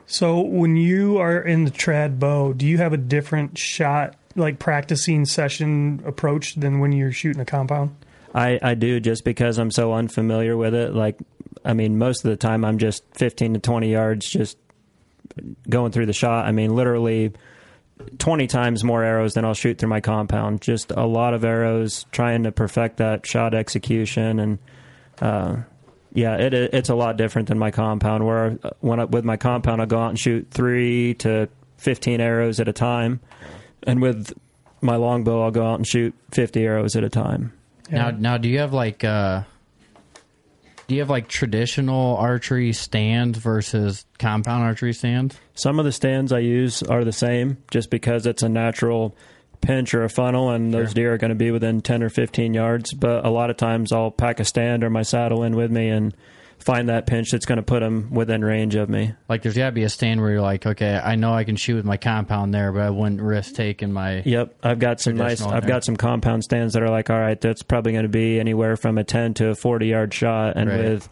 [0.06, 4.58] So when you are in the trad bow, do you have a different shot, like
[4.58, 7.96] practicing session approach than when you're shooting a compound?
[8.34, 10.94] I, I do just because I'm so unfamiliar with it.
[10.94, 11.18] Like,
[11.64, 14.56] I mean, most of the time I'm just 15 to 20 yards just
[15.68, 16.46] going through the shot.
[16.46, 17.32] I mean, literally
[18.18, 20.60] 20 times more arrows than I'll shoot through my compound.
[20.60, 24.38] Just a lot of arrows trying to perfect that shot execution.
[24.38, 24.58] And,
[25.20, 25.56] uh,
[26.14, 28.26] yeah, it, it it's a lot different than my compound.
[28.26, 31.48] Where uh, when I, with my compound, I go out and shoot three to
[31.78, 33.20] 15 arrows at a time,
[33.84, 34.32] and with
[34.80, 37.52] my longbow, I'll go out and shoot 50 arrows at a time.
[37.92, 39.42] Now, now, do you have like uh,
[40.88, 45.38] do you have like traditional archery stands versus compound archery stands?
[45.54, 49.16] Some of the stands I use are the same just because it's a natural
[49.60, 52.52] pinch or a funnel and those deer are going to be within 10 or 15
[52.52, 52.92] yards.
[52.92, 55.88] But a lot of times I'll pack a stand or my saddle in with me
[55.88, 56.14] and
[56.62, 59.12] find that pinch that's going to put them within range of me.
[59.28, 61.56] Like, there's got to be a stand where you're like, okay, I know I can
[61.56, 64.22] shoot with my compound there, but I wouldn't risk taking my.
[64.24, 65.42] Yep, I've got some nice.
[65.42, 65.68] I've there.
[65.68, 68.76] got some compound stands that are like, all right, that's probably going to be anywhere
[68.76, 70.78] from a ten to a forty yard shot, and Right.
[70.84, 71.08] with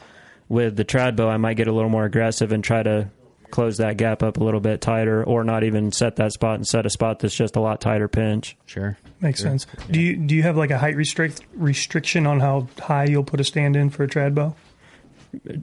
[0.48, 3.10] with the trad bow, I might get a little more aggressive and try to
[3.50, 6.66] close that gap up a little bit tighter, or not even set that spot and
[6.66, 8.56] set a spot that's just a lot tighter pinch.
[8.66, 9.66] Sure, Makes sense.
[9.90, 13.40] Do you do you have like a height restrict restriction on how high you'll put
[13.40, 14.54] a stand in for a trad bow?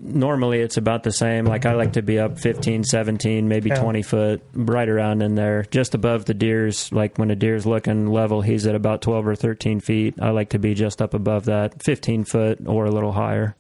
[0.02, 1.44] Normally, it's about the same.
[1.45, 3.81] Like I like to be up 15, 17, maybe Yeah.
[3.81, 6.91] twenty foot, right around in there, just above the deer's.
[6.94, 10.15] Like when a deer's looking level, he's at about twelve or thirteen feet.
[10.22, 13.56] I like to be just up above that, fifteen foot or a little higher.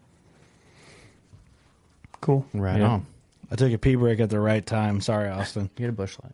[2.21, 2.45] Cool.
[2.53, 2.87] Right Yeah.
[2.87, 3.05] on.
[3.51, 5.01] I took a pee break at the right time.
[5.01, 5.69] Sorry, Austin.
[5.75, 6.33] Get a Busch Light.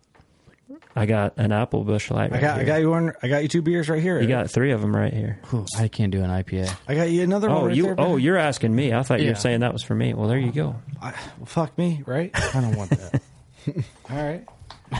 [0.96, 2.30] I got an apple Busch Light.
[2.30, 2.66] I Right got I here.
[2.66, 3.12] got you one.
[3.22, 4.20] I got you two beers right here.
[4.20, 5.40] You got three of them right here.
[5.76, 6.72] I can't do an IPA.
[6.86, 7.58] I got you another one.
[7.58, 7.82] Oh, right you.
[7.84, 8.20] there, oh, man.
[8.20, 8.92] you're asking me.
[8.92, 9.32] I thought you Yeah.
[9.32, 10.14] were saying that was for me.
[10.14, 10.76] Well, there you go.
[11.02, 12.30] I, well, fuck me, right?
[12.54, 13.20] I don't want that.
[14.10, 14.46] All right.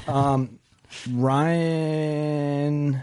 [0.09, 0.59] Um,
[1.13, 3.01] Ryan.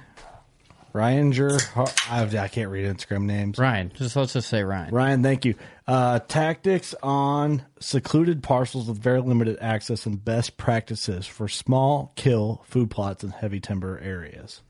[0.93, 2.09] Ryanger.
[2.09, 3.57] I, I can't read Instagram names.
[3.57, 4.93] Ryan, just let's just say Ryan.
[4.93, 5.55] Ryan, thank you.
[5.91, 12.63] Uh, tactics on secluded parcels with very limited access and best practices for small kill
[12.65, 14.61] food plots in heavy timber areas.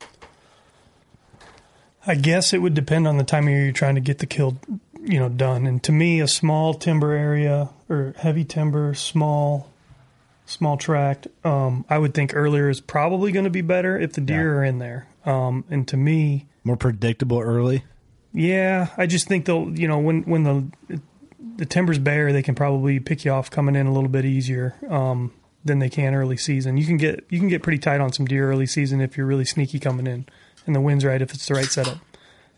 [2.04, 4.26] I guess it would depend on the time of year you're trying to get the
[4.26, 4.58] kill
[5.00, 5.64] you know, done.
[5.64, 9.70] And to me, a small timber area or heavy timber, small,
[10.44, 14.22] small tract, um, I would think earlier is probably going to be better if the
[14.22, 15.06] deer are in there.
[15.24, 17.84] Um, and to me, More predictable early.
[18.32, 21.00] yeah, I just think they'll, you know, when when the
[21.56, 24.74] the timber's bare, they can probably pick you off coming in a little bit easier
[24.88, 25.32] um,
[25.64, 26.76] than they can early season.
[26.76, 29.26] You can get you can get pretty tight on some deer early season if you're
[29.26, 30.26] really sneaky coming in,
[30.66, 31.98] and the wind's right if it's the right setup.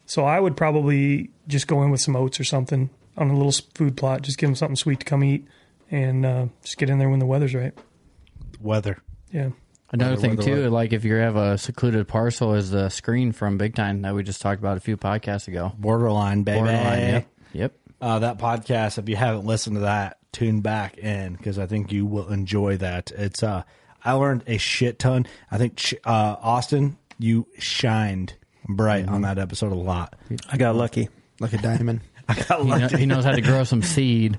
[0.06, 3.52] So I would probably just go in with some oats or something on a little
[3.74, 4.22] food plot.
[4.22, 5.46] Just give them something sweet to come eat,
[5.90, 7.72] and uh, just get in there when the weather's right.
[8.60, 8.98] Weather.
[9.32, 9.50] Yeah.
[9.90, 10.70] Another Weather, thing weather, too, weather.
[10.70, 14.22] like if you have a secluded parcel, is the screen from Big Time that we
[14.24, 15.72] just talked about a few podcasts ago.
[15.78, 16.58] Borderline, baby.
[16.58, 17.72] Borderline, yep, yep.
[18.04, 21.90] Uh, that podcast, if you haven't listened to that, tune back in because I think
[21.90, 23.10] you will enjoy that.
[23.12, 23.62] It's uh,
[24.04, 25.26] I learned a shit ton.
[25.50, 28.34] I think uh, Austin, you shined
[28.68, 30.16] bright on that episode a lot.
[30.52, 31.08] I got lucky.
[31.40, 32.02] Like a diamond.
[32.28, 32.96] I got He, know, lucky.
[32.98, 34.38] he knows how to grow some seed.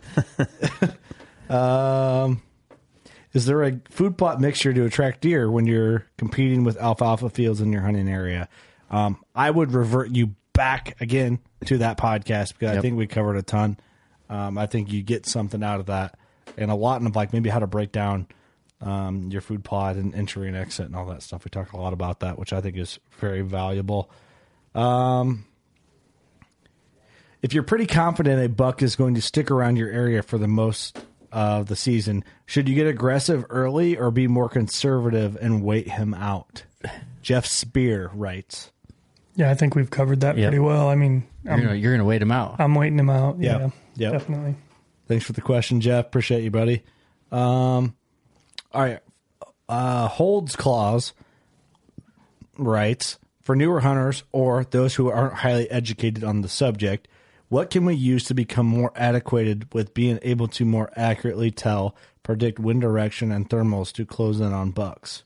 [1.50, 2.42] Um,
[3.34, 7.62] is there a food plot mixture to attract deer when you're competing with alfalfa fields
[7.62, 8.48] in your hunting area?
[8.90, 13.38] Um, I would revert you back again to that podcast because I think we covered
[13.38, 13.78] a ton.
[14.30, 16.18] Um, I think you get something out of that
[16.58, 18.28] and a lot of like maybe how to break down
[18.82, 21.46] um, your food plot and entry and exit and all that stuff.
[21.46, 24.10] We talk a lot about that, which I think is very valuable.
[24.74, 25.46] Um,
[27.42, 30.48] if you're pretty confident a buck is going to stick around your area for the
[30.48, 31.00] most
[31.32, 36.14] of the season, should you get aggressive early or be more conservative and wait him
[36.14, 36.64] out?
[37.22, 38.72] Jeff Spear writes.
[39.36, 40.50] Yeah, I think we've covered that Yep.
[40.50, 40.88] pretty well.
[40.90, 42.56] I mean, You're gonna, you're gonna wait him out.
[42.60, 43.40] I'm waiting him out.
[43.40, 43.60] Yep.
[43.62, 44.12] Yeah, Yep.
[44.14, 44.56] definitely.
[45.08, 46.06] Thanks for the question, Jeff.
[46.06, 46.84] Appreciate you, buddy.
[47.32, 47.96] Um,
[48.74, 49.00] all right.
[49.68, 51.14] Uh, Holds Clause
[52.58, 57.08] writes For newer hunters or those who aren't highly educated on the subject,
[57.50, 61.96] what can we use to become more adequated with being able to more accurately tell,
[62.24, 65.24] predict wind direction and thermals to close in on bucks?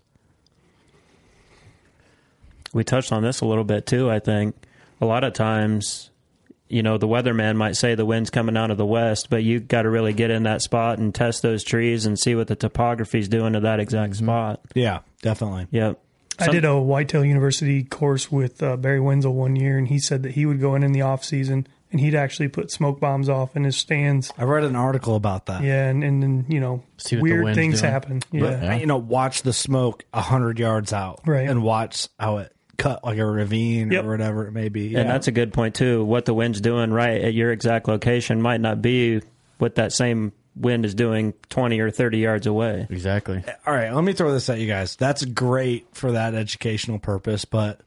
[2.74, 4.10] We touched on this a little bit too.
[4.10, 4.56] I think
[5.02, 6.10] a lot of times,
[6.68, 9.60] you know, the weatherman might say the wind's coming out of the west, but you
[9.60, 12.56] got to really get in that spot and test those trees and see what the
[12.56, 14.62] topography's doing to that exact spot.
[14.76, 15.68] Yeah, definitely.
[15.72, 16.00] Yep.
[16.42, 20.24] I did a Whitetail University course with uh, Barry Wensel one year, and he said
[20.24, 23.28] that he would go in in the off season and he'd actually put smoke bombs
[23.28, 24.32] off in his stands.
[24.38, 25.64] I read an article about that.
[25.64, 27.92] Yeah, and and then you know See weird things doing.
[27.92, 28.22] happen.
[28.32, 31.50] But, Yeah, you know, watch the smoke a hundred yards out, Right.
[31.50, 34.06] and watch how it cut like a ravine Yep.
[34.06, 34.88] or whatever it may be.
[34.90, 35.02] Yeah.
[35.02, 36.04] And that's a good point too.
[36.04, 39.22] What the wind's doing right at your exact location might not be
[39.60, 42.88] what that same wind is doing 20 or 30 yards away.
[42.90, 43.44] Exactly.
[43.68, 44.96] All right, let me throw this at you guys.
[44.96, 47.80] That's great for that educational purpose, but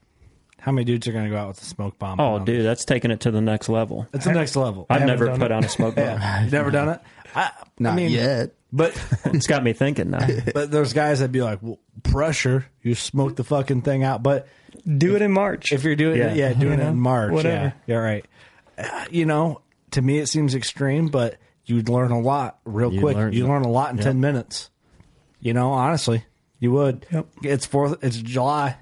[0.58, 2.20] how many dudes are going to go out with a smoke bomb?
[2.20, 2.44] Oh, on?
[2.44, 4.06] dude, that's taking it to the next level.
[4.14, 4.86] it's the next level.
[4.88, 5.52] I've never put it.
[5.52, 6.04] on a smoke bomb.
[6.04, 7.00] Yeah, you've never done it.
[7.34, 8.52] I, Not I mean, yet.
[8.72, 8.94] But
[9.26, 10.26] It's got me thinking now.
[10.54, 12.66] but there's guys that'd be like, well, pressure.
[12.82, 14.22] You smoke the fucking thing out.
[14.22, 14.46] But
[14.86, 15.72] do it in March.
[15.72, 16.48] if you're doing it, Yeah.
[16.48, 17.74] yeah, doing it in March, whatever.
[17.86, 18.24] yeah, yeah, right.
[18.78, 19.60] Uh, you know,
[19.92, 23.16] to me it seems extreme, but you'd learn a lot real You'd quick.
[23.16, 24.70] learn- you learn a lot in ten minutes.
[25.40, 26.24] You know, honestly,
[26.58, 27.06] you would.
[27.10, 27.26] Yep.
[27.42, 28.02] It's fourth.
[28.02, 28.76] It's July.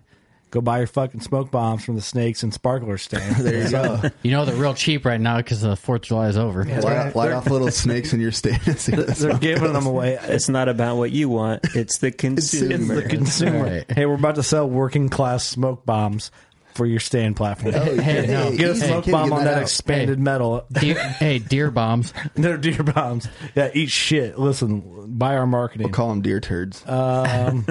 [0.50, 3.36] Go buy your fucking smoke bombs from the snakes and sparkler stand.
[3.44, 4.00] There you go.
[4.22, 6.64] You know they're real cheap right now because the Fourth of July is over.
[6.64, 8.60] light, light off little snakes in your stand.
[8.78, 10.18] See what They're giving them away.
[10.22, 12.74] It's not about what you want, it's the consumer.
[12.74, 13.62] It's the consumer.
[13.62, 13.90] Right.
[13.90, 16.30] Hey, we're about to sell working class smoke bombs
[16.74, 17.72] for your stand platform.
[17.74, 18.50] Hey, no.
[18.56, 19.62] Get a smoke kid, bomb on that that out.
[19.62, 20.22] expanded Hey.
[20.22, 20.64] metal.
[20.72, 22.12] Deer, hey, deer bombs.
[22.34, 23.28] They're deer bombs.
[23.54, 24.38] Yeah, eat shit.
[24.38, 25.86] Listen, buy our marketing.
[25.88, 26.82] We'll call them deer turds.
[26.86, 27.66] Um,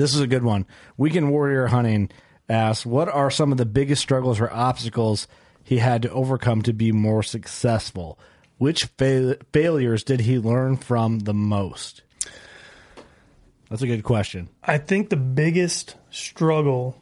[0.00, 0.66] this is a good one.
[0.96, 2.10] Weekend Warrior Hunting
[2.48, 5.28] asks, "What are some of the biggest struggles or obstacles
[5.62, 8.18] he had to overcome to be more successful?
[8.58, 12.02] Which fail- failures did he learn from the most?"
[13.68, 14.48] That's a good question.
[14.64, 16.96] I think the biggest struggle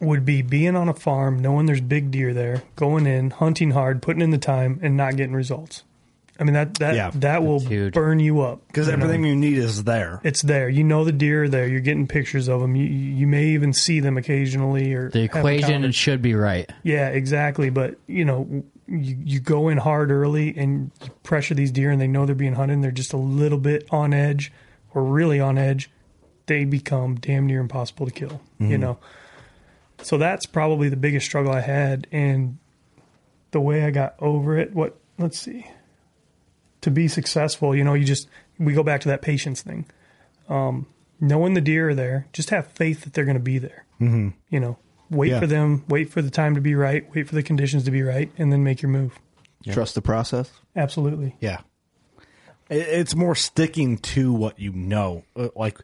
[0.00, 4.02] would be being on a farm, knowing there's big deer there, going in, hunting hard,
[4.02, 5.84] putting in the time, and not getting results.
[6.42, 7.94] I mean that that Yeah, that will huge.
[7.94, 9.04] burn you up Because you know?
[9.04, 10.20] everything you need is there.
[10.24, 10.68] it's there.
[10.68, 11.68] You know the deer are there.
[11.68, 12.74] You're getting pictures of them.
[12.74, 15.94] You you may even see them occasionally or The have equation encounters.
[15.94, 16.68] should be right.
[16.82, 17.70] Yeah, exactly.
[17.70, 22.00] But you know, you, you go in hard early and you pressure these deer, and
[22.00, 22.74] they know they're being hunted.
[22.74, 24.50] And they're just a little bit on edge,
[24.94, 25.90] or really on edge.
[26.46, 28.40] They become damn near impossible to kill.
[28.58, 28.80] You mm-hmm.
[28.80, 28.98] know,
[30.02, 32.58] so that's probably the biggest struggle I had, and
[33.52, 34.74] the way I got over it.
[34.74, 34.98] What?
[35.18, 35.70] Let's see.
[36.82, 38.28] To be successful, you know, you just
[38.58, 39.86] we go back to that patience thing.
[40.48, 40.86] Um,
[41.20, 43.84] knowing the deer are there, just have faith that they're going to be there.
[44.00, 44.30] Mm-hmm.
[44.50, 44.78] You know,
[45.10, 45.40] wait Yeah.
[45.40, 48.02] for them, wait for the time to be right, wait for the conditions to be
[48.02, 49.18] right, and then make your move.
[49.70, 50.50] Trust the process.
[50.74, 51.36] Absolutely.
[51.40, 51.60] Yeah.
[52.68, 55.22] It's more sticking to what you know.
[55.36, 55.78] Uh, Like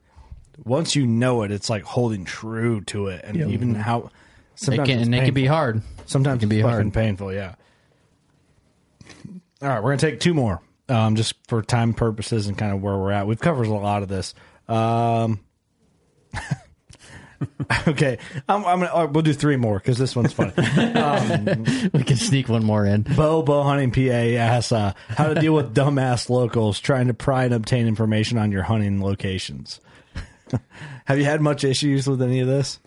[0.64, 3.48] once you know it, it's like holding true to it, and Yep.
[3.50, 4.10] even how It
[4.56, 5.82] sometimes can, it's and it can be hard.
[6.06, 6.74] Sometimes it can be hard.
[6.76, 7.32] fucking painful.
[7.32, 7.54] Yeah.
[9.62, 12.82] All right, we're gonna take two more, um, just for time purposes and kind of
[12.82, 13.26] where we're at.
[13.26, 14.34] We've covered a lot of this.
[14.68, 15.40] Um,
[17.88, 18.92] okay, I'm, I'm gonna.
[18.94, 20.52] uh, We'll do three more because this one's funny.
[21.92, 23.02] we can sneak one more in.
[23.02, 27.44] Bo Bo Hunting PA asks uh, how to deal with dumbass locals trying to pry
[27.44, 29.80] and obtain information on your hunting locations.
[31.04, 32.80] Have you had much issues with any of this?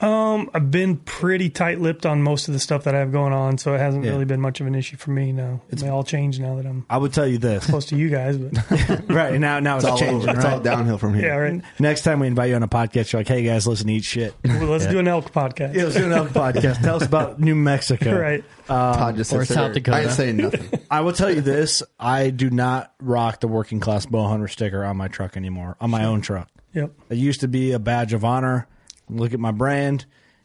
[0.00, 3.56] Um, I've been pretty tight-lipped on most of the stuff that I have going on,
[3.56, 4.10] so it hasn't Yeah.
[4.10, 5.32] really been much of an issue for me.
[5.32, 7.64] Now it's all change now that I'm I would tell you this.
[7.66, 8.36] close to you guys.
[8.36, 10.28] But right now, now it's, It's all changing.
[10.28, 10.36] over.
[10.38, 11.26] It's all downhill from here.
[11.28, 11.62] yeah, right.
[11.78, 14.04] Next time we invite you on a podcast, you're like, "Hey guys, listen, to eat
[14.04, 15.74] shit." Well, let's do an elk podcast.
[15.74, 16.82] Yeah, let's do another podcast.
[16.82, 18.20] Tell us about New Mexico.
[18.20, 18.44] right.
[18.66, 19.72] Todd just or sits South.
[19.72, 19.96] Dakota.
[19.96, 20.80] I ain't saying nothing.
[20.90, 24.84] I will tell you this: I do not rock the working class bow hunter sticker
[24.84, 25.76] on my truck anymore.
[25.80, 26.90] On my own truck, Yep.
[27.08, 28.66] it used to be a badge of honor.
[29.08, 30.04] Look at my brand.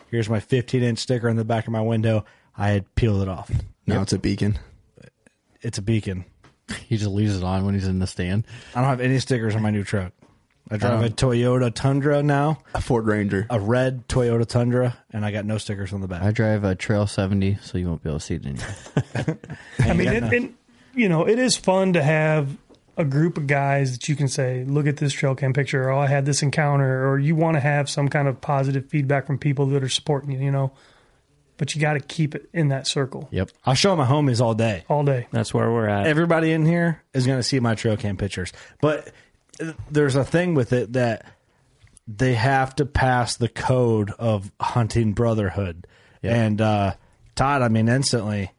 [0.09, 2.25] Here's my 15 inch sticker in the back of my window.
[2.57, 3.49] I had peeled it off.
[3.87, 4.59] Now it's a beacon.
[5.61, 6.25] It's a beacon.
[6.87, 8.45] He just leaves it on when he's in the stand.
[8.75, 10.13] I don't have any stickers on my new truck.
[10.69, 11.05] I drive oh.
[11.05, 13.45] a Toyota Tundra now, A Ford Ranger.
[13.49, 16.21] a red Toyota Tundra, and I got no stickers on the back.
[16.21, 19.37] I drive a Trail 70, so you won't be able to see it anymore.
[19.79, 20.51] I mean, it, it,
[20.95, 22.55] you know, it is fun to have
[22.97, 25.91] a group of guys that you can say, "Look at this trail cam picture," or
[25.91, 29.27] "Oh, "I had this encounter," or you want to have some kind of positive feedback
[29.27, 30.39] from people that are supporting you.
[30.39, 30.71] You know,
[31.57, 33.51] but you got to keep it in that circle Yep.
[33.65, 34.83] I'll show my homies all day.
[34.89, 35.27] all day.
[35.31, 36.07] That's where we're at.
[36.07, 38.51] Everybody in here is going to see my trail cam pictures,
[38.81, 39.11] but
[39.61, 41.25] uh, there's a thing with it that
[42.07, 45.87] they have to pass the code of hunting brotherhood.
[46.23, 46.93] And uh,
[47.35, 48.51] Todd, I mean, instantly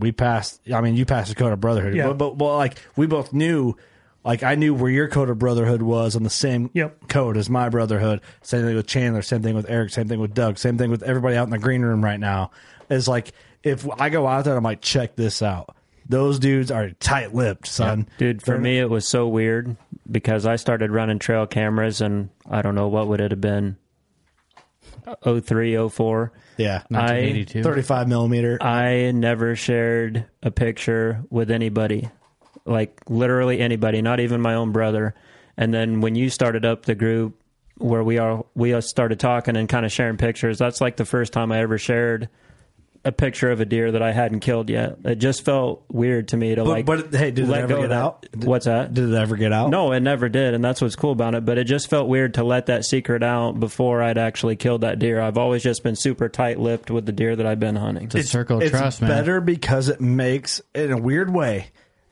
[0.00, 0.60] we passed.
[0.72, 2.08] I mean, you passed the code of brotherhood, Yeah.
[2.08, 3.76] but, but well, like we both knew.
[4.22, 7.08] Like I knew where your code of brotherhood was on the same Yep.
[7.08, 8.20] code as my brotherhood.
[8.42, 9.22] Same thing with Chandler.
[9.22, 9.88] Same thing with Eric.
[9.90, 10.58] Same thing with Doug.
[10.58, 12.50] Same thing with everybody out in the green room right now.
[12.90, 13.32] Is like
[13.62, 15.74] if I go out there, I'm like, check this out.
[16.06, 18.08] Those dudes are tight lipped, son.
[18.18, 19.76] Dude, for They're- me, it was so weird
[20.10, 23.76] because I started running trail cameras, and I don't know what would it have been,
[25.24, 26.32] 03, 04.
[26.56, 27.62] yeah, I 1982.
[27.62, 28.62] 35 millimeter.
[28.62, 32.08] I never shared a picture with anybody,
[32.64, 35.14] like literally anybody, not even my own brother.
[35.56, 37.40] And then when you started up the group
[37.76, 40.58] where we are, we all started talking and kind of sharing pictures.
[40.58, 42.28] That's like the first time I ever shared
[43.02, 44.98] a picture of a deer that I hadn't killed yet.
[45.06, 46.84] It just felt weird to me to But, like.
[46.86, 48.26] but hey, did it ever go get out?
[48.30, 48.92] Did- What's that?
[48.92, 49.70] Did it ever get out?
[49.70, 51.46] No, it never did, and that's what's cool about it.
[51.46, 54.98] But it just felt weird to let that secret out before I'd actually killed that
[54.98, 55.18] deer.
[55.20, 58.04] I've always just been super tight-lipped with the deer that I've been hunting.
[58.04, 59.10] It's a circle of it's trust, man.
[59.10, 61.68] better because it makes, in a weird way,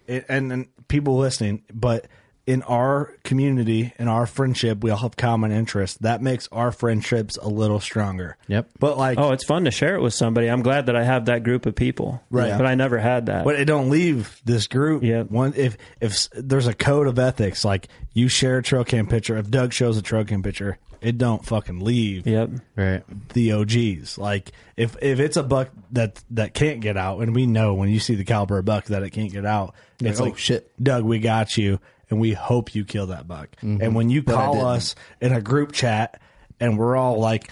[0.06, 2.06] it, and, and people listening, but
[2.48, 5.98] in our community, in our friendship, we all have common interests.
[5.98, 8.38] That makes our friendships a little stronger.
[8.46, 8.70] Yep.
[8.78, 10.46] But like, Oh, it's fun to share it with somebody.
[10.46, 12.22] I'm glad that I have that group of people.
[12.30, 12.56] Right.
[12.56, 13.44] But I never had that.
[13.44, 15.02] but it don't leave this group.
[15.02, 15.24] Yeah.
[15.24, 19.36] One if if there's a code of ethics, like you share a trail cam picture.
[19.36, 22.26] If Doug shows a trail cam picture, it don't fucking leave.
[22.26, 22.50] Yep.
[22.76, 23.02] Right.
[23.34, 24.16] the OGs.
[24.16, 27.90] Like if if it's a buck that that can't get out, and we know when
[27.90, 30.72] you see the caliber of buck that it can't get out, it's oh, like shit.
[30.82, 31.78] Doug, we got you,
[32.10, 33.48] and we hope you kill that buck.
[33.56, 33.82] Mm-hmm.
[33.82, 36.20] And when you I call us in a group chat,
[36.60, 37.50] and we're all like.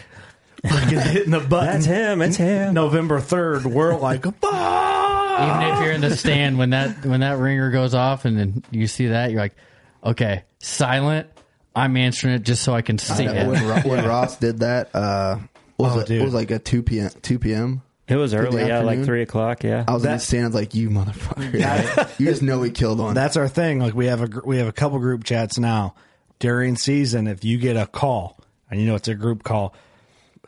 [0.67, 1.75] fucking hitting the button.
[1.75, 2.23] That's him.
[2.23, 2.75] It's him.
[2.75, 7.71] November third, we're like, Even if you're in the stand when that when that ringer
[7.71, 9.55] goes off and then you see that, you're like,
[10.03, 11.29] okay, silent.
[11.75, 13.63] I'm answering it just so I can see I know, it.
[13.63, 15.37] when, when Ross did that, uh,
[15.77, 16.07] what was Oh, it?
[16.07, 16.23] dude.
[16.23, 17.11] it was like a two p.m.
[17.21, 17.83] two p.m.
[18.09, 19.05] It was early, yeah, like afternoon?
[19.05, 19.65] three o'clock.
[19.65, 19.85] Yeah.
[19.89, 22.09] I was in the stands like you motherfucker.
[22.21, 23.15] you just know we killed one.
[23.15, 23.81] That's our thing.
[23.81, 25.95] Like we have a gr- we have a couple group chats now
[26.39, 27.27] during season.
[27.27, 28.39] If you get a call
[28.71, 29.75] and you know it's a group call,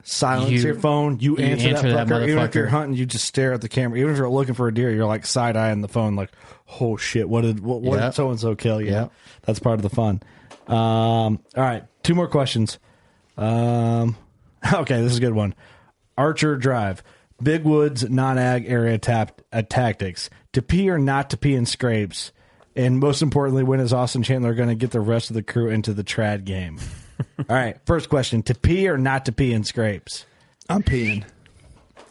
[0.04, 1.18] silence You- your phone.
[1.18, 2.28] You, you answer, answer that, that fucker.
[2.28, 2.70] Even if you're motherfucker.
[2.70, 3.98] hunting, you just stare at the camera.
[3.98, 6.30] Even if you're looking for a deer, you're like side eyeing the phone, like,
[6.80, 8.06] oh shit, what did what, what Yeah.
[8.06, 8.80] did so and so kill?
[8.80, 9.08] Yeah, Yeah.
[9.42, 10.22] that's part of the fun.
[10.68, 12.78] Um, all right, two more questions.
[13.36, 14.16] Um,
[14.72, 15.54] okay, this is a good one.
[16.16, 17.02] Archer Drive,
[17.42, 22.32] Big Woods non-ag area tap, uh, tactics to pee or not to pee in scrapes,
[22.74, 25.68] and most importantly, when is Austin Chandler going to get the rest of the crew
[25.68, 26.78] into the trad game?
[27.38, 30.26] All right, first question: to pee or not to pee in scrapes?
[30.68, 31.24] I'm peeing.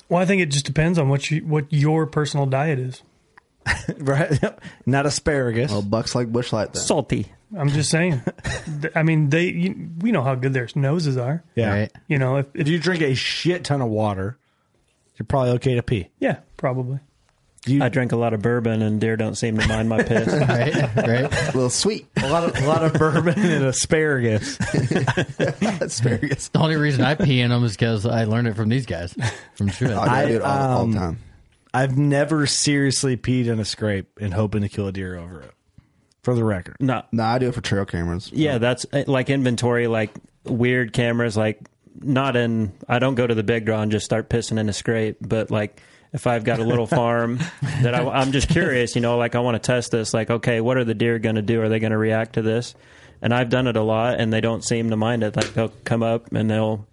[0.10, 3.02] Well, I think it just depends on what you what your personal diet is.
[3.98, 4.32] right,
[4.86, 5.72] not asparagus.
[5.72, 6.82] Well, bucks like Busch Light then.
[6.82, 7.28] Salty.
[7.58, 8.22] I'm just saying.
[8.96, 9.46] I mean, they.
[9.46, 11.44] You, we know how good their noses are.
[11.56, 11.72] Yeah.
[11.72, 11.92] Right.
[12.08, 14.38] You know, if, If if you drink a shit ton of water,
[15.18, 16.10] you're probably okay to pee.
[16.20, 17.00] yeah, probably.
[17.66, 20.28] You, I drink a lot of bourbon, and deer don't seem to mind my piss.
[20.48, 20.74] Right.
[20.96, 21.34] Right.
[21.34, 24.58] A little sweet a lot of a lot of bourbon and asparagus.
[25.82, 26.48] asparagus.
[26.50, 29.14] The only reason I pee in them is because I learned it from these guys.
[29.56, 29.98] From sure.
[30.00, 31.20] I, do it all, all um, the time.
[31.74, 35.52] I've never seriously peed in a scrape and hoping to kill a deer over it.
[36.24, 38.30] For the record, no, No, I do it for trail cameras.
[38.34, 40.12] Yeah, that's uh, like inventory, like
[40.44, 41.60] weird cameras, like
[42.02, 42.74] not in.
[42.88, 45.52] I don't go to the big draw and just start pissing in a scrape, but
[45.52, 45.82] like
[46.14, 47.40] if I've got a little farm
[47.82, 50.14] that I, I'm just curious, you know, like I want to test this.
[50.14, 51.62] Like, okay, what are the deer going to do?
[51.62, 52.76] Are they going to react to this?
[53.22, 55.36] And I've done it a lot, and they don't seem to mind it.
[55.36, 56.86] Like they'll come up and they'll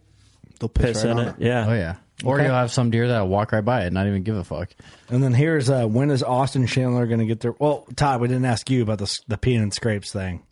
[0.61, 1.35] They'll piss right in on it.
[1.39, 1.67] Yeah.
[1.69, 1.95] Oh yeah.
[2.25, 2.47] Or Okay.
[2.47, 4.71] you'll have some deer that'll walk right by it, and not even give a fuck.
[5.11, 7.55] and then here's uh, when is Austin Chandler going to get there?
[7.59, 10.43] Well, Todd, we didn't ask you about the the peeing and scrapes thing.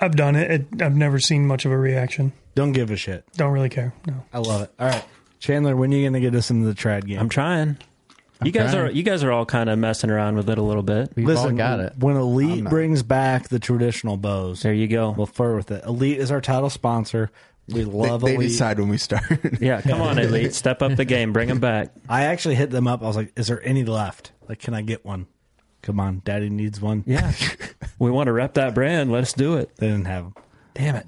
[0.00, 0.50] I've done it.
[0.50, 0.82] it.
[0.82, 2.32] I've never seen much of a reaction.
[2.54, 3.24] Don't give a shit.
[3.36, 3.94] Don't really care.
[4.06, 4.24] No.
[4.32, 4.72] I love it.
[4.78, 5.04] All right,
[5.38, 7.18] Chandler, when are you going to get us into the trad game?
[7.18, 7.78] I'm trying.
[8.44, 8.86] You guys trying.
[8.86, 11.12] are you guys are all kind of messing around with it a little bit.
[11.14, 11.92] We've all got it.
[11.98, 15.10] When Elite brings back the traditional bows, There you go.
[15.16, 15.84] we'll flirt with it.
[15.84, 17.30] Elite is our title sponsor.
[17.68, 18.48] We They, love they Elite.
[18.48, 19.22] decide when we start.
[19.60, 21.90] Yeah, come on, elite, step up the game, bring them back.
[22.08, 23.02] I actually hit them up.
[23.02, 24.32] I was like, "Is there any left?
[24.48, 25.28] Like, can I get one?
[25.82, 27.32] Come on, Daddy needs one." Yeah,
[28.00, 29.12] we want to rep that brand.
[29.12, 29.70] Let's do it.
[29.76, 30.34] They didn't have them.
[30.74, 31.06] Damn it.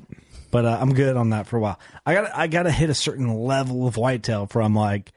[0.55, 1.79] But uh, I'm good on that for a while.
[2.07, 5.13] I got I got to hit a certain level of whitetail from like.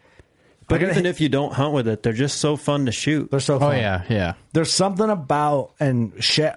[0.67, 3.29] But even hit- if you don't hunt with it, they're just so fun to shoot.
[3.31, 3.77] they're so Oh fun.
[3.77, 4.33] yeah, yeah.
[4.51, 6.55] There's something about and Shad.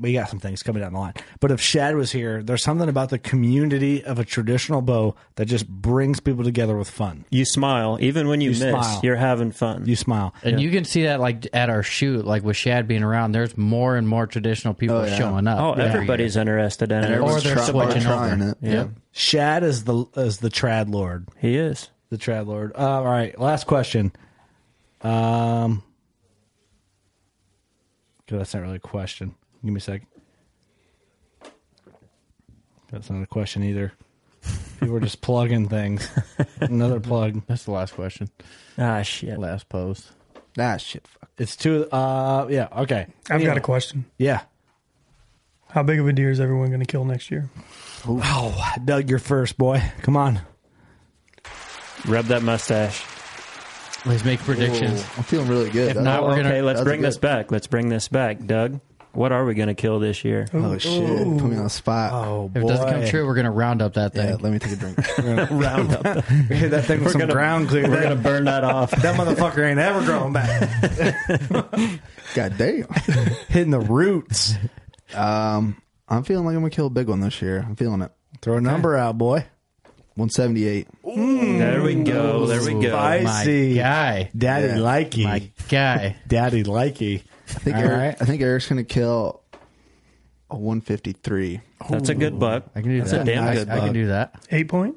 [0.00, 2.88] We got some things coming down the line, but if Shad was here, there's something
[2.88, 7.24] about the community of a traditional bow that just brings people together with fun.
[7.30, 9.00] You smile, even when you, You miss, smile.
[9.02, 9.86] you're having fun.
[9.86, 10.34] You smile.
[10.42, 13.32] And you can see that like at our shoot, like with Shad being around.
[13.32, 15.16] There's more and more traditional people Oh, yeah.
[15.16, 15.60] showing up.
[15.60, 17.12] oh, every everybody's interested in And it.
[17.16, 18.50] everyone's they're try- switching trying over.
[18.50, 18.58] it.
[18.60, 21.28] yeah, Shad is the is the trad lord.
[21.38, 21.88] he is.
[22.10, 22.72] The trad lord.
[22.76, 24.12] Uh, all right, last question.
[25.00, 25.82] Um,
[28.28, 29.34] God, that's not really a question.
[29.66, 30.06] Give me a second.
[32.92, 33.92] That's not a question either.
[34.78, 36.08] People are just plugging things.
[36.60, 37.42] Another plug.
[37.48, 38.28] That's the last question.
[38.78, 39.40] Ah, shit.
[39.40, 40.06] Last post.
[40.56, 41.04] Ah, shit.
[41.08, 41.30] Fuck.
[41.38, 41.90] It's two.
[41.90, 42.68] Uh, yeah.
[42.78, 43.08] Okay.
[43.28, 43.48] I've Yeah.
[43.48, 44.04] got a question.
[44.18, 44.42] Yeah.
[45.70, 47.50] How big of a deer is everyone going to kill next year?
[48.06, 49.82] Oh, Doug, you're first, boy.
[50.02, 50.40] Come on.
[52.06, 53.04] Rub that mustache.
[54.06, 55.04] Let's make predictions.
[55.16, 55.88] I'm feeling really good.
[55.88, 57.08] If That's- not, we're gonna- okay, let's that's bring good.
[57.08, 57.50] this back.
[57.50, 58.80] Let's bring this back, Doug.
[59.16, 60.46] What are we going to kill this year?
[60.52, 61.02] Oh shit!
[61.08, 62.12] Put me on the spot.
[62.12, 62.60] Oh, boy!
[62.60, 64.28] If it doesn't come true, we're gonna round up that thing.
[64.28, 64.98] yeah, let me take a drink.
[65.50, 66.02] Round up.
[66.02, 67.88] The, that thing with some gonna- ground clear.
[67.88, 68.90] we're going to burn that off.
[69.02, 70.60] that motherfucker ain't ever growing back.
[72.34, 72.86] God damn.
[73.48, 74.54] Hitting the roots.
[75.14, 77.64] Um, I'm feeling like I'm gonna kill a big one this year.
[77.66, 78.12] I'm feeling it.
[78.42, 79.46] Throw a number out, boy.
[80.16, 80.88] 178.
[81.04, 82.46] There we go.
[82.46, 82.96] There we go.
[82.96, 84.30] I My guy.
[84.36, 84.76] Daddy Yeah.
[84.78, 85.24] likey.
[85.24, 86.16] My guy.
[86.26, 87.22] Daddy likey.
[87.48, 88.16] I think All Eric, right.
[88.20, 89.42] I think Eric's gonna kill
[90.50, 91.60] a 153.
[91.90, 92.64] That's a good buck.
[92.74, 93.22] I can do That's that.
[93.22, 94.34] a damn I, good I can do that.
[94.50, 94.96] Eight point?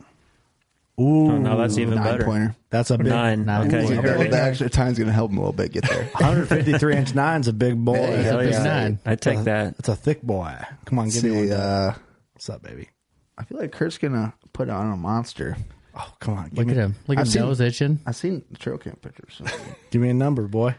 [1.00, 2.26] Ooh, Oh, no, that's even Nine better.
[2.26, 2.56] pointer.
[2.70, 3.46] that's a big Nine.
[3.46, 3.82] Nine Okay.
[3.84, 3.96] pointer.
[3.96, 4.32] you That, heard it.
[4.32, 6.04] that extra time's gonna help him a little bit get there.
[6.14, 7.94] 153 inch nine's a big boy.
[7.96, 8.64] Hey, Hell yeah.
[8.64, 9.00] nine.
[9.06, 9.76] I take that.
[9.80, 10.56] It's a thick boy.
[10.86, 11.60] Come on, give me See, one.
[11.60, 11.94] uh,
[12.34, 12.90] What's up, baby?
[13.38, 15.56] I feel like Kurt's gonna put on a monster.
[15.96, 16.50] Oh, come on.
[16.50, 16.96] Give Look me, at him.
[17.08, 18.00] Look at I've his seen- nose itching.
[18.06, 19.42] I've seen the trail camp pictures.
[19.92, 20.76] give me a number, boy.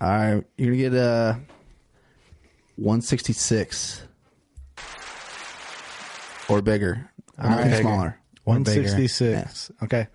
[0.00, 1.40] All right, you're gonna get a
[2.76, 4.02] 166
[6.48, 7.10] or bigger.
[7.38, 7.82] Or nothing bigger.
[7.82, 8.18] smaller.
[8.44, 9.70] 166.
[9.82, 10.06] Okay.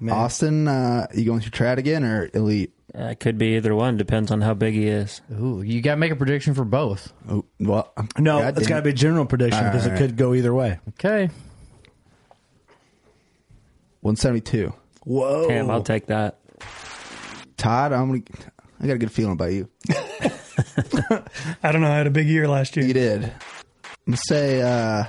[0.00, 0.14] Man.
[0.14, 2.72] Austin, uh, you going to try it again or elite?
[2.96, 3.96] Uh, it could be either one.
[3.96, 5.20] Depends on how big he is.
[5.32, 7.12] Ooh, you got to make a prediction for both.
[7.28, 9.90] Oh, well, No, God it's damn got to be a general prediction All because it
[9.90, 9.98] right.
[9.98, 10.78] could go either way.
[10.90, 11.28] Okay.
[14.00, 14.72] 172.
[15.04, 15.48] Whoa.
[15.48, 16.38] Damn, I'll take that.
[17.56, 18.22] Todd, I'm gonna.
[18.80, 19.68] I got a good feeling about you.
[21.62, 21.90] I don't know.
[21.90, 22.86] I had a big year last year.
[22.86, 23.24] You did.
[23.24, 23.32] I'm
[24.06, 25.04] gonna say uh,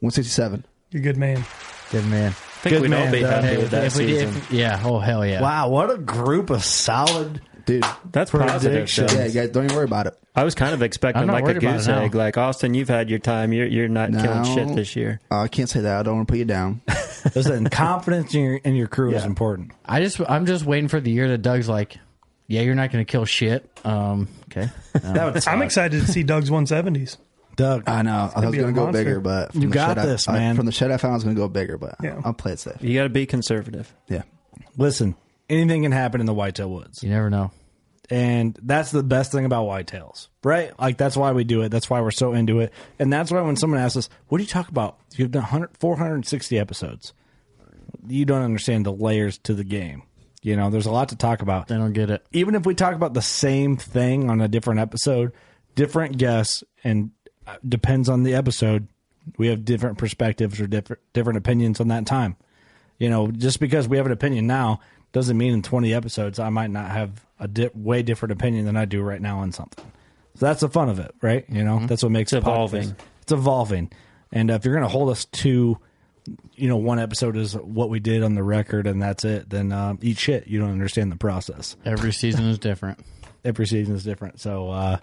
[0.00, 0.64] 167.
[0.90, 1.44] You're a good man.
[1.90, 2.30] Good man.
[2.30, 3.44] I think Good we'd man, all be Doug.
[3.44, 4.36] happy with that if we did, season.
[4.42, 4.82] if- yeah.
[4.84, 5.42] Oh hell yeah.
[5.42, 7.40] Wow, what a group of solid.
[7.66, 8.72] Dude, That's positive.
[8.72, 9.06] Prediction.
[9.06, 9.16] Doug.
[9.16, 10.18] yeah, guys don't even worry about it.
[10.36, 12.00] I was kind of I'm expecting not like a worried about goose it now.
[12.02, 12.14] egg.
[12.14, 13.52] Like Austin, you've had your time.
[13.52, 14.54] You're you're not killing No.
[14.54, 15.20] shit this year.
[15.30, 15.96] Uh, I can't say that.
[15.98, 16.82] I don't want to put you down.
[17.34, 19.72] Listen, confidence in your in your crew is important.
[19.86, 21.96] I just I'm just waiting for the year that Doug's like,
[22.48, 23.68] yeah, you're not going to kill shit.
[23.84, 24.68] Um, okay.
[25.02, 27.16] That would I'm excited to see Doug's 170s.
[27.56, 27.88] Doug.
[27.88, 28.30] I know.
[28.34, 29.04] I was be a going to go monster.
[29.04, 30.56] bigger, but from You the got shed I- this, I- man.
[30.56, 32.20] from the shed I found, I was going to go bigger, but Yeah.
[32.24, 32.76] I'll play it safe.
[32.80, 33.94] You got to be conservative.
[34.08, 34.22] Yeah.
[34.76, 35.14] Listen,
[35.48, 37.02] anything can happen in the Whitetail Woods.
[37.02, 37.50] You never know.
[38.10, 40.78] And that's the best thing about whitetails, right?
[40.78, 41.70] Like that's why we do it.
[41.70, 42.72] That's why we're so into it.
[42.98, 45.70] And that's why when someone asks us, "What do you talk about?" You've done 100,
[45.78, 47.14] 460 episodes.
[48.06, 50.02] You don't understand the layers to the game.
[50.42, 51.68] You know, there's a lot to talk about.
[51.68, 52.26] They don't get it.
[52.32, 55.32] Even if we talk about the same thing on a different episode,
[55.74, 57.12] different guests, and
[57.46, 58.86] uh, depends on the episode,
[59.38, 62.36] we have different perspectives or different different opinions on that time.
[62.98, 64.80] You know, just because we have an opinion now
[65.14, 68.76] doesn't mean in 20 episodes I might not have a di- way different opinion than
[68.76, 69.90] I do right now on something.
[70.34, 71.46] So that's the fun of it, right?
[71.48, 72.52] You know, that's what makes It's a podcast.
[72.52, 72.96] evolving.
[73.22, 73.90] It's evolving,
[74.32, 75.78] and uh, if you're going to hold us to,
[76.56, 79.72] you know, one episode is what we did on the record, and that's it, then
[79.72, 80.46] uh, eat shit.
[80.48, 81.76] You don't understand the process.
[81.86, 82.98] Every season is different.
[83.44, 84.40] Every season is different.
[84.40, 84.98] So, uh,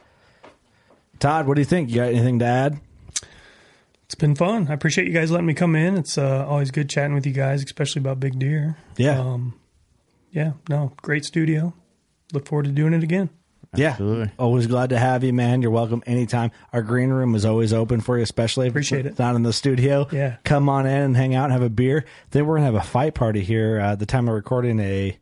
[1.19, 1.89] Todd, what do you think?
[1.89, 2.79] You got anything to add?
[4.05, 4.67] It's been fun.
[4.69, 5.95] I appreciate you guys letting me come in.
[5.97, 8.75] It's uh, always good chatting with you guys, especially about big deer.
[8.97, 9.19] Yeah.
[9.21, 9.53] Um,
[10.31, 10.53] yeah.
[10.69, 11.73] No, great studio.
[12.33, 13.29] Look forward to doing it again.
[13.73, 15.61] Yeah, always glad to have you, man.
[15.61, 16.51] You're welcome anytime.
[16.73, 19.23] Our green room is always open for you, especially if Appreciate it's it.
[19.23, 20.09] not in the studio.
[20.11, 20.35] Yeah.
[20.43, 22.03] come on in and hang out and have a beer.
[22.31, 23.79] Then we're gonna have a fight party here.
[23.79, 25.17] Uh, the time of recording, a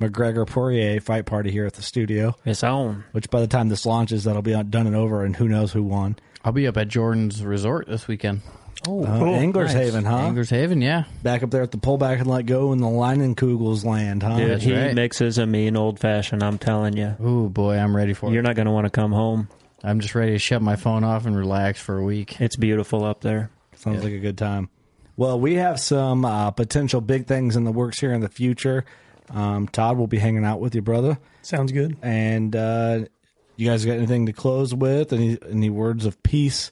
[0.00, 2.34] McGregor Poirier fight party here at the studio.
[2.44, 3.04] It's on.
[3.12, 5.84] Which by the time this launches, that'll be done and over, and who knows who
[5.84, 6.16] won.
[6.44, 8.40] I'll be up at Jordan's Resort this weekend.
[8.86, 10.18] Oh, Angler's Haven, huh?
[10.18, 11.04] Angler's Haven, yeah.
[11.22, 14.36] Back up there at the pullback and let go in the Leinenkugels land, huh?
[14.36, 16.42] Dude, he mixes a mean old fashioned.
[16.42, 17.16] I'm telling you.
[17.20, 18.32] Oh boy, I'm ready for it.
[18.32, 19.48] You're not going to want to come home.
[19.84, 22.40] I'm just ready to shut my phone off and relax for a week.
[22.40, 23.50] It's beautiful up there.
[23.74, 24.68] Sounds like a good time.
[25.16, 28.84] Well, we have some uh, potential big things in the works here in the future.
[29.30, 31.18] Um, Todd will be hanging out with you, brother.
[31.42, 31.96] Sounds good.
[32.02, 33.00] And uh,
[33.56, 35.12] you guys got anything to close with?
[35.12, 36.70] Any any words of peace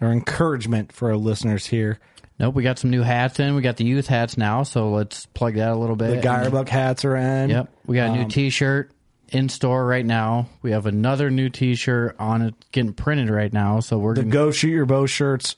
[0.00, 1.98] or encouragement for our listeners here?
[2.38, 3.54] Nope, we got some new hats in.
[3.54, 6.22] We got the youth hats now, so let's plug that a little bit.
[6.22, 7.50] The Geierbuck hats are in.
[7.50, 8.90] Yep, we got a new Um, T-shirt
[9.28, 10.48] in store right now.
[10.62, 14.32] We have another new T-shirt on it getting printed right now, so we're The gonna,
[14.32, 15.56] Go Shoot Your Bow shirts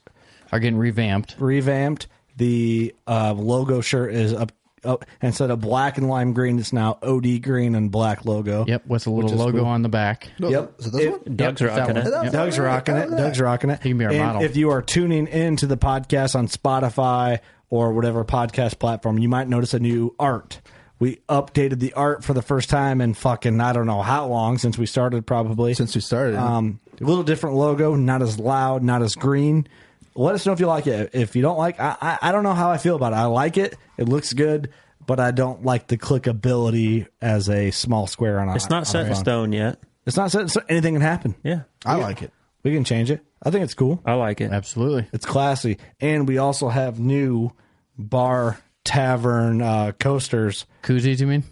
[0.50, 1.36] are getting revamped.
[1.38, 2.08] Revamped.
[2.36, 4.50] The uh, logo shirt is up.
[4.84, 8.64] Up instead of black and lime green, it's now OD green and black logo.
[8.66, 9.66] Yep, with a little which is logo cool.
[9.66, 10.28] on the back.
[10.38, 10.74] Yep.
[10.78, 11.36] Is it this one?
[11.36, 12.12] Doug's Yep, rocking that it.
[12.12, 12.24] one.
[12.24, 12.32] Yep.
[12.32, 13.10] Doug's rocking it.
[13.10, 13.82] Doug's rocking it.
[13.82, 14.42] He can be our and model.
[14.42, 17.40] If you are tuning into the podcast on Spotify
[17.70, 20.60] or whatever podcast platform, you might notice a new art.
[20.98, 24.58] We updated the art for the first time in fucking I don't know how long
[24.58, 25.26] since we started.
[25.26, 26.36] Probably Since we started.
[26.36, 29.66] Um, a little different logo, not as loud, not as green.
[30.14, 31.10] Let us know if you like it.
[31.14, 33.16] If you don't like, I, I, I don't know how I feel about it.
[33.16, 33.76] I like it.
[33.96, 34.70] It looks good,
[35.06, 38.54] but I don't like the clickability as a small square on a.
[38.54, 39.16] It's not on a set in phone.
[39.16, 39.78] stone yet.
[40.06, 40.42] It's not set.
[40.42, 40.64] in stone.
[40.68, 41.34] Anything can happen.
[41.42, 42.32] Yeah, I like it.
[42.62, 43.24] We can change it.
[43.42, 44.00] I think it's cool.
[44.04, 44.52] I like it.
[44.52, 45.08] Absolutely.
[45.12, 45.78] It's classy.
[46.00, 47.50] And we also have new
[47.98, 50.66] bar tavern uh, coasters.
[50.82, 51.44] Koozies, you mean?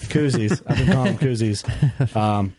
[0.00, 0.62] Koozies.
[0.66, 2.16] I've been calling them koozies.
[2.16, 2.54] Um,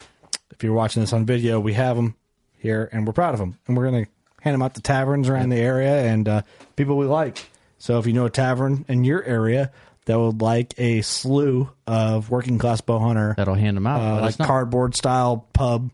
[0.52, 2.16] if you're watching this on video, we have them
[2.58, 3.58] here and we're proud of them.
[3.68, 4.12] And we're going to
[4.44, 6.42] hand them out to taverns around the area and uh,
[6.76, 7.46] people we like.
[7.78, 9.72] So if you know a tavern in your area
[10.06, 14.02] that would like a slew of working class bow hunter, That'll hand them out.
[14.02, 14.46] uh, Let like know.
[14.46, 15.92] cardboard style pub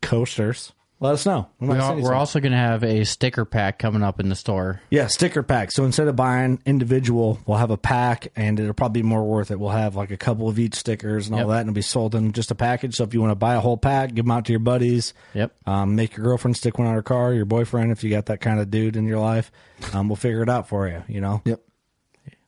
[0.00, 1.48] coasters, let us know.
[1.58, 4.34] We we are, we're also going to have a sticker pack coming up in the
[4.36, 4.80] store.
[4.88, 5.72] Yeah, sticker pack.
[5.72, 9.50] So instead of buying individual, we'll have a pack, and it'll probably be more worth
[9.50, 9.58] it.
[9.58, 11.48] We'll have like a couple of each stickers and all Yep.
[11.48, 12.94] that, and it'll be sold in just a package.
[12.94, 15.12] So if you want to buy a whole pack, give them out to your buddies.
[15.34, 15.52] Yep.
[15.66, 18.40] Um, make your girlfriend stick one on her car, your boyfriend, if you got that
[18.40, 19.50] kind of dude in your life.
[19.92, 21.02] Um, we'll figure it out for you.
[21.08, 21.42] You know.
[21.44, 21.60] Yep.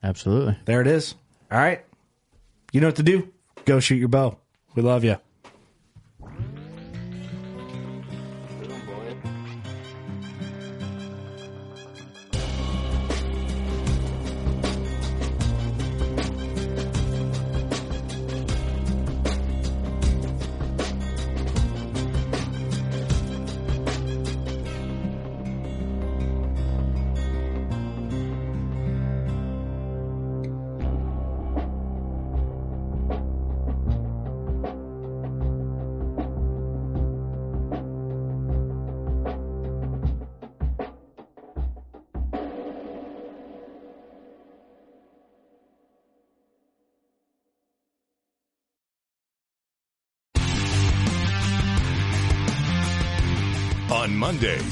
[0.03, 0.57] Absolutely.
[0.65, 1.15] There it is.
[1.51, 1.85] All right.
[2.73, 3.29] You know what to do.
[3.65, 4.37] Go shoot your bow.
[4.75, 5.17] We love you.